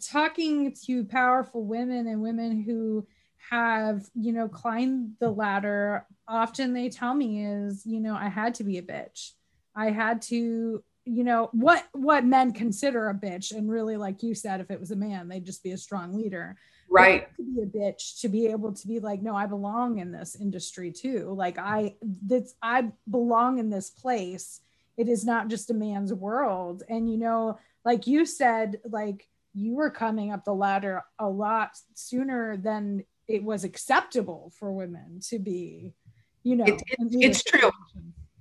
talking 0.00 0.74
to 0.86 1.04
powerful 1.04 1.62
women 1.62 2.06
and 2.06 2.22
women 2.22 2.62
who 2.62 3.06
have 3.50 4.04
you 4.14 4.32
know 4.32 4.48
climbed 4.48 5.14
the 5.18 5.28
ladder 5.28 6.06
often 6.28 6.72
they 6.72 6.88
tell 6.88 7.12
me 7.12 7.44
is 7.44 7.84
you 7.84 8.00
know 8.00 8.14
i 8.14 8.28
had 8.28 8.54
to 8.54 8.64
be 8.64 8.78
a 8.78 8.82
bitch. 8.82 9.32
I 9.74 9.90
had 9.90 10.22
to 10.22 10.82
you 11.04 11.24
know 11.24 11.48
what 11.52 11.84
what 11.92 12.24
men 12.24 12.52
consider 12.52 13.08
a 13.08 13.14
bitch 13.14 13.52
and 13.52 13.70
really 13.70 13.96
like 13.96 14.22
you 14.22 14.34
said 14.34 14.60
if 14.60 14.70
it 14.70 14.78
was 14.78 14.90
a 14.90 14.96
man 14.96 15.28
they'd 15.28 15.44
just 15.44 15.62
be 15.62 15.72
a 15.72 15.78
strong 15.78 16.14
leader. 16.14 16.56
Right. 16.92 17.28
to 17.36 17.42
be 17.42 17.62
a 17.62 17.66
bitch 17.66 18.20
to 18.20 18.28
be 18.28 18.48
able 18.48 18.72
to 18.72 18.86
be 18.86 18.98
like 18.98 19.22
no 19.22 19.34
i 19.34 19.46
belong 19.46 19.98
in 19.98 20.12
this 20.12 20.36
industry 20.36 20.92
too. 20.92 21.32
Like 21.36 21.58
i 21.58 21.94
that's 22.26 22.54
i 22.62 22.90
belong 23.10 23.58
in 23.58 23.70
this 23.70 23.90
place. 23.90 24.60
It 24.96 25.08
is 25.08 25.24
not 25.24 25.48
just 25.48 25.70
a 25.70 25.74
man's 25.74 26.12
world. 26.12 26.82
And 26.88 27.10
you 27.10 27.18
know 27.18 27.58
like 27.84 28.06
you 28.06 28.26
said 28.26 28.80
like 28.84 29.26
you 29.54 29.74
were 29.74 29.90
coming 29.90 30.30
up 30.30 30.44
the 30.44 30.54
ladder 30.54 31.02
a 31.18 31.28
lot 31.28 31.70
sooner 31.94 32.56
than 32.56 33.04
it 33.30 33.44
was 33.44 33.64
acceptable 33.64 34.52
for 34.58 34.72
women 34.72 35.20
to 35.28 35.38
be, 35.38 35.94
you 36.42 36.56
know. 36.56 36.64
It, 36.64 36.82
it, 36.86 37.08
it's 37.12 37.42
true. 37.44 37.70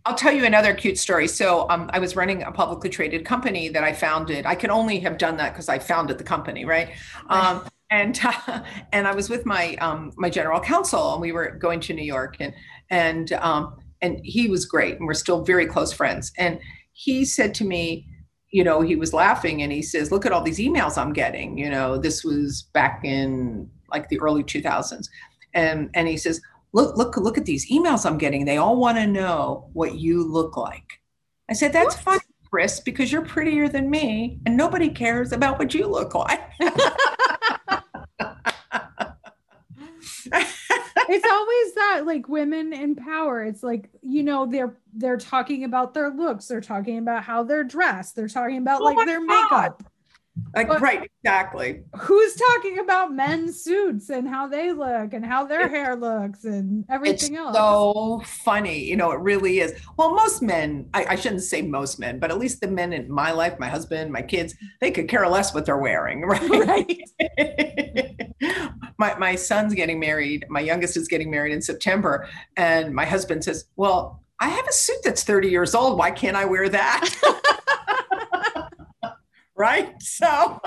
I'll 0.05 0.15
tell 0.15 0.33
you 0.33 0.45
another 0.45 0.73
cute 0.73 0.97
story. 0.97 1.27
So 1.27 1.69
um, 1.69 1.89
I 1.93 1.99
was 1.99 2.15
running 2.15 2.41
a 2.41 2.51
publicly 2.51 2.89
traded 2.89 3.25
company 3.25 3.69
that 3.69 3.83
I 3.83 3.93
founded. 3.93 4.45
I 4.45 4.55
could 4.55 4.71
only 4.71 4.99
have 5.01 5.17
done 5.17 5.37
that 5.37 5.53
because 5.53 5.69
I 5.69 5.77
founded 5.77 6.17
the 6.17 6.23
company, 6.23 6.65
right? 6.65 6.89
Um, 7.27 7.67
and 7.91 8.19
uh, 8.23 8.61
and 8.91 9.07
I 9.07 9.13
was 9.13 9.29
with 9.29 9.45
my 9.45 9.75
um, 9.75 10.11
my 10.17 10.29
general 10.29 10.59
counsel, 10.59 11.13
and 11.13 11.21
we 11.21 11.31
were 11.31 11.51
going 11.51 11.79
to 11.81 11.93
New 11.93 12.03
York, 12.03 12.37
and 12.39 12.53
and 12.89 13.31
um, 13.33 13.77
and 14.01 14.19
he 14.23 14.47
was 14.47 14.65
great, 14.65 14.97
and 14.97 15.05
we're 15.05 15.13
still 15.13 15.43
very 15.43 15.67
close 15.67 15.93
friends. 15.93 16.31
And 16.37 16.59
he 16.93 17.23
said 17.23 17.53
to 17.55 17.65
me, 17.65 18.07
you 18.51 18.63
know, 18.63 18.81
he 18.81 18.95
was 18.95 19.13
laughing, 19.13 19.61
and 19.61 19.71
he 19.71 19.83
says, 19.83 20.11
"Look 20.11 20.25
at 20.25 20.31
all 20.31 20.41
these 20.41 20.59
emails 20.59 20.97
I'm 20.97 21.13
getting." 21.13 21.57
You 21.57 21.69
know, 21.69 21.97
this 21.97 22.23
was 22.23 22.63
back 22.73 23.01
in 23.03 23.69
like 23.91 24.09
the 24.09 24.19
early 24.19 24.43
2000s, 24.43 25.07
and 25.53 25.89
and 25.93 26.07
he 26.07 26.17
says, 26.17 26.41
"Look, 26.73 26.97
look, 26.97 27.17
look 27.17 27.37
at 27.37 27.45
these 27.45 27.69
emails 27.71 28.05
I'm 28.05 28.17
getting. 28.17 28.45
They 28.45 28.57
all 28.57 28.77
want 28.77 28.97
to 28.97 29.07
know 29.07 29.69
what 29.73 29.95
you 29.95 30.23
look 30.23 30.57
like." 30.57 30.99
I 31.49 31.53
said, 31.53 31.73
"That's 31.73 31.95
fine." 31.95 32.19
Chris, 32.49 32.79
because 32.79 33.11
you're 33.11 33.25
prettier 33.25 33.69
than 33.69 33.89
me 33.89 34.39
and 34.45 34.57
nobody 34.57 34.89
cares 34.89 35.31
about 35.31 35.59
what 35.59 35.73
you 35.75 35.85
look 35.85 36.15
like. 36.15 36.41
it's 41.09 41.25
always 41.31 41.73
that 41.75 42.03
like 42.05 42.27
women 42.29 42.71
in 42.73 42.95
power 42.95 43.43
it's 43.43 43.63
like 43.63 43.89
you 44.01 44.21
know 44.21 44.45
they're 44.45 44.77
they're 44.93 45.17
talking 45.17 45.63
about 45.63 45.93
their 45.93 46.11
looks 46.11 46.47
they're 46.47 46.61
talking 46.61 46.99
about 46.99 47.23
how 47.23 47.43
they're 47.43 47.63
dressed 47.63 48.15
they're 48.15 48.27
talking 48.27 48.57
about 48.57 48.81
oh 48.81 48.85
like 48.85 49.07
their 49.07 49.19
God. 49.19 49.27
makeup 49.27 49.83
like 50.55 50.67
but 50.67 50.81
right, 50.81 51.09
exactly. 51.23 51.81
Who's 51.97 52.35
talking 52.35 52.79
about 52.79 53.13
men's 53.13 53.61
suits 53.63 54.09
and 54.09 54.27
how 54.27 54.47
they 54.47 54.71
look 54.71 55.13
and 55.13 55.25
how 55.25 55.45
their 55.45 55.67
hair 55.67 55.95
looks 55.95 56.43
and 56.43 56.85
everything 56.89 57.35
it's 57.35 57.37
else? 57.37 57.55
So 57.55 58.21
funny, 58.25 58.83
you 58.83 58.95
know, 58.95 59.11
it 59.11 59.19
really 59.19 59.59
is. 59.59 59.73
Well, 59.97 60.13
most 60.13 60.41
men, 60.41 60.89
I, 60.93 61.05
I, 61.09 61.15
shouldn't 61.15 61.43
say 61.43 61.61
most 61.61 61.99
men, 61.99 62.19
but 62.19 62.31
at 62.31 62.37
least 62.37 62.61
the 62.61 62.67
men 62.67 62.93
in 62.93 63.11
my 63.11 63.31
life, 63.31 63.59
my 63.59 63.67
husband, 63.67 64.11
my 64.11 64.21
kids, 64.21 64.55
they 64.81 64.91
could 64.91 65.07
care 65.07 65.27
less 65.27 65.53
what 65.53 65.65
they're 65.65 65.77
wearing, 65.77 66.21
right? 66.25 66.49
right. 66.49 67.01
my 68.97 69.17
my 69.17 69.35
son's 69.35 69.73
getting 69.73 69.99
married. 69.99 70.45
My 70.49 70.61
youngest 70.61 70.97
is 70.97 71.07
getting 71.07 71.29
married 71.29 71.53
in 71.53 71.61
September, 71.61 72.27
and 72.57 72.93
my 72.93 73.05
husband 73.05 73.43
says, 73.43 73.65
"Well." 73.75 74.23
I 74.41 74.47
have 74.47 74.65
a 74.69 74.71
suit 74.71 74.99
that's 75.03 75.25
30 75.25 75.49
years 75.49 75.75
old. 75.75 75.97
Why 75.97 76.11
can't 76.11 76.37
I 76.37 76.45
wear 76.45 76.69
that? 76.69 77.09
right? 79.59 79.93
So 80.01 80.59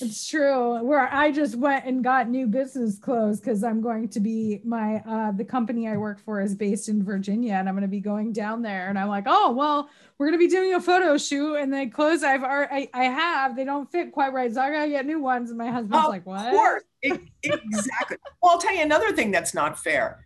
it's 0.00 0.28
true. 0.28 0.82
Where 0.84 1.12
I 1.12 1.32
just 1.32 1.56
went 1.56 1.86
and 1.86 2.04
got 2.04 2.28
new 2.28 2.46
business 2.46 2.98
clothes 2.98 3.40
because 3.40 3.64
I'm 3.64 3.80
going 3.80 4.08
to 4.10 4.20
be 4.20 4.60
my 4.64 5.02
uh 5.06 5.32
the 5.32 5.44
company 5.44 5.88
I 5.88 5.96
work 5.96 6.20
for 6.20 6.40
is 6.40 6.54
based 6.54 6.88
in 6.88 7.02
Virginia 7.02 7.54
and 7.54 7.68
I'm 7.68 7.74
going 7.74 7.82
to 7.82 7.88
be 7.88 8.00
going 8.00 8.32
down 8.32 8.62
there 8.62 8.88
and 8.88 8.98
I'm 8.98 9.08
like, 9.08 9.24
oh 9.26 9.52
well, 9.52 9.88
we're 10.18 10.26
going 10.26 10.38
to 10.38 10.46
be 10.46 10.50
doing 10.50 10.74
a 10.74 10.80
photo 10.80 11.16
shoot 11.18 11.56
and 11.56 11.72
the 11.72 11.86
clothes 11.86 12.22
I've 12.22 12.44
I, 12.44 12.88
I 12.94 13.04
have 13.04 13.56
they 13.56 13.64
don't 13.64 13.90
fit 13.90 14.12
quite 14.12 14.32
right, 14.32 14.52
so 14.52 14.60
I 14.60 14.70
got 14.70 14.84
to 14.84 14.90
get 14.90 15.06
new 15.06 15.20
ones. 15.20 15.50
And 15.50 15.58
my 15.58 15.70
husband's 15.70 16.04
oh, 16.04 16.08
like, 16.08 16.26
what? 16.26 16.46
Of 16.46 16.52
course, 16.52 16.84
it, 17.02 17.20
exactly. 17.42 18.18
well, 18.40 18.52
I'll 18.52 18.60
tell 18.60 18.74
you 18.74 18.82
another 18.82 19.12
thing 19.12 19.32
that's 19.32 19.54
not 19.54 19.78
fair 19.78 20.24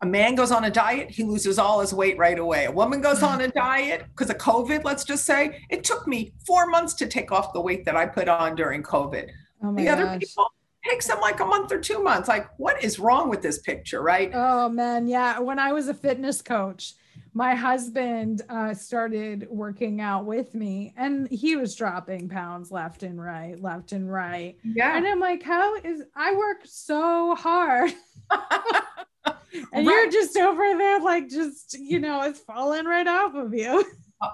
a 0.00 0.06
man 0.06 0.34
goes 0.34 0.50
on 0.50 0.64
a 0.64 0.70
diet, 0.70 1.10
he 1.10 1.22
loses 1.22 1.58
all 1.58 1.80
his 1.80 1.94
weight 1.94 2.18
right 2.18 2.38
away. 2.38 2.66
A 2.66 2.70
woman 2.70 3.00
goes 3.00 3.22
on 3.22 3.40
a 3.40 3.48
diet 3.64 4.04
because 4.10 4.30
of 4.30 4.38
COVID, 4.38 4.84
let's 4.84 5.04
just 5.04 5.24
say. 5.24 5.60
It 5.70 5.84
took 5.84 6.06
me 6.06 6.32
four 6.46 6.66
months 6.66 6.94
to 6.94 7.06
take 7.06 7.32
off 7.32 7.52
the 7.52 7.60
weight 7.60 7.84
that 7.84 7.96
I 7.96 8.06
put 8.06 8.28
on 8.28 8.54
during 8.54 8.82
COVID. 8.82 9.30
Oh 9.62 9.74
the 9.74 9.84
gosh. 9.84 9.98
other 9.98 10.18
people 10.18 10.52
takes 10.84 11.06
them 11.06 11.20
like 11.20 11.40
a 11.40 11.46
month 11.46 11.72
or 11.72 11.80
two 11.80 12.02
months. 12.02 12.28
Like, 12.28 12.48
what 12.58 12.82
is 12.84 12.98
wrong 12.98 13.30
with 13.30 13.40
this 13.40 13.58
picture, 13.58 14.02
right? 14.02 14.30
Oh 14.34 14.68
man, 14.68 15.06
yeah. 15.06 15.38
When 15.38 15.58
I 15.58 15.72
was 15.72 15.88
a 15.88 15.94
fitness 15.94 16.42
coach, 16.42 16.94
my 17.32 17.54
husband 17.54 18.42
uh, 18.48 18.74
started 18.74 19.46
working 19.50 20.00
out 20.00 20.24
with 20.24 20.54
me 20.54 20.94
and 20.96 21.28
he 21.30 21.56
was 21.56 21.74
dropping 21.74 22.28
pounds 22.28 22.70
left 22.70 23.02
and 23.02 23.20
right, 23.20 23.60
left 23.60 23.92
and 23.92 24.10
right. 24.10 24.56
Yeah. 24.62 24.96
And 24.96 25.06
I'm 25.06 25.18
like, 25.18 25.42
how 25.42 25.76
is 25.76 26.02
I 26.14 26.34
work 26.34 26.58
so 26.64 27.34
hard. 27.34 27.92
and 29.26 29.36
right. 29.72 29.84
you're 29.84 30.10
just 30.10 30.36
over 30.36 30.62
there 30.76 31.00
like 31.00 31.28
just 31.28 31.76
you 31.78 31.98
know 31.98 32.22
it's 32.22 32.40
falling 32.40 32.84
right 32.84 33.06
off 33.06 33.34
of 33.34 33.54
you 33.54 33.84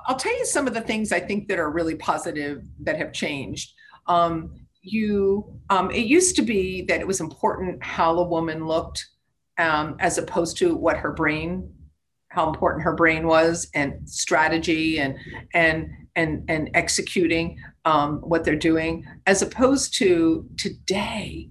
i'll 0.06 0.16
tell 0.16 0.36
you 0.36 0.46
some 0.46 0.66
of 0.66 0.74
the 0.74 0.80
things 0.80 1.12
i 1.12 1.20
think 1.20 1.48
that 1.48 1.58
are 1.58 1.70
really 1.70 1.96
positive 1.96 2.62
that 2.80 2.96
have 2.96 3.12
changed 3.12 3.72
um, 4.06 4.50
you 4.82 5.60
um, 5.68 5.90
it 5.90 6.06
used 6.06 6.34
to 6.36 6.42
be 6.42 6.82
that 6.82 7.00
it 7.00 7.06
was 7.06 7.20
important 7.20 7.82
how 7.82 8.18
a 8.18 8.24
woman 8.24 8.66
looked 8.66 9.06
um, 9.58 9.96
as 10.00 10.18
opposed 10.18 10.56
to 10.56 10.74
what 10.74 10.96
her 10.96 11.12
brain 11.12 11.70
how 12.30 12.48
important 12.48 12.82
her 12.82 12.94
brain 12.94 13.26
was 13.26 13.68
and 13.74 14.08
strategy 14.08 14.98
and 14.98 15.16
and 15.54 15.88
and 16.16 16.44
and 16.48 16.70
executing 16.74 17.58
um, 17.84 18.18
what 18.20 18.44
they're 18.44 18.56
doing 18.56 19.04
as 19.26 19.42
opposed 19.42 19.94
to 19.98 20.46
today 20.56 21.50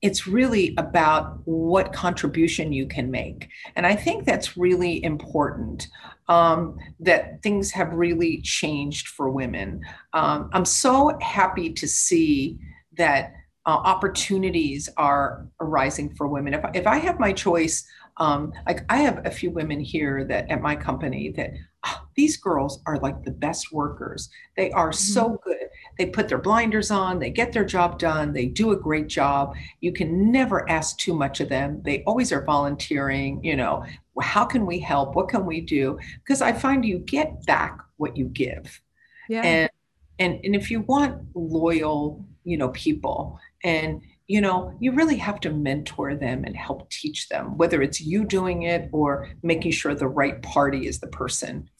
it's 0.00 0.26
really 0.26 0.74
about 0.78 1.40
what 1.44 1.92
contribution 1.92 2.72
you 2.72 2.86
can 2.86 3.10
make. 3.10 3.48
And 3.74 3.86
I 3.86 3.96
think 3.96 4.24
that's 4.24 4.56
really 4.56 5.02
important 5.02 5.88
um, 6.28 6.78
that 7.00 7.42
things 7.42 7.70
have 7.72 7.92
really 7.92 8.40
changed 8.42 9.08
for 9.08 9.30
women. 9.30 9.82
Um, 10.12 10.50
I'm 10.52 10.64
so 10.64 11.18
happy 11.20 11.72
to 11.72 11.88
see 11.88 12.58
that 12.96 13.32
uh, 13.66 13.70
opportunities 13.70 14.88
are 14.96 15.46
arising 15.60 16.14
for 16.14 16.28
women. 16.28 16.54
If, 16.54 16.64
if 16.74 16.86
I 16.86 16.98
have 16.98 17.18
my 17.18 17.32
choice, 17.32 17.86
um, 18.18 18.52
like 18.66 18.84
I 18.88 18.98
have 18.98 19.24
a 19.26 19.30
few 19.30 19.50
women 19.50 19.80
here 19.80 20.24
that 20.24 20.50
at 20.50 20.60
my 20.60 20.76
company 20.76 21.30
that 21.36 21.50
oh, 21.86 22.02
these 22.16 22.36
girls 22.36 22.80
are 22.86 22.98
like 22.98 23.22
the 23.24 23.30
best 23.30 23.72
workers. 23.72 24.28
They 24.56 24.70
are 24.72 24.90
mm-hmm. 24.90 25.14
so 25.14 25.40
good. 25.44 25.67
They 25.98 26.06
put 26.06 26.28
their 26.28 26.38
blinders 26.38 26.90
on, 26.90 27.18
they 27.18 27.30
get 27.30 27.52
their 27.52 27.64
job 27.64 27.98
done, 27.98 28.32
they 28.32 28.46
do 28.46 28.70
a 28.70 28.76
great 28.76 29.08
job. 29.08 29.56
You 29.80 29.92
can 29.92 30.30
never 30.30 30.68
ask 30.70 30.96
too 30.96 31.14
much 31.14 31.40
of 31.40 31.48
them. 31.48 31.82
They 31.84 32.04
always 32.04 32.32
are 32.32 32.44
volunteering, 32.44 33.42
you 33.42 33.56
know, 33.56 33.84
how 34.20 34.44
can 34.44 34.64
we 34.64 34.78
help? 34.78 35.14
What 35.14 35.28
can 35.28 35.44
we 35.44 35.60
do? 35.60 35.98
Because 36.18 36.40
I 36.40 36.52
find 36.52 36.84
you 36.84 36.98
get 37.00 37.44
back 37.46 37.78
what 37.96 38.16
you 38.16 38.26
give. 38.26 38.80
Yeah. 39.28 39.42
And 39.42 39.70
and 40.20 40.40
and 40.44 40.54
if 40.54 40.70
you 40.70 40.80
want 40.80 41.22
loyal, 41.34 42.24
you 42.44 42.56
know, 42.56 42.70
people 42.70 43.38
and 43.62 44.00
you 44.28 44.42
know, 44.42 44.76
you 44.78 44.92
really 44.92 45.16
have 45.16 45.40
to 45.40 45.50
mentor 45.50 46.14
them 46.14 46.44
and 46.44 46.54
help 46.54 46.90
teach 46.90 47.28
them, 47.30 47.56
whether 47.56 47.80
it's 47.80 48.00
you 48.00 48.26
doing 48.26 48.64
it 48.64 48.90
or 48.92 49.30
making 49.42 49.72
sure 49.72 49.94
the 49.94 50.06
right 50.06 50.42
party 50.42 50.86
is 50.86 51.00
the 51.00 51.06
person 51.06 51.70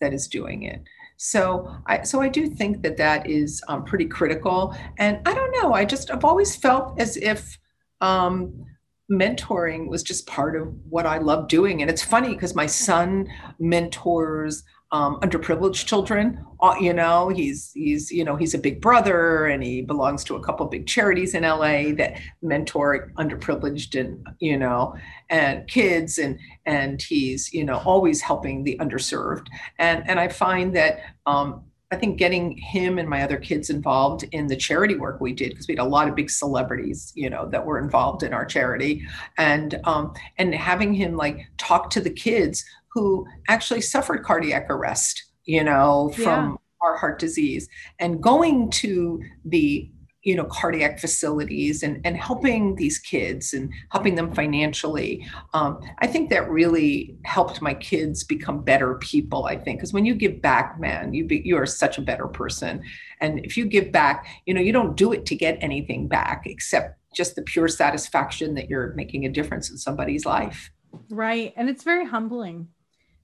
that 0.00 0.14
is 0.14 0.26
doing 0.26 0.62
it. 0.62 0.82
So 1.24 1.72
I 1.86 2.02
so 2.02 2.20
I 2.20 2.28
do 2.28 2.48
think 2.48 2.82
that 2.82 2.96
that 2.96 3.30
is 3.30 3.62
um, 3.68 3.84
pretty 3.84 4.06
critical. 4.06 4.76
And 4.98 5.20
I 5.24 5.32
don't 5.32 5.52
know. 5.62 5.72
I 5.72 5.84
just 5.84 6.10
I've 6.10 6.24
always 6.24 6.56
felt 6.56 7.00
as 7.00 7.16
if 7.16 7.60
um, 8.00 8.64
mentoring 9.08 9.88
was 9.88 10.02
just 10.02 10.26
part 10.26 10.56
of 10.56 10.74
what 10.90 11.06
I 11.06 11.18
love 11.18 11.46
doing. 11.46 11.80
And 11.80 11.88
it's 11.88 12.02
funny 12.02 12.30
because 12.30 12.56
my 12.56 12.66
son 12.66 13.28
mentors 13.60 14.64
um, 14.92 15.18
underprivileged 15.20 15.86
children. 15.86 16.44
Uh, 16.60 16.74
you 16.78 16.92
know, 16.92 17.28
he's 17.28 17.72
he's 17.74 18.10
you 18.12 18.24
know 18.24 18.36
he's 18.36 18.54
a 18.54 18.58
big 18.58 18.80
brother, 18.80 19.46
and 19.46 19.62
he 19.62 19.80
belongs 19.82 20.22
to 20.24 20.36
a 20.36 20.42
couple 20.42 20.66
big 20.66 20.86
charities 20.86 21.34
in 21.34 21.42
LA 21.42 21.92
that 21.96 22.20
mentor 22.42 23.10
underprivileged 23.16 23.98
and 23.98 24.24
you 24.38 24.56
know 24.56 24.94
and 25.30 25.66
kids, 25.66 26.18
and 26.18 26.38
and 26.66 27.02
he's 27.02 27.52
you 27.52 27.64
know 27.64 27.78
always 27.84 28.20
helping 28.20 28.64
the 28.64 28.76
underserved. 28.80 29.46
And 29.78 30.08
and 30.08 30.20
I 30.20 30.28
find 30.28 30.76
that. 30.76 31.00
Um, 31.26 31.64
I 31.92 31.96
think 31.96 32.16
getting 32.16 32.56
him 32.56 32.98
and 32.98 33.06
my 33.06 33.22
other 33.22 33.36
kids 33.36 33.68
involved 33.68 34.24
in 34.32 34.46
the 34.46 34.56
charity 34.56 34.96
work 34.96 35.20
we 35.20 35.34
did 35.34 35.50
because 35.50 35.68
we 35.68 35.74
had 35.74 35.82
a 35.82 35.88
lot 35.88 36.08
of 36.08 36.14
big 36.14 36.30
celebrities, 36.30 37.12
you 37.14 37.28
know, 37.28 37.46
that 37.50 37.64
were 37.64 37.78
involved 37.78 38.22
in 38.22 38.32
our 38.32 38.46
charity, 38.46 39.06
and 39.36 39.78
um, 39.84 40.14
and 40.38 40.54
having 40.54 40.94
him 40.94 41.16
like 41.16 41.46
talk 41.58 41.90
to 41.90 42.00
the 42.00 42.10
kids 42.10 42.64
who 42.88 43.26
actually 43.48 43.82
suffered 43.82 44.24
cardiac 44.24 44.70
arrest, 44.70 45.22
you 45.44 45.62
know, 45.62 46.10
from 46.16 46.52
yeah. 46.52 46.56
our 46.80 46.96
heart 46.96 47.18
disease, 47.18 47.68
and 47.98 48.22
going 48.22 48.70
to 48.70 49.22
the 49.44 49.90
you 50.22 50.36
know 50.36 50.44
cardiac 50.44 50.98
facilities 50.98 51.82
and 51.82 52.00
and 52.04 52.16
helping 52.16 52.76
these 52.76 52.98
kids 52.98 53.54
and 53.54 53.72
helping 53.90 54.14
them 54.14 54.32
financially. 54.32 55.26
Um, 55.52 55.80
i 55.98 56.06
think 56.06 56.30
that 56.30 56.48
really 56.50 57.16
helped 57.24 57.60
my 57.60 57.74
kids 57.74 58.24
become 58.24 58.62
better 58.62 58.94
people 58.96 59.46
i 59.46 59.56
think 59.56 59.78
because 59.78 59.92
when 59.92 60.04
you 60.04 60.14
give 60.14 60.40
back 60.40 60.78
man 60.78 61.12
you 61.12 61.26
be, 61.26 61.42
you 61.44 61.56
are 61.56 61.66
such 61.66 61.98
a 61.98 62.02
better 62.02 62.26
person. 62.26 62.82
And 63.20 63.44
if 63.44 63.56
you 63.56 63.66
give 63.66 63.92
back 63.92 64.26
you 64.46 64.54
know 64.54 64.60
you 64.60 64.72
don't 64.72 64.96
do 64.96 65.12
it 65.12 65.26
to 65.26 65.34
get 65.34 65.58
anything 65.60 66.08
back 66.08 66.42
except 66.46 66.98
just 67.14 67.36
the 67.36 67.42
pure 67.42 67.68
satisfaction 67.68 68.54
that 68.54 68.70
you're 68.70 68.94
making 68.94 69.26
a 69.26 69.28
difference 69.28 69.70
in 69.70 69.76
somebody's 69.76 70.24
life. 70.24 70.70
Right 71.10 71.52
and 71.56 71.68
it's 71.68 71.82
very 71.82 72.06
humbling. 72.06 72.68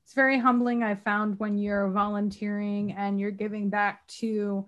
It's 0.04 0.14
very 0.14 0.38
humbling 0.38 0.82
i 0.82 0.94
found 0.94 1.38
when 1.38 1.58
you're 1.58 1.90
volunteering 1.90 2.92
and 2.92 3.20
you're 3.20 3.30
giving 3.30 3.68
back 3.68 4.06
to 4.08 4.66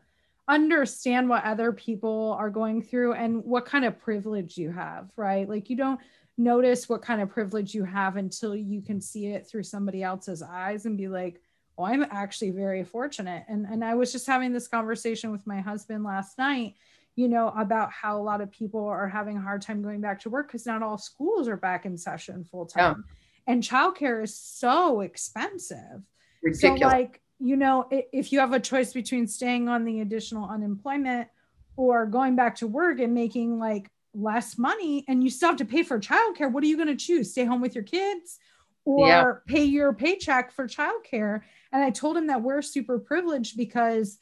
understand 0.54 1.28
what 1.28 1.44
other 1.44 1.72
people 1.72 2.36
are 2.38 2.50
going 2.50 2.82
through 2.82 3.12
and 3.14 3.44
what 3.44 3.64
kind 3.64 3.84
of 3.84 3.98
privilege 3.98 4.56
you 4.56 4.70
have 4.70 5.10
right 5.16 5.48
like 5.48 5.70
you 5.70 5.76
don't 5.76 6.00
notice 6.38 6.88
what 6.88 7.02
kind 7.02 7.20
of 7.20 7.28
privilege 7.28 7.74
you 7.74 7.84
have 7.84 8.16
until 8.16 8.54
you 8.54 8.80
can 8.80 9.00
see 9.00 9.26
it 9.26 9.46
through 9.46 9.62
somebody 9.62 10.02
else's 10.02 10.42
eyes 10.42 10.86
and 10.86 10.96
be 10.96 11.08
like 11.08 11.40
oh 11.78 11.84
i'm 11.84 12.04
actually 12.10 12.50
very 12.50 12.84
fortunate 12.84 13.44
and 13.48 13.66
and 13.66 13.84
i 13.84 13.94
was 13.94 14.12
just 14.12 14.26
having 14.26 14.52
this 14.52 14.68
conversation 14.68 15.30
with 15.30 15.46
my 15.46 15.60
husband 15.60 16.04
last 16.04 16.38
night 16.38 16.74
you 17.16 17.28
know, 17.28 17.48
about 17.48 17.90
how 17.92 18.18
a 18.18 18.22
lot 18.22 18.40
of 18.40 18.50
people 18.50 18.86
are 18.86 19.08
having 19.08 19.36
a 19.36 19.40
hard 19.40 19.60
time 19.60 19.82
going 19.82 20.00
back 20.00 20.20
to 20.20 20.30
work 20.30 20.48
because 20.48 20.64
not 20.66 20.82
all 20.82 20.96
schools 20.96 21.48
are 21.48 21.56
back 21.56 21.84
in 21.84 21.96
session 21.96 22.44
full 22.44 22.66
time. 22.66 23.04
Yeah. 23.46 23.52
And 23.52 23.62
childcare 23.62 24.22
is 24.22 24.34
so 24.34 25.00
expensive. 25.00 26.02
Ridiculous. 26.42 26.80
So, 26.80 26.86
like, 26.86 27.20
you 27.40 27.56
know, 27.56 27.88
if 27.90 28.32
you 28.32 28.38
have 28.40 28.52
a 28.52 28.60
choice 28.60 28.92
between 28.92 29.26
staying 29.26 29.68
on 29.68 29.84
the 29.84 30.00
additional 30.00 30.48
unemployment 30.48 31.28
or 31.76 32.04
going 32.06 32.36
back 32.36 32.56
to 32.56 32.66
work 32.66 33.00
and 33.00 33.14
making 33.14 33.58
like 33.58 33.90
less 34.12 34.58
money 34.58 35.04
and 35.08 35.24
you 35.24 35.30
still 35.30 35.48
have 35.48 35.58
to 35.58 35.64
pay 35.64 35.82
for 35.82 35.98
childcare, 35.98 36.52
what 36.52 36.62
are 36.62 36.66
you 36.66 36.76
going 36.76 36.88
to 36.88 36.96
choose? 36.96 37.32
Stay 37.32 37.46
home 37.46 37.62
with 37.62 37.74
your 37.74 37.84
kids 37.84 38.38
or 38.84 39.06
yeah. 39.06 39.32
pay 39.46 39.64
your 39.64 39.94
paycheck 39.94 40.52
for 40.52 40.68
childcare? 40.68 41.40
And 41.72 41.82
I 41.82 41.90
told 41.90 42.16
him 42.16 42.26
that 42.26 42.42
we're 42.42 42.60
super 42.60 42.98
privileged 42.98 43.56
because 43.56 44.18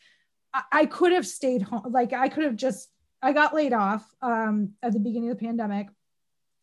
I, 0.54 0.62
I 0.70 0.86
could 0.86 1.12
have 1.12 1.26
stayed 1.26 1.62
home. 1.62 1.90
Like 1.90 2.12
I 2.12 2.28
could 2.28 2.44
have 2.44 2.56
just, 2.56 2.88
I 3.20 3.32
got 3.32 3.52
laid 3.52 3.72
off 3.72 4.08
um, 4.22 4.74
at 4.80 4.92
the 4.92 5.00
beginning 5.00 5.30
of 5.30 5.38
the 5.38 5.44
pandemic 5.44 5.88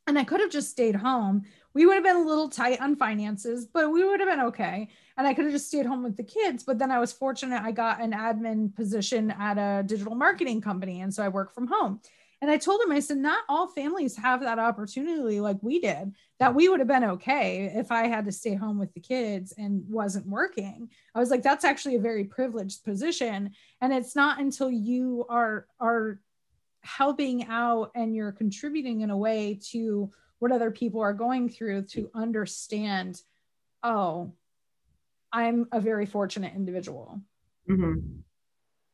and 0.08 0.18
I 0.18 0.24
could 0.24 0.40
have 0.40 0.52
just 0.52 0.70
stayed 0.70 0.96
home. 0.96 1.44
We 1.76 1.86
would 1.86 1.96
have 1.96 2.04
been 2.04 2.16
a 2.16 2.26
little 2.26 2.50
tight 2.50 2.82
on 2.82 2.96
finances, 2.96 3.66
but 3.66 3.92
we 3.92 4.04
would 4.04 4.22
have 4.22 4.30
been 4.30 4.46
okay. 4.48 4.88
And 5.18 5.28
I 5.28 5.34
could 5.34 5.44
have 5.44 5.54
just 5.54 5.68
stayed 5.68 5.86
home 5.86 6.04
with 6.04 6.16
the 6.16 6.24
kids. 6.24 6.64
But 6.64 6.80
then 6.80 6.90
I 6.90 7.00
was 7.00 7.12
fortunate 7.12 7.62
I 7.62 7.72
got 7.72 8.02
an 8.02 8.14
admin 8.14 8.74
position 8.74 9.30
at 9.32 9.58
a 9.58 9.84
digital 9.84 10.16
marketing 10.16 10.62
company. 10.62 11.02
And 11.02 11.14
so 11.14 11.22
I 11.22 11.28
work 11.28 11.54
from 11.54 11.68
home. 11.68 12.00
And 12.42 12.50
I 12.50 12.58
told 12.58 12.82
him, 12.82 12.92
I 12.92 13.00
said, 13.00 13.18
not 13.18 13.44
all 13.50 13.68
families 13.68 14.16
have 14.18 14.42
that 14.42 14.60
opportunity 14.60 15.40
like 15.40 15.58
we 15.62 15.80
did, 15.80 16.14
that 16.40 16.54
we 16.54 16.70
would 16.70 16.80
have 16.80 16.88
been 16.88 17.04
okay 17.04 17.72
if 17.74 17.92
I 17.92 18.08
had 18.08 18.26
to 18.26 18.32
stay 18.32 18.56
home 18.56 18.78
with 18.78 18.94
the 18.94 19.00
kids 19.00 19.54
and 19.58 19.84
wasn't 19.90 20.28
working. 20.28 20.90
I 21.14 21.20
was 21.20 21.30
like, 21.30 21.44
that's 21.44 21.66
actually 21.66 21.96
a 21.96 22.02
very 22.02 22.24
privileged 22.26 22.84
position. 22.84 23.52
And 23.82 23.94
it's 23.94 24.16
not 24.16 24.40
until 24.40 24.70
you 24.70 25.26
are, 25.30 25.66
are 25.80 26.20
helping 26.82 27.48
out 27.48 27.92
and 27.96 28.16
you're 28.16 28.32
contributing 28.32 29.02
in 29.02 29.10
a 29.10 29.18
way 29.18 29.60
to 29.72 30.12
what 30.40 30.52
other 30.52 30.72
people 30.72 31.02
are 31.02 31.14
going 31.14 31.50
through 31.50 31.84
to 31.84 32.10
understand, 32.14 33.22
oh, 33.84 34.34
I'm 35.32 35.68
a 35.72 35.80
very 35.80 36.06
fortunate 36.06 36.54
individual. 36.56 37.20
Mm-hmm. 37.70 38.00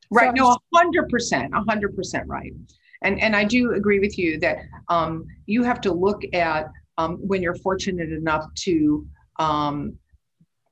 Right. 0.10 0.38
So 0.38 0.44
no, 0.44 0.58
hundred 0.74 1.10
percent, 1.10 1.54
hundred 1.54 1.96
percent 1.96 2.28
right 2.28 2.54
and 3.02 3.20
and 3.22 3.36
I 3.36 3.44
do 3.44 3.74
agree 3.74 4.00
with 4.00 4.18
you 4.18 4.40
that 4.40 4.60
um, 4.88 5.26
you 5.46 5.64
have 5.64 5.82
to 5.82 5.94
look 5.94 6.22
at 6.34 6.68
um, 6.98 7.18
when 7.18 7.42
you're 7.42 7.56
fortunate 7.56 8.12
enough 8.12 8.46
to 8.64 9.06
um, 9.40 9.98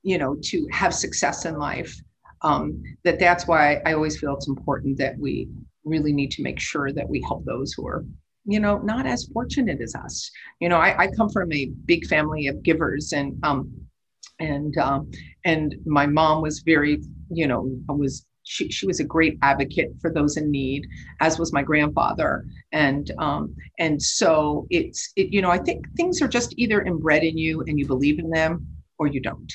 you 0.03 0.17
know 0.17 0.37
to 0.43 0.67
have 0.71 0.93
success 0.93 1.45
in 1.45 1.57
life. 1.57 1.95
Um, 2.41 2.81
that 3.03 3.19
that's 3.19 3.47
why 3.47 3.81
I 3.85 3.93
always 3.93 4.17
feel 4.17 4.35
it's 4.35 4.47
important 4.47 4.97
that 4.99 5.17
we 5.17 5.49
really 5.83 6.13
need 6.13 6.31
to 6.31 6.43
make 6.43 6.59
sure 6.59 6.91
that 6.93 7.09
we 7.09 7.21
help 7.21 7.43
those 7.45 7.73
who 7.73 7.85
are 7.85 8.05
you 8.49 8.59
know 8.59 8.79
not 8.79 9.05
as 9.05 9.25
fortunate 9.33 9.81
as 9.81 9.95
us. 9.95 10.31
You 10.59 10.69
know, 10.69 10.77
I, 10.77 11.03
I 11.03 11.07
come 11.07 11.29
from 11.29 11.51
a 11.53 11.67
big 11.85 12.07
family 12.07 12.47
of 12.47 12.63
givers 12.63 13.13
and 13.13 13.37
um, 13.43 13.71
and 14.39 14.77
um, 14.77 15.11
and 15.45 15.75
my 15.85 16.05
mom 16.05 16.41
was 16.41 16.59
very 16.59 17.01
you 17.29 17.47
know 17.47 17.69
was 17.87 18.25
she, 18.43 18.71
she 18.71 18.87
was 18.87 18.99
a 18.99 19.03
great 19.03 19.37
advocate 19.43 19.91
for 20.01 20.11
those 20.11 20.35
in 20.35 20.49
need, 20.49 20.87
as 21.19 21.37
was 21.37 21.53
my 21.53 21.61
grandfather. 21.61 22.45
And 22.71 23.11
um, 23.19 23.55
and 23.77 24.01
so 24.01 24.65
it's 24.71 25.11
it, 25.15 25.31
you 25.31 25.41
know 25.41 25.51
I 25.51 25.59
think 25.59 25.85
things 25.95 26.21
are 26.21 26.27
just 26.27 26.55
either 26.57 26.81
inbred 26.81 27.23
in 27.23 27.37
you 27.37 27.61
and 27.61 27.77
you 27.77 27.85
believe 27.85 28.17
in 28.17 28.29
them 28.29 28.67
or 28.97 29.07
you 29.07 29.21
don't. 29.21 29.53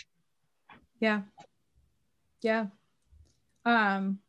Yeah, 1.01 1.23
yeah. 2.41 2.67
Um, 3.65 4.21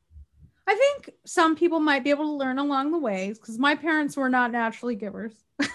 I 0.67 0.75
think 0.75 1.11
some 1.25 1.55
people 1.55 1.79
might 1.79 2.03
be 2.03 2.09
able 2.09 2.25
to 2.25 2.31
learn 2.31 2.57
along 2.57 2.91
the 2.91 2.97
ways 2.97 3.37
because 3.37 3.59
my 3.59 3.75
parents 3.75 4.17
were 4.17 4.29
not 4.29 4.51
naturally 4.51 4.95
givers. 4.95 5.33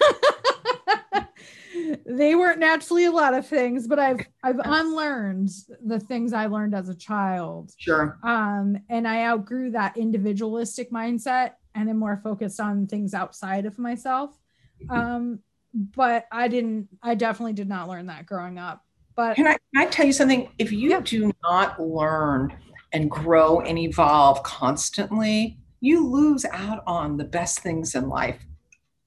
they 2.07 2.35
weren't 2.35 2.59
naturally 2.59 3.05
a 3.05 3.11
lot 3.11 3.35
of 3.35 3.47
things, 3.47 3.87
but 3.87 3.99
I've 3.99 4.27
I've 4.43 4.59
unlearned 4.59 5.51
the 5.85 6.01
things 6.01 6.33
I 6.33 6.47
learned 6.47 6.75
as 6.75 6.89
a 6.89 6.95
child. 6.95 7.73
Sure. 7.79 8.19
Um, 8.25 8.79
and 8.89 9.07
I 9.07 9.27
outgrew 9.27 9.71
that 9.73 9.97
individualistic 9.97 10.91
mindset 10.91 11.53
and 11.75 11.89
am 11.89 11.99
more 11.99 12.21
focused 12.23 12.61
on 12.61 12.87
things 12.87 13.15
outside 13.15 13.67
of 13.67 13.79
myself. 13.79 14.37
Mm-hmm. 14.83 15.01
Um, 15.01 15.39
but 15.73 16.27
I 16.33 16.49
didn't. 16.49 16.89
I 17.03 17.15
definitely 17.15 17.53
did 17.53 17.69
not 17.69 17.89
learn 17.89 18.07
that 18.07 18.27
growing 18.27 18.59
up. 18.59 18.85
But 19.15 19.37
can 19.37 19.47
I, 19.47 19.57
can 19.75 19.87
I 19.87 19.87
tell 19.87 20.07
you 20.07 20.13
something? 20.13 20.49
If 20.59 20.73
you 20.73 20.91
yeah. 20.91 21.01
do 21.01 21.33
not 21.43 21.81
learn 21.81 22.57
and 22.93 23.11
grow 23.11 23.61
and 23.61 23.79
evolve 23.79 24.43
constantly, 24.43 25.59
you 25.81 26.07
lose 26.07 26.45
out 26.53 26.83
on 26.87 27.17
the 27.17 27.25
best 27.25 27.61
things 27.61 27.95
in 27.95 28.09
life. 28.09 28.47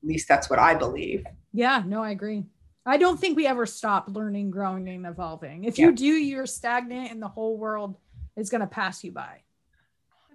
At 0.04 0.08
least 0.08 0.28
that's 0.28 0.50
what 0.50 0.60
I 0.60 0.74
believe. 0.74 1.26
Yeah, 1.52 1.84
no, 1.86 2.04
I 2.04 2.12
agree. 2.12 2.46
I 2.86 2.98
don't 2.98 3.20
think 3.20 3.38
we 3.38 3.48
ever 3.48 3.66
stop 3.66 4.08
learning, 4.10 4.52
growing, 4.52 4.88
and 4.90 5.06
evolving. 5.06 5.64
If 5.64 5.78
yeah. 5.78 5.86
you 5.86 5.92
do, 5.94 6.06
you're 6.06 6.46
stagnant 6.46 7.12
and 7.12 7.22
the 7.22 7.28
whole 7.28 7.58
world 7.58 7.96
is 8.36 8.50
going 8.50 8.62
to 8.62 8.68
pass 8.68 9.04
you 9.04 9.12
by. 9.12 9.42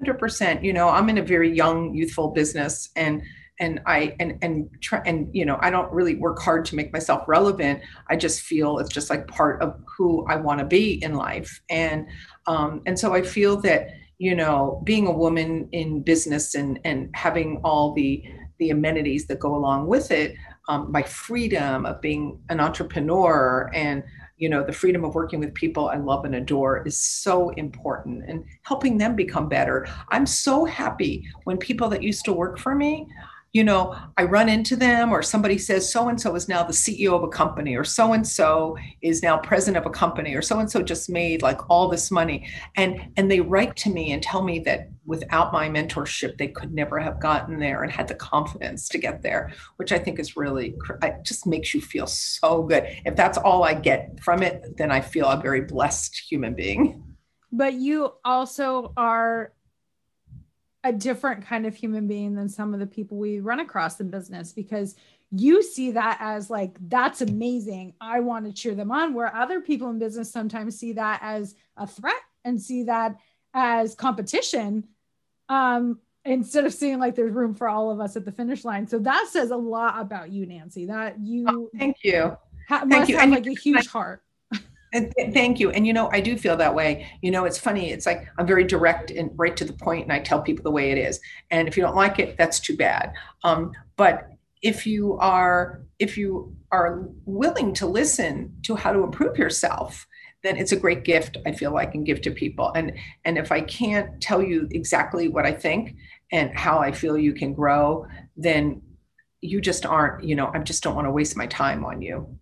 100%. 0.05 0.63
You 0.63 0.73
know, 0.73 0.89
I'm 0.89 1.09
in 1.09 1.19
a 1.19 1.23
very 1.23 1.55
young, 1.55 1.95
youthful 1.95 2.29
business 2.29 2.91
and 2.97 3.23
and 3.61 3.81
I 3.87 4.15
and 4.21 4.39
and 4.43 4.69
try 4.81 5.03
and 5.05 5.29
you 5.33 5.45
know 5.45 5.59
I 5.61 5.71
don't 5.71 5.93
really 5.93 6.15
work 6.15 6.39
hard 6.41 6.65
to 6.67 6.77
make 6.77 6.93
myself 6.93 7.25
relevant. 7.27 7.81
I 8.09 8.17
just 8.17 8.43
feel 8.43 8.79
it's 8.79 8.93
just 8.93 9.11
like 9.11 9.27
part 9.27 9.61
of 9.63 9.81
who 9.97 10.27
I 10.27 10.37
want 10.37 10.61
to 10.61 10.67
be 10.67 11.03
in 11.03 11.15
life, 11.15 11.61
and 11.69 12.07
um, 12.47 12.83
and 12.87 12.99
so 12.99 13.15
I 13.15 13.23
feel 13.23 13.57
that 13.63 13.89
you 14.19 14.35
know 14.35 14.83
being 14.85 15.07
a 15.07 15.13
woman 15.13 15.69
in 15.73 16.03
business 16.03 16.55
and 16.55 16.79
and 16.85 17.11
having 17.15 17.61
all 17.65 17.95
the 17.95 18.25
the 18.59 18.71
amenities 18.71 19.27
that 19.29 19.39
go 19.39 19.55
along 19.55 19.87
with 19.87 20.11
it 20.11 20.35
um, 20.69 20.91
my 20.91 21.03
freedom 21.03 21.87
of 21.87 22.01
being 22.01 22.41
an 22.49 22.61
entrepreneur 22.61 23.71
and 23.73 24.03
you 24.37 24.49
know 24.49 24.65
the 24.65 24.73
freedom 24.73 25.05
of 25.05 25.15
working 25.15 25.41
with 25.41 25.55
people 25.55 25.89
i 25.89 25.97
love 25.97 26.25
and 26.25 26.35
adore 26.35 26.87
is 26.87 26.97
so 26.97 27.51
important 27.51 28.25
and 28.29 28.45
helping 28.63 28.99
them 28.99 29.15
become 29.15 29.49
better 29.49 29.87
i'm 30.09 30.27
so 30.27 30.65
happy 30.65 31.25
when 31.45 31.57
people 31.57 31.89
that 31.89 32.03
used 32.03 32.25
to 32.25 32.33
work 32.33 32.59
for 32.59 32.75
me 32.75 33.07
you 33.59 33.65
know, 33.65 33.97
I 34.17 34.23
run 34.23 34.49
into 34.49 34.77
them 34.77 35.11
or 35.11 35.21
somebody 35.21 35.59
says 35.59 35.93
so 35.93 36.09
and 36.09 36.21
so 36.21 36.37
is 36.37 36.49
now 36.49 36.63
the 36.63 36.73
CEO 36.73 37.13
of 37.13 37.25
a 37.25 37.29
company 37.29 37.77
or 37.77 37.83
so 37.83 38.13
and 38.13 38.25
so 38.25 38.79
is 39.03 39.21
now 39.21 39.37
president 39.37 39.85
of 39.85 39.91
a 39.91 39.93
company 39.93 40.37
or 40.37 40.43
so 40.43 40.61
and 40.61 40.71
so 40.71 40.81
just 40.81 41.11
made 41.11 41.43
like 41.43 41.69
all 41.69 41.89
this 41.89 42.13
money 42.13 42.49
and 42.77 43.01
and 43.17 43.29
they 43.29 43.41
write 43.41 43.75
to 43.79 43.91
me 43.91 44.13
and 44.13 44.23
tell 44.23 44.45
me 44.45 44.61
that 44.61 44.91
without 45.07 45.53
my 45.53 45.69
mentorship 45.69 46.39
they 46.39 46.47
could 46.47 46.73
never 46.73 47.01
have 47.01 47.19
gotten 47.19 47.59
there 47.59 47.83
and 47.83 47.91
had 47.91 48.07
the 48.07 48.15
confidence 48.15 48.89
to 48.91 48.97
get 48.97 49.23
there, 49.25 49.51
which 49.75 49.91
I 49.91 49.99
think 49.99 50.21
is 50.21 50.37
really 50.37 50.77
it 51.03 51.25
just 51.25 51.45
makes 51.45 51.75
you 51.75 51.81
feel 51.81 52.07
so 52.07 52.63
good. 52.63 52.85
If 53.05 53.17
that's 53.17 53.39
all 53.39 53.65
I 53.65 53.75
get 53.75 54.21
from 54.23 54.45
it, 54.45 54.77
then 54.77 54.93
I 54.93 55.01
feel 55.01 55.27
a 55.27 55.43
very 55.43 55.63
blessed 55.63 56.17
human 56.31 56.55
being. 56.55 57.03
But 57.51 57.75
you 57.75 58.13
also 58.25 58.93
are 58.97 59.53
a 60.85 60.93
different 60.93 61.45
kind 61.45 61.67
of 61.67 61.75
human 61.75 62.07
being 62.07 62.35
than 62.35 62.49
some 62.49 62.73
of 62.73 62.81
the 62.81 62.87
people 62.87 63.17
we 63.17 63.41
run 63.41 63.61
across 63.61 64.01
in 64.01 64.11
business 64.11 64.53
because 64.53 64.95
you 65.31 65.63
see 65.63 65.91
that 65.91 66.17
as 66.21 66.49
like 66.49 66.77
that's 66.89 67.21
amazing. 67.21 67.95
I 68.01 68.21
want 68.21 68.47
to 68.47 68.53
cheer 68.53 68.75
them 68.75 68.91
on 68.91 69.13
where 69.13 69.35
other 69.35 69.61
people 69.61 69.91
in 69.91 69.99
business 69.99 70.31
sometimes 70.31 70.79
see 70.79 70.93
that 70.93 71.21
as 71.23 71.55
a 71.77 71.87
threat 71.87 72.15
and 72.45 72.61
see 72.61 72.85
that 72.85 73.17
as 73.55 73.95
competition 73.95 74.85
um 75.49 75.99
instead 76.25 76.65
of 76.65 76.75
seeing 76.75 76.99
like 76.99 77.15
there's 77.15 77.33
room 77.33 77.55
for 77.55 77.69
all 77.69 77.91
of 77.91 78.01
us 78.01 78.15
at 78.17 78.25
the 78.25 78.33
finish 78.33 78.65
line. 78.65 78.87
So 78.87 78.99
that 79.01 79.29
says 79.31 79.51
a 79.51 79.57
lot 79.57 80.01
about 80.01 80.31
you 80.31 80.47
nancy 80.47 80.87
that 80.87 81.19
you 81.19 81.47
oh, 81.49 81.71
thank 81.79 81.97
you. 82.03 82.37
ha- 82.69 82.85
thank 82.89 83.09
you. 83.09 83.17
have 83.19 83.31
like 83.31 83.47
a 83.47 83.55
huge 83.55 83.87
heart 83.87 84.23
and 84.93 85.13
th- 85.17 85.33
thank 85.33 85.61
you. 85.61 85.71
And 85.71 85.87
you 85.87 85.93
know, 85.93 86.09
I 86.13 86.21
do 86.21 86.37
feel 86.37 86.57
that 86.57 86.75
way. 86.75 87.11
You 87.23 87.31
know, 87.31 87.45
it's 87.45 87.59
funny. 87.59 87.91
It's 87.91 88.07
like 88.07 88.27
I'm 88.39 88.47
very 88.47 88.65
direct 88.65 89.11
and 89.11 89.31
right 89.37 89.57
to 89.57 89.65
the 89.65 89.73
point, 89.73 90.05
and 90.05 90.13
I 90.13 90.21
tell 90.21 90.43
people 90.43 90.63
the 90.63 90.71
way 90.71 90.91
it 90.91 90.99
is. 90.99 91.21
And 91.51 91.69
if 91.69 91.77
you 91.77 91.83
don't 91.83 91.97
like 91.97 92.19
it, 92.19 92.37
that's 92.37 92.61
too 92.61 92.77
bad. 92.77 93.13
Um, 93.45 93.73
but 93.97 94.29
if 94.63 94.87
you 94.87 95.17
are 95.19 95.83
if 95.99 96.17
you 96.17 96.57
are 96.71 97.09
willing 97.25 97.75
to 97.75 97.87
listen 97.87 98.55
to 98.63 98.77
how 98.77 98.93
to 98.93 99.03
improve 99.03 99.37
yourself, 99.39 100.07
then 100.43 100.57
it's 100.57 100.73
a 100.73 100.77
great 100.77 101.05
gift. 101.05 101.37
I 101.47 101.53
feel 101.53 101.73
like 101.73 101.93
can 101.93 102.05
give 102.05 102.21
to 102.23 102.31
people. 102.31 102.73
And 102.75 102.93
and 103.25 103.39
if 103.39 103.53
I 103.53 103.61
can't 103.61 104.21
tell 104.21 104.43
you 104.43 104.69
exactly 104.71 105.29
what 105.29 105.47
I 105.47 105.53
think 105.53 105.97
and 106.33 106.57
how 106.57 106.79
I 106.79 106.93
feel 106.93 107.19
you 107.19 107.33
can 107.35 107.53
grow, 107.55 108.07
then 108.37 108.83
you 109.41 109.61
just 109.61 109.87
aren't. 109.87 110.25
You 110.25 110.37
know, 110.37 110.51
I 110.53 110.59
just 110.61 110.83
don't 110.83 110.95
want 110.95 111.07
to 111.07 111.13
waste 111.13 111.37
my 111.37 111.47
time 111.47 111.85
on 111.85 112.03
you. 112.03 112.38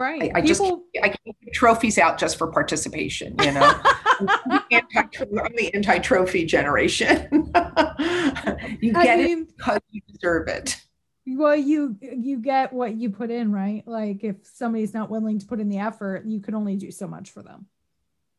Right. 0.00 0.32
I, 0.34 0.38
I 0.38 0.40
just 0.40 0.62
I 0.62 1.08
can't 1.08 1.36
give 1.42 1.52
trophies 1.52 1.98
out 1.98 2.16
just 2.16 2.38
for 2.38 2.46
participation. 2.46 3.36
You 3.42 3.52
know, 3.52 3.60
I'm, 4.20 4.62
the 4.70 5.70
anti-trophy 5.74 6.46
generation. 6.46 7.28
you 8.80 8.94
get 8.94 9.06
I 9.06 9.16
mean, 9.16 9.42
it 9.42 9.56
because 9.58 9.80
you 9.90 10.00
deserve 10.10 10.48
it. 10.48 10.80
Well, 11.26 11.54
you 11.54 11.98
you 12.00 12.38
get 12.38 12.72
what 12.72 12.94
you 12.94 13.10
put 13.10 13.30
in, 13.30 13.52
right? 13.52 13.86
Like 13.86 14.24
if 14.24 14.36
somebody's 14.42 14.94
not 14.94 15.10
willing 15.10 15.38
to 15.38 15.44
put 15.44 15.60
in 15.60 15.68
the 15.68 15.80
effort, 15.80 16.24
you 16.24 16.40
can 16.40 16.54
only 16.54 16.76
do 16.76 16.90
so 16.90 17.06
much 17.06 17.30
for 17.30 17.42
them. 17.42 17.66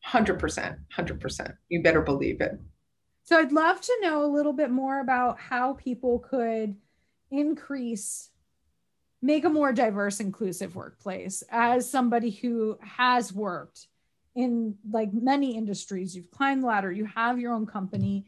Hundred 0.02 0.40
percent, 0.40 0.80
hundred 0.90 1.20
percent. 1.20 1.52
You 1.68 1.80
better 1.80 2.02
believe 2.02 2.40
it. 2.40 2.58
So 3.22 3.38
I'd 3.38 3.52
love 3.52 3.80
to 3.80 3.98
know 4.02 4.24
a 4.24 4.26
little 4.26 4.52
bit 4.52 4.72
more 4.72 4.98
about 4.98 5.38
how 5.38 5.74
people 5.74 6.18
could 6.18 6.74
increase 7.30 8.31
make 9.22 9.44
a 9.44 9.48
more 9.48 9.72
diverse 9.72 10.20
inclusive 10.20 10.74
workplace. 10.74 11.42
As 11.48 11.88
somebody 11.88 12.30
who 12.30 12.76
has 12.82 13.32
worked 13.32 13.86
in 14.34 14.76
like 14.90 15.12
many 15.12 15.56
industries 15.56 16.16
you've 16.16 16.30
climbed 16.30 16.62
the 16.62 16.66
ladder 16.66 16.90
you 16.90 17.04
have 17.04 17.38
your 17.38 17.52
own 17.52 17.66
company. 17.66 18.24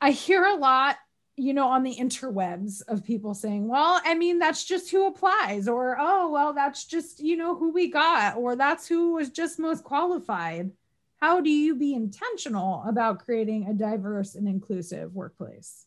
I 0.00 0.10
hear 0.10 0.44
a 0.44 0.54
lot 0.54 0.96
you 1.36 1.52
know 1.52 1.68
on 1.68 1.82
the 1.82 1.94
interwebs 1.94 2.82
of 2.88 3.04
people 3.04 3.34
saying 3.34 3.68
well 3.68 4.00
i 4.04 4.14
mean 4.14 4.38
that's 4.38 4.64
just 4.64 4.90
who 4.90 5.06
applies 5.06 5.68
or 5.68 5.94
oh 6.00 6.30
well 6.30 6.54
that's 6.54 6.86
just 6.86 7.20
you 7.20 7.36
know 7.36 7.54
who 7.54 7.70
we 7.72 7.90
got 7.90 8.36
or 8.38 8.56
that's 8.56 8.88
who 8.88 9.12
was 9.12 9.30
just 9.30 9.58
most 9.58 9.84
qualified. 9.84 10.70
How 11.18 11.40
do 11.40 11.48
you 11.48 11.74
be 11.74 11.94
intentional 11.94 12.84
about 12.86 13.24
creating 13.24 13.66
a 13.66 13.72
diverse 13.72 14.34
and 14.34 14.46
inclusive 14.46 15.14
workplace 15.14 15.86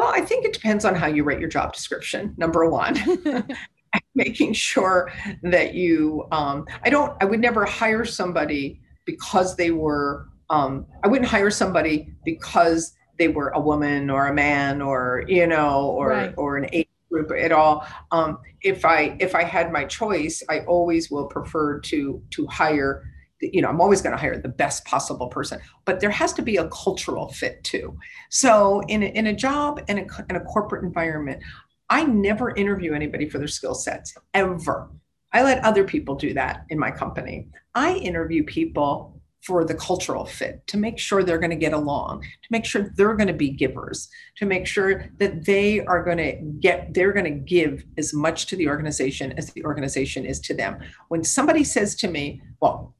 well, 0.00 0.12
I 0.14 0.22
think 0.22 0.46
it 0.46 0.54
depends 0.54 0.86
on 0.86 0.94
how 0.94 1.08
you 1.08 1.24
write 1.24 1.40
your 1.40 1.48
job 1.50 1.74
description, 1.74 2.32
number 2.38 2.70
one. 2.70 2.96
Making 4.14 4.54
sure 4.54 5.12
that 5.42 5.74
you, 5.74 6.26
um, 6.32 6.66
I 6.82 6.88
don't, 6.88 7.14
I 7.20 7.26
would 7.26 7.40
never 7.40 7.66
hire 7.66 8.06
somebody 8.06 8.80
because 9.04 9.56
they 9.56 9.72
were, 9.72 10.26
um, 10.48 10.86
I 11.04 11.08
wouldn't 11.08 11.28
hire 11.28 11.50
somebody 11.50 12.14
because 12.24 12.94
they 13.18 13.28
were 13.28 13.50
a 13.50 13.60
woman 13.60 14.08
or 14.08 14.28
a 14.28 14.32
man 14.32 14.80
or, 14.80 15.24
you 15.28 15.46
know, 15.46 15.90
or, 15.90 16.08
right. 16.08 16.34
or 16.38 16.56
an 16.56 16.70
age 16.72 16.88
group 17.12 17.30
at 17.38 17.52
all. 17.52 17.86
Um, 18.10 18.38
if 18.62 18.86
I, 18.86 19.18
if 19.20 19.34
I 19.34 19.44
had 19.44 19.70
my 19.70 19.84
choice, 19.84 20.42
I 20.48 20.60
always 20.60 21.10
will 21.10 21.26
prefer 21.26 21.78
to, 21.78 22.22
to 22.30 22.46
hire 22.46 23.04
you 23.40 23.62
know 23.62 23.68
i'm 23.68 23.80
always 23.80 24.02
going 24.02 24.14
to 24.14 24.20
hire 24.20 24.38
the 24.38 24.48
best 24.48 24.84
possible 24.84 25.28
person 25.28 25.60
but 25.84 26.00
there 26.00 26.10
has 26.10 26.32
to 26.32 26.42
be 26.42 26.56
a 26.56 26.68
cultural 26.68 27.28
fit 27.32 27.62
too. 27.64 27.96
So 28.30 28.80
in 28.88 29.02
a, 29.02 29.06
in 29.06 29.26
a 29.26 29.34
job 29.34 29.82
and 29.88 30.00
a, 30.00 30.06
in 30.28 30.36
a 30.36 30.40
corporate 30.40 30.84
environment 30.84 31.42
i 31.88 32.04
never 32.04 32.54
interview 32.54 32.94
anybody 32.94 33.28
for 33.28 33.38
their 33.38 33.48
skill 33.48 33.74
sets 33.74 34.14
ever. 34.34 34.90
I 35.32 35.42
let 35.42 35.64
other 35.64 35.84
people 35.84 36.16
do 36.16 36.34
that 36.34 36.64
in 36.70 36.78
my 36.78 36.90
company. 36.90 37.48
I 37.74 37.94
interview 37.94 38.44
people 38.44 39.20
for 39.42 39.64
the 39.64 39.74
cultural 39.74 40.26
fit 40.26 40.66
to 40.66 40.76
make 40.76 40.98
sure 40.98 41.22
they're 41.22 41.38
going 41.38 41.50
to 41.50 41.56
get 41.56 41.72
along 41.72 42.20
to 42.20 42.48
make 42.50 42.64
sure 42.64 42.92
they're 42.96 43.14
going 43.14 43.26
to 43.26 43.32
be 43.32 43.48
givers 43.48 44.08
to 44.36 44.44
make 44.44 44.66
sure 44.66 45.06
that 45.18 45.46
they 45.46 45.80
are 45.80 46.04
going 46.04 46.18
to 46.18 46.32
get 46.60 46.92
they're 46.92 47.12
going 47.12 47.24
to 47.24 47.30
give 47.30 47.84
as 47.96 48.12
much 48.12 48.46
to 48.46 48.56
the 48.56 48.68
organization 48.68 49.32
as 49.38 49.50
the 49.52 49.64
organization 49.64 50.26
is 50.26 50.40
to 50.40 50.54
them. 50.54 50.78
When 51.08 51.24
somebody 51.24 51.64
says 51.64 51.94
to 51.96 52.08
me 52.08 52.42
well 52.60 52.94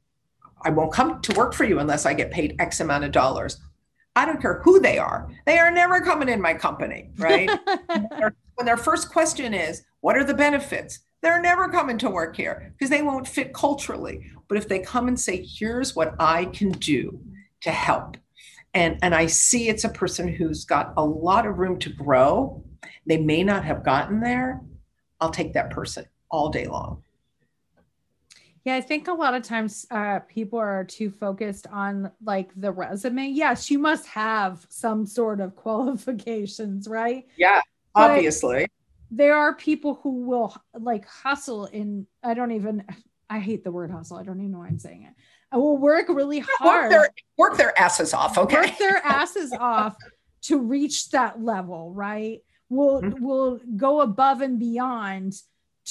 I 0.63 0.69
won't 0.69 0.93
come 0.93 1.21
to 1.21 1.37
work 1.37 1.53
for 1.53 1.63
you 1.63 1.79
unless 1.79 2.05
I 2.05 2.13
get 2.13 2.31
paid 2.31 2.55
X 2.59 2.79
amount 2.79 3.03
of 3.03 3.11
dollars. 3.11 3.57
I 4.15 4.25
don't 4.25 4.41
care 4.41 4.61
who 4.63 4.79
they 4.79 4.97
are. 4.97 5.29
They 5.45 5.57
are 5.57 5.71
never 5.71 6.01
coming 6.01 6.29
in 6.29 6.41
my 6.41 6.53
company, 6.53 7.11
right? 7.17 7.49
when 8.55 8.65
their 8.65 8.77
first 8.77 9.09
question 9.09 9.53
is, 9.53 9.83
what 10.01 10.17
are 10.17 10.23
the 10.23 10.33
benefits? 10.33 10.99
They're 11.21 11.41
never 11.41 11.69
coming 11.69 11.97
to 11.99 12.09
work 12.09 12.35
here 12.35 12.73
because 12.73 12.89
they 12.89 13.03
won't 13.03 13.27
fit 13.27 13.53
culturally. 13.53 14.31
But 14.47 14.57
if 14.57 14.67
they 14.67 14.79
come 14.79 15.07
and 15.07 15.19
say, 15.19 15.45
here's 15.45 15.95
what 15.95 16.15
I 16.19 16.45
can 16.45 16.71
do 16.71 17.21
to 17.61 17.71
help, 17.71 18.17
and, 18.73 18.97
and 19.01 19.13
I 19.13 19.27
see 19.27 19.69
it's 19.69 19.83
a 19.83 19.89
person 19.89 20.27
who's 20.27 20.65
got 20.65 20.93
a 20.97 21.05
lot 21.05 21.45
of 21.45 21.59
room 21.59 21.77
to 21.79 21.89
grow, 21.89 22.63
they 23.05 23.17
may 23.17 23.43
not 23.43 23.63
have 23.63 23.83
gotten 23.83 24.19
there, 24.19 24.61
I'll 25.19 25.29
take 25.29 25.53
that 25.53 25.69
person 25.69 26.05
all 26.29 26.49
day 26.49 26.65
long. 26.65 27.03
Yeah, 28.63 28.75
I 28.75 28.81
think 28.81 29.07
a 29.07 29.13
lot 29.13 29.33
of 29.33 29.41
times 29.41 29.87
uh, 29.89 30.19
people 30.19 30.59
are 30.59 30.83
too 30.83 31.09
focused 31.09 31.65
on 31.67 32.11
like 32.23 32.51
the 32.55 32.71
resume. 32.71 33.27
Yes, 33.27 33.71
you 33.71 33.79
must 33.79 34.05
have 34.07 34.65
some 34.69 35.05
sort 35.05 35.41
of 35.41 35.55
qualifications, 35.55 36.87
right? 36.87 37.27
Yeah, 37.37 37.61
but 37.93 38.11
obviously. 38.11 38.67
There 39.09 39.35
are 39.35 39.55
people 39.55 39.99
who 40.03 40.25
will 40.25 40.55
like 40.73 41.05
hustle 41.05 41.65
in, 41.65 42.07
I 42.23 42.33
don't 42.33 42.51
even, 42.51 42.85
I 43.29 43.39
hate 43.39 43.63
the 43.63 43.71
word 43.71 43.91
hustle. 43.91 44.17
I 44.17 44.23
don't 44.23 44.39
even 44.39 44.51
know 44.51 44.59
why 44.59 44.67
I'm 44.67 44.79
saying 44.79 45.03
it. 45.03 45.13
I 45.51 45.57
will 45.57 45.77
work 45.77 46.07
really 46.07 46.39
hard. 46.39 46.83
Work 46.83 46.89
their, 46.91 47.09
work 47.37 47.57
their 47.57 47.79
asses 47.79 48.13
off, 48.13 48.37
okay? 48.37 48.55
Work 48.55 48.77
their 48.77 48.97
asses 49.03 49.51
off 49.51 49.97
to 50.43 50.59
reach 50.59 51.09
that 51.09 51.41
level, 51.41 51.93
right? 51.93 52.39
Will 52.69 53.01
mm-hmm. 53.01 53.23
will 53.23 53.59
go 53.75 53.99
above 53.99 54.41
and 54.41 54.57
beyond 54.59 55.33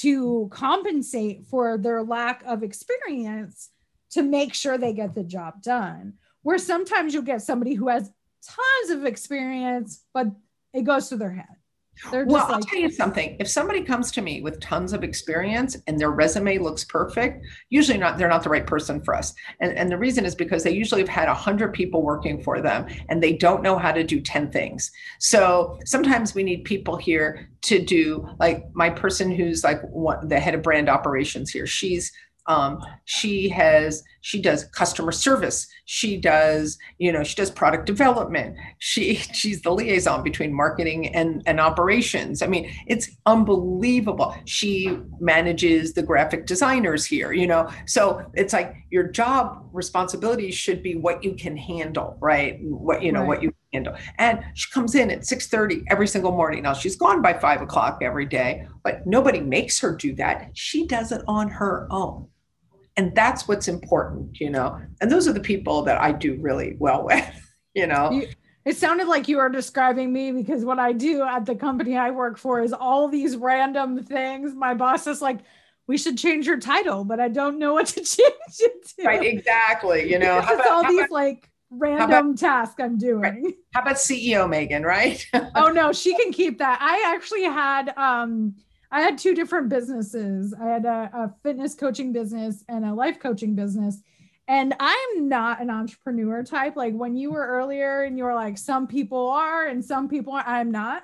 to 0.01 0.49
compensate 0.51 1.45
for 1.45 1.77
their 1.77 2.03
lack 2.03 2.43
of 2.45 2.63
experience 2.63 3.69
to 4.11 4.23
make 4.23 4.53
sure 4.53 4.77
they 4.77 4.93
get 4.93 5.15
the 5.15 5.23
job 5.23 5.61
done. 5.61 6.13
Where 6.43 6.57
sometimes 6.57 7.13
you'll 7.13 7.23
get 7.23 7.41
somebody 7.41 7.75
who 7.75 7.87
has 7.87 8.09
tons 8.43 8.89
of 8.89 9.05
experience, 9.05 10.03
but 10.13 10.27
it 10.73 10.83
goes 10.83 11.09
to 11.09 11.17
their 11.17 11.31
head. 11.31 11.60
They're 12.09 12.25
well, 12.25 12.45
like, 12.45 12.53
I'll 12.53 12.61
tell 12.61 12.79
you 12.79 12.89
something. 12.89 13.35
If 13.39 13.47
somebody 13.47 13.83
comes 13.83 14.11
to 14.13 14.21
me 14.21 14.41
with 14.41 14.59
tons 14.59 14.93
of 14.93 15.03
experience 15.03 15.77
and 15.87 15.99
their 15.99 16.11
resume 16.11 16.57
looks 16.57 16.83
perfect, 16.83 17.45
usually 17.69 17.97
not 17.97 18.17
they're 18.17 18.29
not 18.29 18.43
the 18.43 18.49
right 18.49 18.65
person 18.65 19.01
for 19.03 19.13
us. 19.13 19.33
And, 19.59 19.77
and 19.77 19.91
the 19.91 19.97
reason 19.97 20.25
is 20.25 20.33
because 20.33 20.63
they 20.63 20.71
usually 20.71 21.01
have 21.01 21.09
had 21.09 21.27
a 21.27 21.33
hundred 21.33 21.73
people 21.73 22.01
working 22.01 22.41
for 22.41 22.61
them 22.61 22.87
and 23.09 23.21
they 23.21 23.33
don't 23.33 23.61
know 23.61 23.77
how 23.77 23.91
to 23.91 24.03
do 24.03 24.19
10 24.19 24.51
things. 24.51 24.91
So 25.19 25.77
sometimes 25.85 26.33
we 26.33 26.43
need 26.43 26.63
people 26.63 26.97
here 26.97 27.49
to 27.63 27.79
do 27.79 28.27
like 28.39 28.65
my 28.73 28.89
person 28.89 29.31
who's 29.31 29.63
like 29.63 29.81
one, 29.83 30.27
the 30.27 30.39
head 30.39 30.55
of 30.55 30.63
brand 30.63 30.89
operations 30.89 31.51
here. 31.51 31.67
She's 31.67 32.11
um, 32.47 32.83
she 33.05 33.49
has 33.49 34.03
she 34.21 34.41
does 34.41 34.65
customer 34.65 35.11
service. 35.11 35.67
She 35.85 36.17
does 36.17 36.77
you 36.99 37.11
know 37.11 37.23
she 37.23 37.35
does 37.35 37.51
product 37.51 37.85
development. 37.85 38.55
She 38.79 39.15
she's 39.33 39.61
the 39.61 39.71
liaison 39.71 40.23
between 40.23 40.53
marketing 40.53 41.13
and 41.13 41.43
and 41.45 41.59
operations. 41.59 42.41
I 42.41 42.47
mean 42.47 42.71
it's 42.87 43.09
unbelievable. 43.25 44.35
She 44.45 44.97
manages 45.19 45.93
the 45.93 46.03
graphic 46.03 46.45
designers 46.45 47.05
here 47.05 47.33
you 47.33 47.47
know? 47.47 47.69
So 47.85 48.25
it's 48.33 48.53
like 48.53 48.75
your 48.89 49.07
job 49.07 49.67
responsibilities 49.73 50.55
should 50.55 50.83
be 50.83 50.95
what 50.95 51.23
you 51.23 51.33
can 51.33 51.57
handle 51.57 52.17
right? 52.21 52.59
What 52.61 53.03
you 53.03 53.11
know 53.11 53.21
right. 53.21 53.27
what 53.27 53.43
you 53.43 53.53
handle. 53.73 53.95
And 54.17 54.43
she 54.53 54.69
comes 54.71 54.95
in 54.95 55.09
at 55.09 55.21
6.30 55.21 55.83
every 55.89 56.07
single 56.07 56.31
morning. 56.31 56.63
Now 56.63 56.73
she's 56.73 56.95
gone 56.95 57.21
by 57.21 57.33
5 57.33 57.61
o'clock 57.61 57.99
every 58.01 58.25
day 58.25 58.67
but 58.83 59.05
nobody 59.05 59.39
makes 59.39 59.79
her 59.79 59.95
do 59.95 60.13
that. 60.15 60.51
She 60.53 60.87
does 60.87 61.11
it 61.11 61.21
on 61.27 61.49
her 61.49 61.87
own 61.91 62.27
and 62.97 63.15
that's 63.15 63.47
what's 63.47 63.67
important 63.67 64.39
you 64.39 64.49
know? 64.49 64.79
And 64.99 65.11
those 65.11 65.27
are 65.27 65.33
the 65.33 65.39
people 65.39 65.83
that 65.83 65.99
i 66.01 66.11
do 66.11 66.37
really 66.39 66.75
well 66.79 67.03
with 67.05 67.25
you 67.73 67.87
know? 67.87 68.11
You, 68.11 68.27
it 68.63 68.77
sounded 68.77 69.07
like 69.07 69.27
you 69.27 69.37
were 69.37 69.49
describing 69.49 70.11
me 70.13 70.31
because 70.31 70.63
what 70.65 70.79
i 70.79 70.91
do 70.93 71.23
at 71.23 71.45
the 71.45 71.55
company 71.55 71.97
i 71.97 72.11
work 72.11 72.37
for 72.37 72.61
is 72.61 72.73
all 72.73 73.07
these 73.07 73.35
random 73.35 74.03
things. 74.03 74.53
My 74.53 74.73
boss 74.73 75.07
is 75.07 75.21
like 75.21 75.39
we 75.87 75.97
should 75.97 76.17
change 76.17 76.45
your 76.47 76.59
title 76.59 77.03
but 77.03 77.19
i 77.19 77.27
don't 77.27 77.59
know 77.59 77.73
what 77.73 77.87
to 77.87 77.95
change 78.03 78.33
it 78.59 78.87
to. 78.97 79.05
Right 79.05 79.23
exactly 79.23 80.09
you 80.09 80.19
know? 80.19 80.43
It's 80.43 80.69
all 80.69 80.87
these 80.87 80.99
about, 80.99 81.11
like 81.11 81.49
random 81.71 82.27
about, 82.27 82.37
tasks 82.37 82.75
i'm 82.79 82.97
doing. 82.97 83.21
right. 83.21 83.53
how 83.73 83.81
about 83.81 83.95
ceo 83.95 84.49
megan 84.49 84.83
right? 84.83 85.25
Oh 85.55 85.69
no 85.69 85.93
she 85.93 86.15
can 86.15 86.31
keep 86.31 86.59
that. 86.59 86.79
I 86.81 87.13
actually 87.15 87.43
had 87.43 87.93
um 87.97 88.55
I 88.91 89.01
had 89.01 89.17
two 89.17 89.33
different 89.33 89.69
businesses. 89.69 90.53
I 90.53 90.65
had 90.65 90.85
a, 90.85 91.09
a, 91.13 91.35
fitness 91.43 91.75
coaching 91.75 92.11
business 92.11 92.63
and 92.67 92.85
a 92.85 92.93
life 92.93 93.19
coaching 93.19 93.55
business. 93.55 94.01
And 94.47 94.75
I'm 94.79 95.29
not 95.29 95.61
an 95.61 95.69
entrepreneur 95.69 96.43
type. 96.43 96.75
Like 96.75 96.93
when 96.93 97.15
you 97.15 97.31
were 97.31 97.45
earlier 97.45 98.03
and 98.03 98.17
you 98.17 98.25
were 98.25 98.35
like, 98.35 98.57
some 98.57 98.87
people 98.87 99.29
are 99.29 99.65
and 99.67 99.83
some 99.83 100.09
people 100.09 100.33
are, 100.33 100.43
I'm 100.45 100.71
not. 100.71 101.03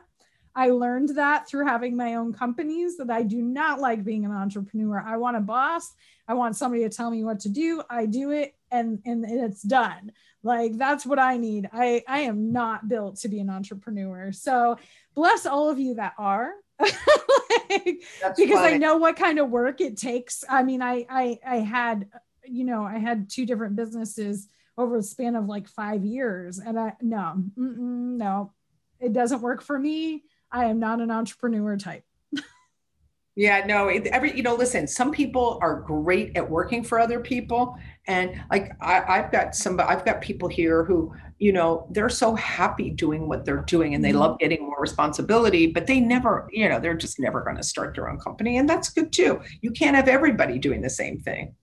I 0.54 0.72
learned 0.72 1.16
that 1.16 1.48
through 1.48 1.68
having 1.68 1.96
my 1.96 2.16
own 2.16 2.34
companies 2.34 2.98
that 2.98 3.12
I 3.12 3.22
do 3.22 3.42
not 3.42 3.80
like 3.80 4.04
being 4.04 4.26
an 4.26 4.32
entrepreneur. 4.32 5.00
I 5.00 5.16
want 5.18 5.38
a 5.38 5.42
boss. 5.42 5.94
I 6.28 6.34
want 6.34 6.56
somebody 6.56 6.84
to 6.84 6.90
tell 6.90 7.12
me 7.12 7.24
what 7.24 7.42
to 7.42 7.50
do. 7.50 7.84
I 7.90 8.06
do 8.08 8.32
it 8.32 8.56
and 8.72 9.00
and 9.06 9.24
it's 9.24 9.62
done. 9.62 10.12
Like 10.44 10.76
that's 10.78 11.06
what 11.06 11.20
I 11.20 11.38
need. 11.38 11.70
I 11.72 12.04
I 12.08 12.22
am 12.22 12.52
not 12.52 12.90
built 12.90 13.18
to 13.18 13.30
be 13.30 13.40
an 13.40 13.52
entrepreneur. 13.52 14.32
So 14.32 14.78
bless 15.14 15.46
all 15.46 15.70
of 15.70 15.78
you 15.78 15.94
that 15.94 16.14
are 16.18 16.54
like, 17.70 18.04
because 18.36 18.60
funny. 18.60 18.76
I 18.76 18.78
know 18.78 18.98
what 18.98 19.16
kind 19.16 19.40
of 19.40 19.50
work 19.50 19.82
it 19.82 19.98
takes. 19.98 20.44
I 20.50 20.64
mean, 20.64 20.82
I, 20.82 21.06
I, 21.10 21.40
I 21.46 21.56
had, 21.58 22.10
you 22.46 22.64
know, 22.64 22.84
I 22.84 22.98
had 22.98 23.30
two 23.30 23.46
different 23.46 23.76
businesses 23.76 24.48
over 24.78 24.98
a 24.98 25.04
span 25.04 25.36
of 25.36 25.46
like 25.46 25.68
five 25.68 26.06
years, 26.06 26.60
and 26.60 26.80
I 26.80 26.94
no, 27.02 27.44
no, 27.56 28.54
it 29.00 29.14
doesn't 29.14 29.42
work 29.42 29.62
for 29.62 29.78
me. 29.78 30.24
I 30.52 30.66
am 30.66 30.80
not 30.80 31.02
an 31.02 31.12
entrepreneur 31.12 31.78
type. 31.78 32.04
Yeah, 33.38 33.64
no, 33.68 33.88
every 33.88 34.36
you 34.36 34.42
know, 34.42 34.56
listen, 34.56 34.88
some 34.88 35.12
people 35.12 35.60
are 35.62 35.82
great 35.82 36.36
at 36.36 36.50
working 36.50 36.84
for 36.84 37.00
other 37.00 37.20
people. 37.20 37.78
And 38.08 38.42
like 38.50 38.72
I, 38.82 39.18
have 39.22 39.32
got 39.32 39.54
some 39.54 39.80
I've 39.80 40.04
got 40.04 40.22
people 40.22 40.50
here 40.50 40.84
who, 40.84 41.14
you 41.38 41.54
know, 41.54 41.86
they're 41.92 42.10
so 42.10 42.34
happy 42.34 42.90
doing 42.90 43.28
what 43.28 43.46
they're 43.46 43.62
doing 43.62 43.94
and 43.94 44.04
they 44.04 44.10
mm-hmm. 44.10 44.22
love 44.22 44.40
getting 44.40 44.64
more 44.64 44.82
responsibility, 44.82 45.68
but 45.68 45.86
they 45.86 46.00
never, 46.00 46.50
you 46.52 46.68
know, 46.68 46.80
they're 46.80 46.98
just 46.98 47.20
never 47.20 47.44
going 47.44 47.58
to 47.58 47.64
start 47.64 47.94
their 47.94 48.10
own 48.10 48.18
company. 48.18 48.58
And 48.58 48.68
that's 48.68 48.90
good 48.90 49.14
too. 49.14 49.40
You 49.62 49.70
can't 49.70 49.96
have 49.96 50.08
everybody 50.08 50.58
doing 50.58 50.82
the 50.82 50.90
same 50.90 51.20
thing. 51.20 51.54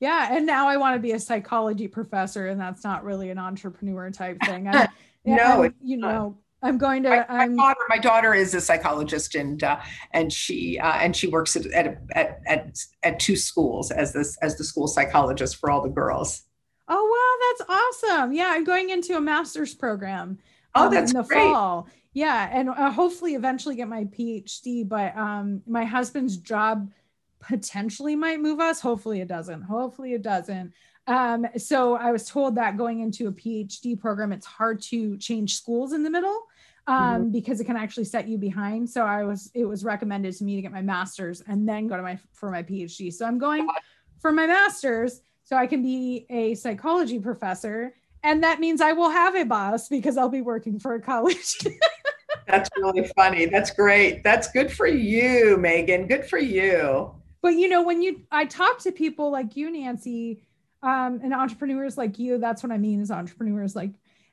yeah 0.00 0.36
and 0.36 0.44
now 0.44 0.68
i 0.68 0.76
want 0.76 0.94
to 0.96 1.00
be 1.00 1.12
a 1.12 1.18
psychology 1.18 1.88
professor 1.88 2.48
and 2.48 2.60
that's 2.60 2.84
not 2.84 3.04
really 3.04 3.30
an 3.30 3.38
entrepreneur 3.38 4.10
type 4.10 4.36
thing 4.44 4.68
I, 4.68 4.88
no 5.24 5.70
you 5.82 5.96
know 5.96 6.36
i'm 6.66 6.78
going 6.78 7.02
to 7.02 7.10
my, 7.10 7.26
I'm, 7.28 7.56
daughter, 7.56 7.80
my 7.88 7.98
daughter 7.98 8.34
is 8.34 8.54
a 8.54 8.60
psychologist 8.60 9.34
and 9.34 9.62
uh, 9.62 9.80
and 10.12 10.32
she 10.32 10.78
uh, 10.78 10.92
and 10.94 11.14
she 11.14 11.28
works 11.28 11.56
at, 11.56 11.66
at 11.66 11.98
at, 12.12 12.40
at 12.46 12.78
at 13.02 13.20
two 13.20 13.36
schools 13.36 13.90
as 13.90 14.12
this 14.12 14.36
as 14.42 14.56
the 14.56 14.64
school 14.64 14.86
psychologist 14.86 15.56
for 15.56 15.70
all 15.70 15.82
the 15.82 15.88
girls 15.88 16.42
oh 16.88 17.04
wow 17.04 17.56
that's 17.66 17.70
awesome 18.08 18.32
yeah 18.32 18.52
i'm 18.54 18.64
going 18.64 18.90
into 18.90 19.16
a 19.16 19.20
master's 19.20 19.74
program 19.74 20.38
oh 20.74 20.86
um, 20.86 20.94
that's 20.94 21.12
in 21.12 21.18
the 21.18 21.24
great. 21.24 21.38
fall 21.38 21.88
yeah 22.12 22.48
and 22.52 22.68
uh, 22.68 22.90
hopefully 22.90 23.34
eventually 23.34 23.74
get 23.74 23.88
my 23.88 24.04
phd 24.04 24.88
but 24.88 25.16
um 25.16 25.62
my 25.66 25.84
husband's 25.84 26.36
job 26.36 26.90
potentially 27.40 28.16
might 28.16 28.40
move 28.40 28.60
us. 28.60 28.80
Hopefully 28.80 29.20
it 29.20 29.28
doesn't. 29.28 29.62
Hopefully 29.62 30.14
it 30.14 30.22
doesn't. 30.22 30.72
Um, 31.06 31.46
so 31.56 31.94
I 31.94 32.10
was 32.10 32.28
told 32.28 32.56
that 32.56 32.76
going 32.76 33.00
into 33.00 33.28
a 33.28 33.32
PhD 33.32 33.98
program, 33.98 34.32
it's 34.32 34.46
hard 34.46 34.82
to 34.82 35.16
change 35.18 35.54
schools 35.54 35.92
in 35.92 36.02
the 36.02 36.10
middle 36.10 36.46
um, 36.86 36.96
mm-hmm. 36.96 37.30
because 37.30 37.60
it 37.60 37.64
can 37.64 37.76
actually 37.76 38.04
set 38.04 38.28
you 38.28 38.38
behind. 38.38 38.88
So 38.88 39.04
I 39.04 39.24
was, 39.24 39.50
it 39.54 39.64
was 39.64 39.84
recommended 39.84 40.36
to 40.36 40.44
me 40.44 40.56
to 40.56 40.62
get 40.62 40.72
my 40.72 40.82
master's 40.82 41.42
and 41.42 41.68
then 41.68 41.86
go 41.86 41.96
to 41.96 42.02
my, 42.02 42.18
for 42.32 42.50
my 42.50 42.62
PhD. 42.62 43.12
So 43.12 43.26
I'm 43.26 43.38
going 43.38 43.68
for 44.20 44.32
my 44.32 44.46
master's 44.46 45.20
so 45.44 45.56
I 45.56 45.66
can 45.66 45.82
be 45.82 46.26
a 46.30 46.54
psychology 46.54 47.18
professor. 47.18 47.94
And 48.22 48.42
that 48.42 48.60
means 48.60 48.80
I 48.80 48.92
will 48.92 49.10
have 49.10 49.36
a 49.36 49.44
boss 49.44 49.88
because 49.88 50.16
I'll 50.16 50.28
be 50.28 50.42
working 50.42 50.78
for 50.78 50.94
a 50.94 51.00
college. 51.00 51.58
That's 52.46 52.70
really 52.76 53.08
funny. 53.16 53.46
That's 53.46 53.70
great. 53.70 54.22
That's 54.22 54.50
good 54.52 54.72
for 54.72 54.86
you, 54.86 55.56
Megan. 55.56 56.06
Good 56.06 56.26
for 56.26 56.38
you 56.38 57.12
but 57.46 57.54
you 57.54 57.68
know 57.68 57.80
when 57.80 58.02
you 58.02 58.22
i 58.32 58.44
talk 58.44 58.80
to 58.80 58.90
people 58.90 59.30
like 59.30 59.56
you 59.56 59.70
nancy 59.70 60.42
um, 60.82 61.20
and 61.22 61.32
entrepreneurs 61.32 61.96
like 61.96 62.18
you 62.18 62.38
that's 62.38 62.60
what 62.60 62.72
i 62.72 62.76
mean 62.76 63.00
is 63.00 63.12
entrepreneurs 63.12 63.76
like 63.76 63.92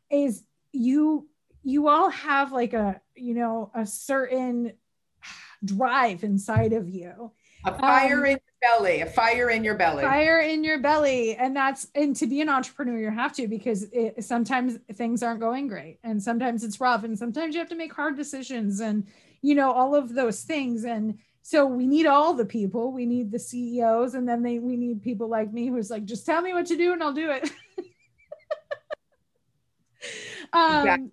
is 0.10 0.43
you 0.72 1.28
you 1.64 1.88
all 1.88 2.09
have 2.09 2.51
like 2.51 2.74
a 2.74 3.01
you 3.16 3.34
know 3.34 3.72
a 3.74 3.86
certain 3.86 4.74
drive 5.64 6.24
inside 6.24 6.74
of 6.74 6.89
you. 6.89 7.32
A 7.66 7.78
fire 7.78 8.20
um, 8.20 8.26
in 8.26 8.32
your 8.32 8.39
belly 8.61 9.01
a 9.01 9.05
fire 9.05 9.49
in 9.49 9.64
your 9.64 9.76
belly. 9.76 10.03
Fire 10.03 10.39
in 10.41 10.64
your 10.64 10.80
belly. 10.80 11.36
And 11.36 11.55
that's 11.55 11.88
and 11.95 12.16
to 12.18 12.28
be 12.28 12.41
an 12.41 12.49
entrepreneur 12.49 12.97
you 12.97 13.09
have 13.09 13.34
to 13.34 13.47
because 13.47 13.84
it, 13.93 14.24
sometimes 14.24 14.78
things 14.93 15.24
aren't 15.24 15.39
going 15.39 15.68
great. 15.68 15.99
And 16.03 16.22
sometimes 16.22 16.64
it's 16.64 16.82
rough. 16.82 17.03
And 17.05 17.18
sometimes 17.18 17.55
you 17.55 17.59
have 17.59 17.70
to 17.70 17.76
make 17.76 17.93
hard 17.93 18.18
decisions 18.18 18.82
and 18.82 19.07
you 19.41 19.55
know 19.55 19.72
all 19.72 19.95
of 19.95 20.14
those 20.14 20.41
things. 20.43 20.84
And 20.84 21.20
so 21.41 21.66
we 21.66 21.88
need 21.88 22.05
all 22.05 22.34
the 22.34 22.45
people. 22.45 22.91
We 22.91 23.05
need 23.05 23.32
the 23.32 23.39
ceos 23.39 24.14
and 24.14 24.28
then 24.28 24.43
they 24.43 24.59
we 24.59 24.76
need 24.76 25.01
people 25.01 25.30
like 25.30 25.53
me 25.53 25.68
who's 25.68 25.89
like 25.89 26.03
just 26.03 26.26
tell 26.26 26.41
me 26.41 26.53
what 26.53 26.66
to 26.68 26.76
do 26.76 26.91
and 26.91 27.01
i'll 27.01 27.14
do 27.14 27.32
it. 27.32 27.49
Um, 30.51 30.82
exactly. 30.82 31.11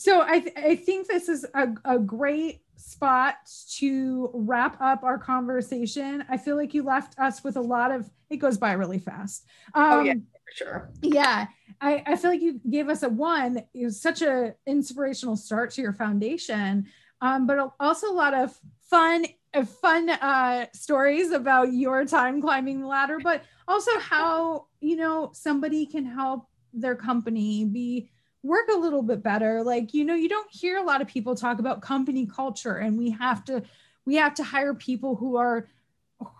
So 0.00 0.22
I, 0.22 0.40
th- 0.40 0.56
I 0.56 0.76
think 0.76 1.08
this 1.08 1.28
is 1.28 1.46
a, 1.54 1.68
a 1.84 1.98
great 1.98 2.62
spot 2.76 3.36
to 3.76 4.30
wrap 4.32 4.80
up 4.80 5.02
our 5.02 5.18
conversation. 5.18 6.24
I 6.28 6.36
feel 6.38 6.56
like 6.56 6.72
you 6.72 6.82
left 6.82 7.18
us 7.18 7.44
with 7.44 7.56
a 7.56 7.60
lot 7.60 7.90
of 7.90 8.08
it 8.30 8.36
goes 8.36 8.58
by 8.58 8.72
really 8.72 8.98
fast. 8.98 9.44
Um, 9.74 9.92
oh 9.92 10.02
yeah 10.02 10.14
for 10.14 10.56
sure. 10.56 10.90
yeah 11.02 11.46
I, 11.80 12.02
I 12.06 12.16
feel 12.16 12.30
like 12.30 12.42
you 12.42 12.60
gave 12.68 12.88
us 12.88 13.02
a 13.02 13.08
one 13.08 13.62
it 13.72 13.84
was 13.84 14.00
such 14.00 14.20
a 14.20 14.54
inspirational 14.66 15.36
start 15.36 15.70
to 15.72 15.82
your 15.82 15.92
foundation 15.92 16.86
um, 17.20 17.46
but 17.46 17.72
also 17.78 18.10
a 18.10 18.14
lot 18.14 18.34
of 18.34 18.58
fun 18.88 19.26
uh, 19.52 19.64
fun 19.64 20.08
uh, 20.08 20.66
stories 20.72 21.32
about 21.32 21.72
your 21.72 22.04
time 22.04 22.40
climbing 22.40 22.80
the 22.80 22.86
ladder, 22.86 23.18
but 23.22 23.42
also 23.66 23.90
how 23.98 24.66
you 24.80 24.96
know 24.96 25.30
somebody 25.32 25.86
can 25.86 26.04
help 26.04 26.46
their 26.72 26.94
company 26.94 27.64
be 27.64 28.10
work 28.42 28.68
a 28.72 28.78
little 28.78 29.02
bit 29.02 29.22
better. 29.22 29.62
Like 29.62 29.94
you 29.94 30.04
know, 30.04 30.14
you 30.14 30.28
don't 30.28 30.50
hear 30.50 30.78
a 30.78 30.84
lot 30.84 31.00
of 31.00 31.08
people 31.08 31.34
talk 31.34 31.58
about 31.58 31.82
company 31.82 32.26
culture, 32.26 32.76
and 32.76 32.98
we 32.98 33.10
have 33.10 33.44
to 33.46 33.62
we 34.04 34.16
have 34.16 34.34
to 34.34 34.44
hire 34.44 34.74
people 34.74 35.16
who 35.16 35.36
are 35.36 35.68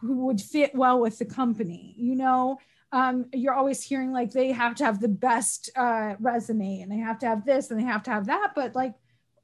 who 0.01 0.27
would 0.27 0.41
fit 0.41 0.75
well 0.75 1.01
with 1.01 1.19
the 1.19 1.25
company. 1.25 1.95
You 1.97 2.15
know, 2.15 2.59
um, 2.93 3.27
you're 3.33 3.55
always 3.55 3.83
hearing 3.83 4.13
like 4.13 4.33
they 4.33 4.53
have 4.53 4.75
to 4.77 4.85
have 4.85 5.01
the 5.01 5.09
best 5.09 5.71
uh, 5.77 6.17
resume 6.19 6.81
and 6.81 6.91
they 6.91 6.99
have 6.99 7.19
to 7.21 7.27
have 7.27 7.45
this 7.45 7.71
and 7.71 7.79
they 7.79 7.85
have 7.85 8.03
to 8.05 8.11
have 8.11 8.27
that, 8.27 8.53
but 8.55 8.75
like 8.75 8.95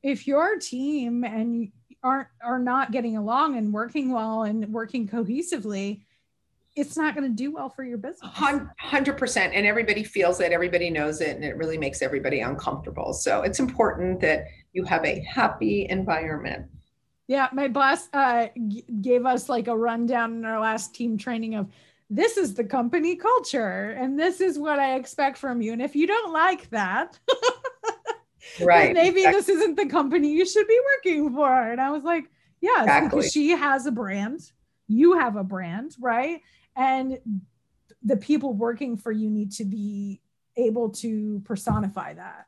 if 0.02 0.26
your 0.26 0.58
team 0.58 1.24
and 1.24 1.54
you 1.54 1.68
aren't 2.02 2.28
are 2.42 2.58
not 2.58 2.92
getting 2.92 3.16
along 3.16 3.56
and 3.56 3.72
working 3.72 4.12
well 4.12 4.42
and 4.42 4.72
working 4.72 5.08
cohesively 5.08 6.02
it's 6.76 6.96
not 6.96 7.14
going 7.14 7.28
to 7.28 7.34
do 7.34 7.50
well 7.50 7.70
for 7.70 7.84
your 7.84 7.96
business. 7.96 8.30
100% 8.36 9.36
and 9.36 9.66
everybody 9.66 10.04
feels 10.04 10.40
it 10.40 10.52
everybody 10.52 10.90
knows 10.90 11.22
it 11.22 11.34
and 11.34 11.44
it 11.44 11.56
really 11.56 11.78
makes 11.78 12.02
everybody 12.02 12.40
uncomfortable. 12.40 13.14
So 13.14 13.42
it's 13.42 13.58
important 13.58 14.20
that 14.20 14.44
you 14.72 14.84
have 14.84 15.04
a 15.04 15.20
happy 15.20 15.86
environment. 15.88 16.66
Yeah 17.28 17.48
my 17.52 17.66
boss 17.66 18.08
uh, 18.12 18.48
g- 18.68 18.84
gave 19.00 19.26
us 19.26 19.48
like 19.48 19.68
a 19.68 19.76
rundown 19.76 20.34
in 20.34 20.44
our 20.44 20.60
last 20.60 20.94
team 20.94 21.16
training 21.18 21.54
of 21.54 21.68
this 22.08 22.36
is 22.36 22.54
the 22.54 22.62
company 22.62 23.16
culture 23.16 23.90
and 23.98 24.16
this 24.16 24.40
is 24.40 24.60
what 24.60 24.78
i 24.78 24.94
expect 24.94 25.36
from 25.36 25.60
you 25.60 25.72
and 25.72 25.82
if 25.82 25.96
you 25.96 26.06
don't 26.06 26.32
like 26.32 26.70
that 26.70 27.18
right 28.60 28.94
maybe 28.94 29.22
exactly. 29.22 29.40
this 29.40 29.48
isn't 29.48 29.74
the 29.74 29.86
company 29.86 30.30
you 30.30 30.46
should 30.46 30.68
be 30.68 30.78
working 30.94 31.34
for. 31.34 31.50
And 31.50 31.80
i 31.80 31.90
was 31.90 32.04
like 32.04 32.30
yeah 32.60 32.82
exactly. 32.82 33.08
because 33.08 33.32
she 33.32 33.50
has 33.50 33.86
a 33.86 33.90
brand. 33.90 34.52
You 34.86 35.18
have 35.18 35.34
a 35.34 35.42
brand 35.42 35.96
right 36.00 36.42
and 36.76 37.18
the 38.02 38.16
people 38.16 38.52
working 38.52 38.96
for 38.96 39.10
you 39.10 39.30
need 39.30 39.52
to 39.52 39.64
be 39.64 40.20
able 40.56 40.90
to 40.90 41.40
personify 41.44 42.14
that. 42.14 42.46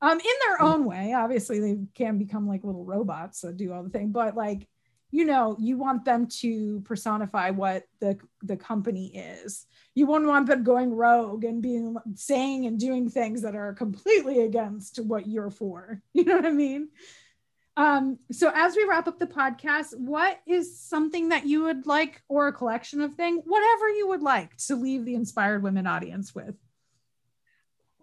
Um 0.00 0.18
in 0.18 0.36
their 0.46 0.58
mm. 0.58 0.72
own 0.72 0.84
way 0.84 1.14
obviously 1.14 1.60
they 1.60 1.78
can 1.94 2.18
become 2.18 2.46
like 2.46 2.64
little 2.64 2.84
robots 2.84 3.40
that 3.40 3.56
do 3.56 3.72
all 3.72 3.82
the 3.82 3.90
thing 3.90 4.10
but 4.10 4.36
like 4.36 4.68
you 5.10 5.24
know 5.24 5.56
you 5.60 5.76
want 5.76 6.04
them 6.04 6.26
to 6.26 6.80
personify 6.80 7.50
what 7.50 7.84
the 8.00 8.18
the 8.42 8.56
company 8.56 9.14
is. 9.14 9.66
You 9.94 10.06
wouldn't 10.06 10.28
want 10.28 10.46
them 10.46 10.64
going 10.64 10.94
rogue 10.94 11.44
and 11.44 11.62
being 11.62 11.96
saying 12.14 12.64
and 12.66 12.80
doing 12.80 13.10
things 13.10 13.42
that 13.42 13.54
are 13.54 13.74
completely 13.74 14.40
against 14.40 14.98
what 15.00 15.26
you're 15.26 15.50
for. 15.50 16.00
You 16.14 16.24
know 16.24 16.36
what 16.36 16.46
i 16.46 16.50
mean 16.50 16.88
um, 17.76 18.18
so 18.30 18.52
as 18.54 18.76
we 18.76 18.84
wrap 18.84 19.08
up 19.08 19.18
the 19.18 19.26
podcast 19.26 19.96
what 19.98 20.40
is 20.46 20.78
something 20.78 21.28
that 21.30 21.46
you 21.46 21.62
would 21.62 21.86
like 21.86 22.22
or 22.28 22.48
a 22.48 22.52
collection 22.52 23.00
of 23.00 23.14
things 23.14 23.42
whatever 23.44 23.88
you 23.88 24.08
would 24.08 24.22
like 24.22 24.56
to 24.56 24.76
leave 24.76 25.04
the 25.04 25.14
inspired 25.14 25.62
women 25.62 25.86
audience 25.86 26.34
with 26.34 26.54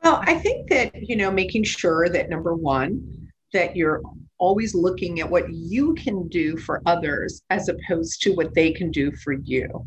well 0.04 0.22
i 0.26 0.34
think 0.34 0.70
that 0.70 0.94
you 1.08 1.16
know 1.16 1.32
making 1.32 1.64
sure 1.64 2.10
that 2.10 2.30
number 2.30 2.56
one 2.56 3.30
that 3.54 3.76
you're 3.76 4.02
always 4.38 4.74
looking 4.74 5.20
at 5.20 5.30
what 5.30 5.52
you 5.52 5.94
can 5.96 6.28
do 6.28 6.58
for 6.58 6.82
others 6.86 7.42
as 7.50 7.70
opposed 7.70 8.22
to 8.22 8.32
what 8.32 8.54
they 8.54 8.72
can 8.72 8.90
do 8.90 9.12
for 9.18 9.34
you. 9.34 9.86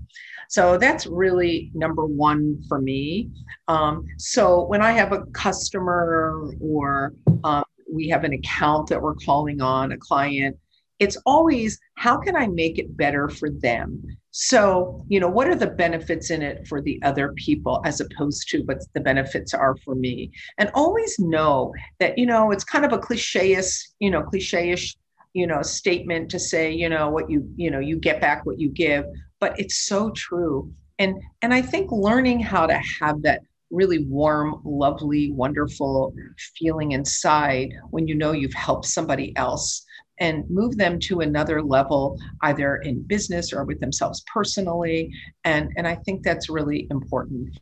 So 0.49 0.77
that's 0.77 1.07
really 1.07 1.71
number 1.75 2.05
one 2.05 2.63
for 2.69 2.81
me. 2.81 3.31
Um, 3.69 4.05
so 4.19 4.65
when 4.67 4.83
I 4.83 4.93
have 4.93 5.13
a 5.13 5.25
customer 5.33 6.53
or 6.61 7.15
um, 7.43 7.62
we 7.93 8.09
have 8.09 8.25
an 8.25 8.33
account 8.33 8.89
that 8.89 9.01
we're 9.01 9.15
calling 9.15 9.61
on, 9.61 9.93
a 9.93 9.99
client, 9.99 10.57
it's 10.99 11.17
always 11.27 11.79
how 11.97 12.17
can 12.19 12.37
I 12.37 12.47
make 12.47 12.79
it 12.79 12.97
better 12.97 13.29
for 13.29 13.51
them? 13.51 14.03
So, 14.31 15.05
you 15.09 15.21
know, 15.21 15.29
what 15.29 15.49
are 15.49 15.55
the 15.55 15.67
benefits 15.67 16.31
in 16.31 16.43
it 16.43 16.67
for 16.67 16.81
the 16.81 17.01
other 17.03 17.33
people 17.37 17.83
as 17.85 18.01
opposed 18.01 18.49
to 18.51 18.61
what 18.63 18.79
the 18.95 19.01
benefits 19.01 19.53
are 19.53 19.77
for 19.85 19.95
me? 19.95 20.31
And 20.59 20.71
always 20.75 21.19
know 21.19 21.75
that, 21.99 22.17
you 22.17 22.25
know, 22.25 22.51
it's 22.51 22.65
kind 22.65 22.85
of 22.85 22.93
a 22.93 22.99
cliche-ish, 22.99 23.91
you 23.99 24.11
know, 24.11 24.23
cliche-ish, 24.23 24.97
you 25.35 25.47
know, 25.47 25.61
statement 25.63 26.31
to 26.31 26.39
say, 26.39 26.73
you 26.73 26.89
know, 26.89 27.11
what 27.11 27.29
you, 27.29 27.49
you 27.57 27.71
know, 27.71 27.81
you 27.81 27.97
get 27.97 28.21
back 28.21 28.47
what 28.47 28.61
you 28.61 28.69
give, 28.71 29.05
but 29.41 29.59
it's 29.59 29.87
so 29.87 30.11
true. 30.11 30.73
And 30.99 31.21
and 31.43 31.53
I 31.53 31.63
think 31.63 31.91
learning 31.91 32.41
how 32.41 32.67
to 32.67 32.81
have 33.01 33.23
that 33.23 33.43
really 33.73 34.05
warm, 34.05 34.61
lovely, 34.65 35.33
wonderful 35.33 36.15
feeling 36.57 36.93
inside 36.93 37.71
when 37.91 38.07
you 38.07 38.15
know 38.15 38.33
you've 38.33 38.55
helped 38.55 38.85
somebody 38.87 39.37
else 39.37 39.85
and 40.21 40.49
move 40.49 40.77
them 40.77 41.01
to 41.01 41.21
another 41.21 41.63
level, 41.63 42.17
either 42.43 42.77
in 42.77 43.03
business 43.03 43.53
or 43.53 43.65
with 43.65 43.81
themselves 43.81 44.23
personally. 44.33 45.11
And, 45.45 45.71
and 45.77 45.89
I 45.89 45.97
think 45.97 46.23
that's 46.23 46.49
really 46.49 46.87
important. 46.91 47.59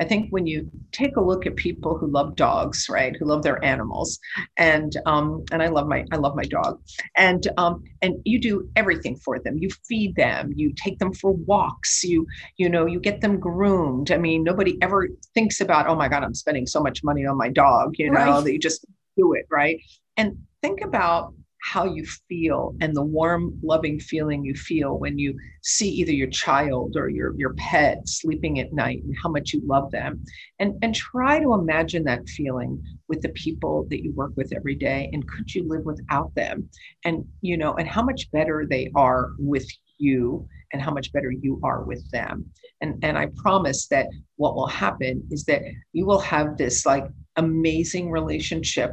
I 0.00 0.04
think 0.04 0.30
when 0.30 0.46
you 0.46 0.68
take 0.92 1.16
a 1.16 1.20
look 1.20 1.46
at 1.46 1.56
people 1.56 1.96
who 1.96 2.06
love 2.06 2.34
dogs, 2.34 2.86
right, 2.88 3.14
who 3.16 3.26
love 3.26 3.42
their 3.42 3.62
animals, 3.62 4.18
and 4.56 4.96
um, 5.04 5.44
and 5.52 5.62
I 5.62 5.68
love 5.68 5.86
my 5.86 6.04
I 6.10 6.16
love 6.16 6.34
my 6.34 6.44
dog, 6.44 6.80
and 7.16 7.46
um, 7.58 7.84
and 8.00 8.16
you 8.24 8.40
do 8.40 8.68
everything 8.76 9.16
for 9.16 9.38
them. 9.38 9.58
You 9.58 9.68
feed 9.86 10.16
them, 10.16 10.52
you 10.56 10.72
take 10.72 10.98
them 10.98 11.12
for 11.12 11.32
walks, 11.32 12.02
you 12.02 12.26
you 12.56 12.68
know 12.68 12.86
you 12.86 12.98
get 12.98 13.20
them 13.20 13.38
groomed. 13.38 14.10
I 14.10 14.16
mean, 14.16 14.42
nobody 14.42 14.78
ever 14.82 15.08
thinks 15.34 15.60
about 15.60 15.86
oh 15.86 15.94
my 15.94 16.08
god, 16.08 16.24
I'm 16.24 16.34
spending 16.34 16.66
so 16.66 16.80
much 16.80 17.04
money 17.04 17.26
on 17.26 17.36
my 17.36 17.50
dog, 17.50 17.94
you 17.98 18.10
know, 18.10 18.18
right. 18.18 18.44
that 18.44 18.52
you 18.52 18.58
just 18.58 18.86
do 19.18 19.34
it 19.34 19.46
right. 19.50 19.80
And 20.16 20.38
think 20.62 20.80
about 20.82 21.34
how 21.62 21.84
you 21.84 22.04
feel 22.28 22.74
and 22.80 22.94
the 22.96 23.02
warm, 23.02 23.58
loving 23.62 24.00
feeling 24.00 24.44
you 24.44 24.54
feel 24.54 24.98
when 24.98 25.18
you 25.18 25.36
see 25.62 25.88
either 25.88 26.12
your 26.12 26.28
child 26.30 26.96
or 26.96 27.08
your, 27.08 27.34
your 27.36 27.54
pet 27.54 28.08
sleeping 28.08 28.60
at 28.60 28.72
night 28.72 29.02
and 29.04 29.14
how 29.22 29.28
much 29.28 29.52
you 29.52 29.60
love 29.64 29.90
them. 29.90 30.22
And, 30.58 30.74
and 30.82 30.94
try 30.94 31.38
to 31.38 31.54
imagine 31.54 32.04
that 32.04 32.28
feeling 32.28 32.82
with 33.08 33.20
the 33.20 33.28
people 33.30 33.86
that 33.90 34.02
you 34.02 34.12
work 34.12 34.32
with 34.36 34.52
every 34.54 34.74
day. 34.74 35.10
And 35.12 35.28
could 35.28 35.54
you 35.54 35.68
live 35.68 35.84
without 35.84 36.34
them? 36.34 36.68
And, 37.04 37.24
you 37.40 37.56
know, 37.56 37.74
and 37.74 37.88
how 37.88 38.02
much 38.02 38.30
better 38.32 38.66
they 38.68 38.90
are 38.94 39.30
with 39.38 39.66
you 39.98 40.46
and 40.72 40.80
how 40.80 40.92
much 40.92 41.12
better 41.12 41.30
you 41.30 41.60
are 41.62 41.84
with 41.84 42.08
them. 42.10 42.46
And, 42.80 42.98
and 43.02 43.18
I 43.18 43.26
promise 43.36 43.86
that 43.88 44.06
what 44.36 44.54
will 44.54 44.66
happen 44.66 45.26
is 45.30 45.44
that 45.44 45.62
you 45.92 46.06
will 46.06 46.20
have 46.20 46.56
this 46.56 46.86
like 46.86 47.06
amazing 47.36 48.10
relationship 48.10 48.92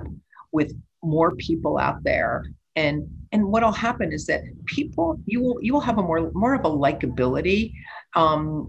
with 0.51 0.75
more 1.03 1.35
people 1.35 1.77
out 1.77 2.03
there 2.03 2.43
and 2.77 3.09
and 3.33 3.45
what'll 3.45 3.73
happen 3.73 4.13
is 4.13 4.25
that 4.27 4.41
people 4.67 5.19
you 5.25 5.41
will 5.41 5.57
you 5.61 5.73
will 5.73 5.81
have 5.81 5.97
a 5.97 6.01
more 6.01 6.31
more 6.33 6.53
of 6.53 6.63
a 6.63 6.69
likability 6.69 7.73
um, 8.15 8.67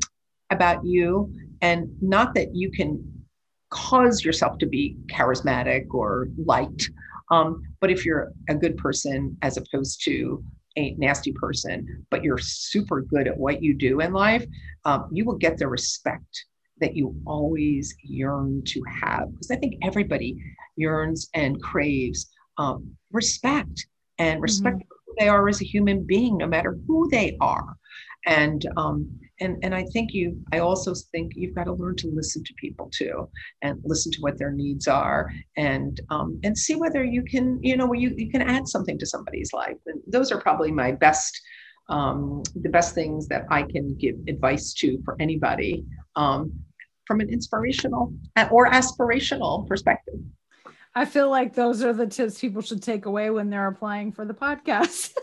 about 0.50 0.84
you. 0.84 1.32
And 1.60 1.90
not 2.00 2.34
that 2.34 2.54
you 2.54 2.70
can 2.70 3.04
cause 3.70 4.24
yourself 4.24 4.58
to 4.58 4.66
be 4.66 4.96
charismatic 5.08 5.86
or 5.90 6.28
liked 6.44 6.90
um, 7.30 7.62
but 7.80 7.90
if 7.90 8.06
you're 8.06 8.32
a 8.48 8.54
good 8.54 8.78
person 8.78 9.36
as 9.42 9.58
opposed 9.58 10.02
to 10.04 10.42
a 10.76 10.94
nasty 10.96 11.32
person 11.32 12.06
but 12.10 12.24
you're 12.24 12.38
super 12.38 13.02
good 13.02 13.28
at 13.28 13.36
what 13.36 13.62
you 13.62 13.74
do 13.74 14.00
in 14.00 14.12
life 14.14 14.46
um, 14.86 15.08
you 15.12 15.24
will 15.26 15.36
get 15.36 15.58
the 15.58 15.68
respect 15.68 16.46
that 16.80 16.96
you 16.96 17.14
always 17.26 17.94
yearn 18.02 18.62
to 18.64 18.82
have. 18.84 19.30
Because 19.32 19.50
i 19.50 19.56
think 19.56 19.74
everybody 19.82 20.38
yearns 20.76 21.28
and 21.34 21.60
craves 21.60 22.30
um, 22.56 22.90
respect 23.12 23.86
and 24.18 24.40
respect 24.42 24.76
mm-hmm. 24.76 24.88
who 25.06 25.14
they 25.18 25.28
are 25.28 25.48
as 25.48 25.60
a 25.60 25.64
human 25.64 26.04
being, 26.04 26.36
no 26.36 26.46
matter 26.46 26.78
who 26.86 27.08
they 27.10 27.36
are. 27.40 27.76
And 28.26 28.66
um, 28.76 29.08
and 29.40 29.56
and 29.62 29.74
I 29.74 29.84
think 29.84 30.12
you. 30.12 30.36
I 30.52 30.58
also 30.58 30.92
think 31.12 31.32
you've 31.36 31.54
got 31.54 31.64
to 31.64 31.72
learn 31.72 31.96
to 31.96 32.10
listen 32.12 32.42
to 32.44 32.54
people 32.54 32.90
too, 32.92 33.28
and 33.62 33.80
listen 33.84 34.10
to 34.12 34.20
what 34.20 34.38
their 34.38 34.50
needs 34.50 34.88
are, 34.88 35.30
and 35.56 36.00
um, 36.10 36.40
and 36.42 36.56
see 36.56 36.74
whether 36.74 37.04
you 37.04 37.22
can, 37.22 37.58
you 37.62 37.76
know, 37.76 37.92
you 37.92 38.14
you 38.16 38.30
can 38.30 38.42
add 38.42 38.66
something 38.68 38.98
to 38.98 39.06
somebody's 39.06 39.52
life. 39.52 39.76
And 39.86 40.00
those 40.06 40.32
are 40.32 40.40
probably 40.40 40.72
my 40.72 40.92
best. 40.92 41.40
Um, 41.90 42.42
the 42.54 42.68
best 42.68 42.94
things 42.94 43.28
that 43.28 43.46
I 43.50 43.62
can 43.62 43.96
give 43.96 44.16
advice 44.28 44.74
to 44.74 45.00
for 45.06 45.16
anybody 45.18 45.86
um, 46.16 46.52
from 47.06 47.20
an 47.20 47.30
inspirational 47.30 48.12
or 48.50 48.68
aspirational 48.68 49.66
perspective. 49.66 50.20
I 50.94 51.04
feel 51.04 51.30
like 51.30 51.54
those 51.54 51.82
are 51.82 51.92
the 51.92 52.06
tips 52.06 52.40
people 52.40 52.62
should 52.62 52.82
take 52.82 53.06
away 53.06 53.30
when 53.30 53.50
they're 53.50 53.68
applying 53.68 54.12
for 54.12 54.24
the 54.24 54.34
podcast. 54.34 55.14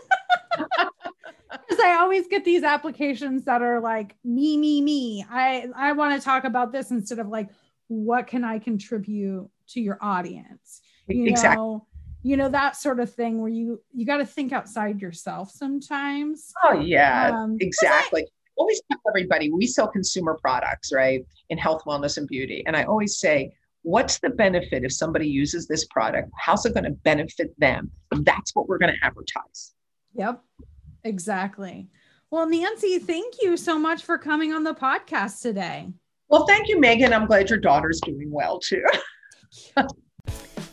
Because 1.68 1.82
I 1.82 1.96
always 1.96 2.26
get 2.26 2.44
these 2.44 2.62
applications 2.62 3.44
that 3.44 3.62
are 3.62 3.80
like 3.80 4.16
me, 4.24 4.56
me, 4.56 4.80
me. 4.80 5.24
I 5.30 5.68
I 5.76 5.92
want 5.92 6.18
to 6.18 6.24
talk 6.24 6.44
about 6.44 6.72
this 6.72 6.90
instead 6.90 7.18
of 7.18 7.28
like 7.28 7.48
what 7.88 8.26
can 8.26 8.44
I 8.44 8.58
contribute 8.58 9.48
to 9.68 9.80
your 9.80 9.98
audience? 10.00 10.80
You 11.08 11.26
exactly. 11.26 11.56
know, 11.56 11.86
you 12.22 12.36
know 12.36 12.48
that 12.48 12.76
sort 12.76 13.00
of 13.00 13.12
thing 13.12 13.40
where 13.40 13.50
you 13.50 13.80
you 13.92 14.06
got 14.06 14.18
to 14.18 14.26
think 14.26 14.52
outside 14.52 15.00
yourself 15.00 15.50
sometimes. 15.50 16.52
Oh 16.64 16.80
yeah, 16.80 17.30
um, 17.32 17.56
exactly. 17.60 18.22
I, 18.22 18.26
always 18.58 18.80
tell 18.90 19.00
everybody 19.10 19.50
we 19.50 19.66
sell 19.66 19.86
consumer 19.86 20.38
products, 20.40 20.90
right? 20.92 21.24
In 21.50 21.58
health, 21.58 21.82
wellness, 21.86 22.16
and 22.16 22.26
beauty, 22.26 22.64
and 22.66 22.76
I 22.76 22.84
always 22.84 23.18
say 23.18 23.52
what's 23.86 24.18
the 24.18 24.30
benefit 24.30 24.82
if 24.82 24.92
somebody 24.92 25.28
uses 25.28 25.68
this 25.68 25.84
product? 25.86 26.28
How's 26.36 26.66
it 26.66 26.74
going 26.74 26.84
to 26.84 26.90
benefit 26.90 27.54
them? 27.58 27.92
That's 28.10 28.52
what 28.54 28.68
we're 28.68 28.78
going 28.78 28.92
to 28.92 29.06
advertise. 29.06 29.74
Yep, 30.14 30.42
exactly. 31.04 31.88
Well, 32.28 32.48
Nancy, 32.48 32.98
thank 32.98 33.34
you 33.40 33.56
so 33.56 33.78
much 33.78 34.02
for 34.02 34.18
coming 34.18 34.52
on 34.52 34.64
the 34.64 34.74
podcast 34.74 35.40
today. 35.40 35.92
Well, 36.28 36.46
thank 36.46 36.68
you, 36.68 36.80
Megan. 36.80 37.12
I'm 37.12 37.26
glad 37.26 37.48
your 37.48 37.60
daughter's 37.60 38.00
doing 38.00 38.28
well 38.32 38.58
too. 38.58 38.84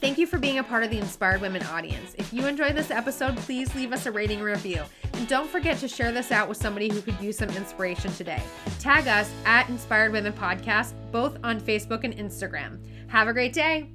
Thank 0.04 0.18
you 0.18 0.28
for 0.28 0.38
being 0.38 0.60
a 0.60 0.64
part 0.64 0.84
of 0.84 0.90
the 0.90 0.98
Inspired 0.98 1.40
Women 1.40 1.64
audience. 1.64 2.14
If 2.18 2.34
you 2.34 2.46
enjoyed 2.46 2.76
this 2.76 2.92
episode, 2.92 3.38
please 3.38 3.74
leave 3.74 3.94
us 3.94 4.06
a 4.06 4.12
rating 4.12 4.42
review. 4.42 4.84
And 5.14 5.30
don't 5.30 5.50
forget 5.50 5.78
to 5.78 5.88
share 5.88 6.12
this 6.12 6.30
out 6.30 6.50
with 6.50 6.58
somebody 6.58 6.90
who 6.90 7.00
could 7.00 7.18
use 7.22 7.38
some 7.38 7.48
inspiration 7.52 8.12
today. 8.12 8.44
Tag 8.80 9.08
us 9.08 9.32
at 9.46 9.70
Inspired 9.70 10.12
Women 10.12 10.34
Podcast, 10.34 10.92
both 11.14 11.38
on 11.42 11.62
Facebook 11.62 12.04
and 12.04 12.14
Instagram. 12.18 12.80
Have 13.14 13.28
a 13.28 13.34
great 13.34 13.54
day. 13.54 13.92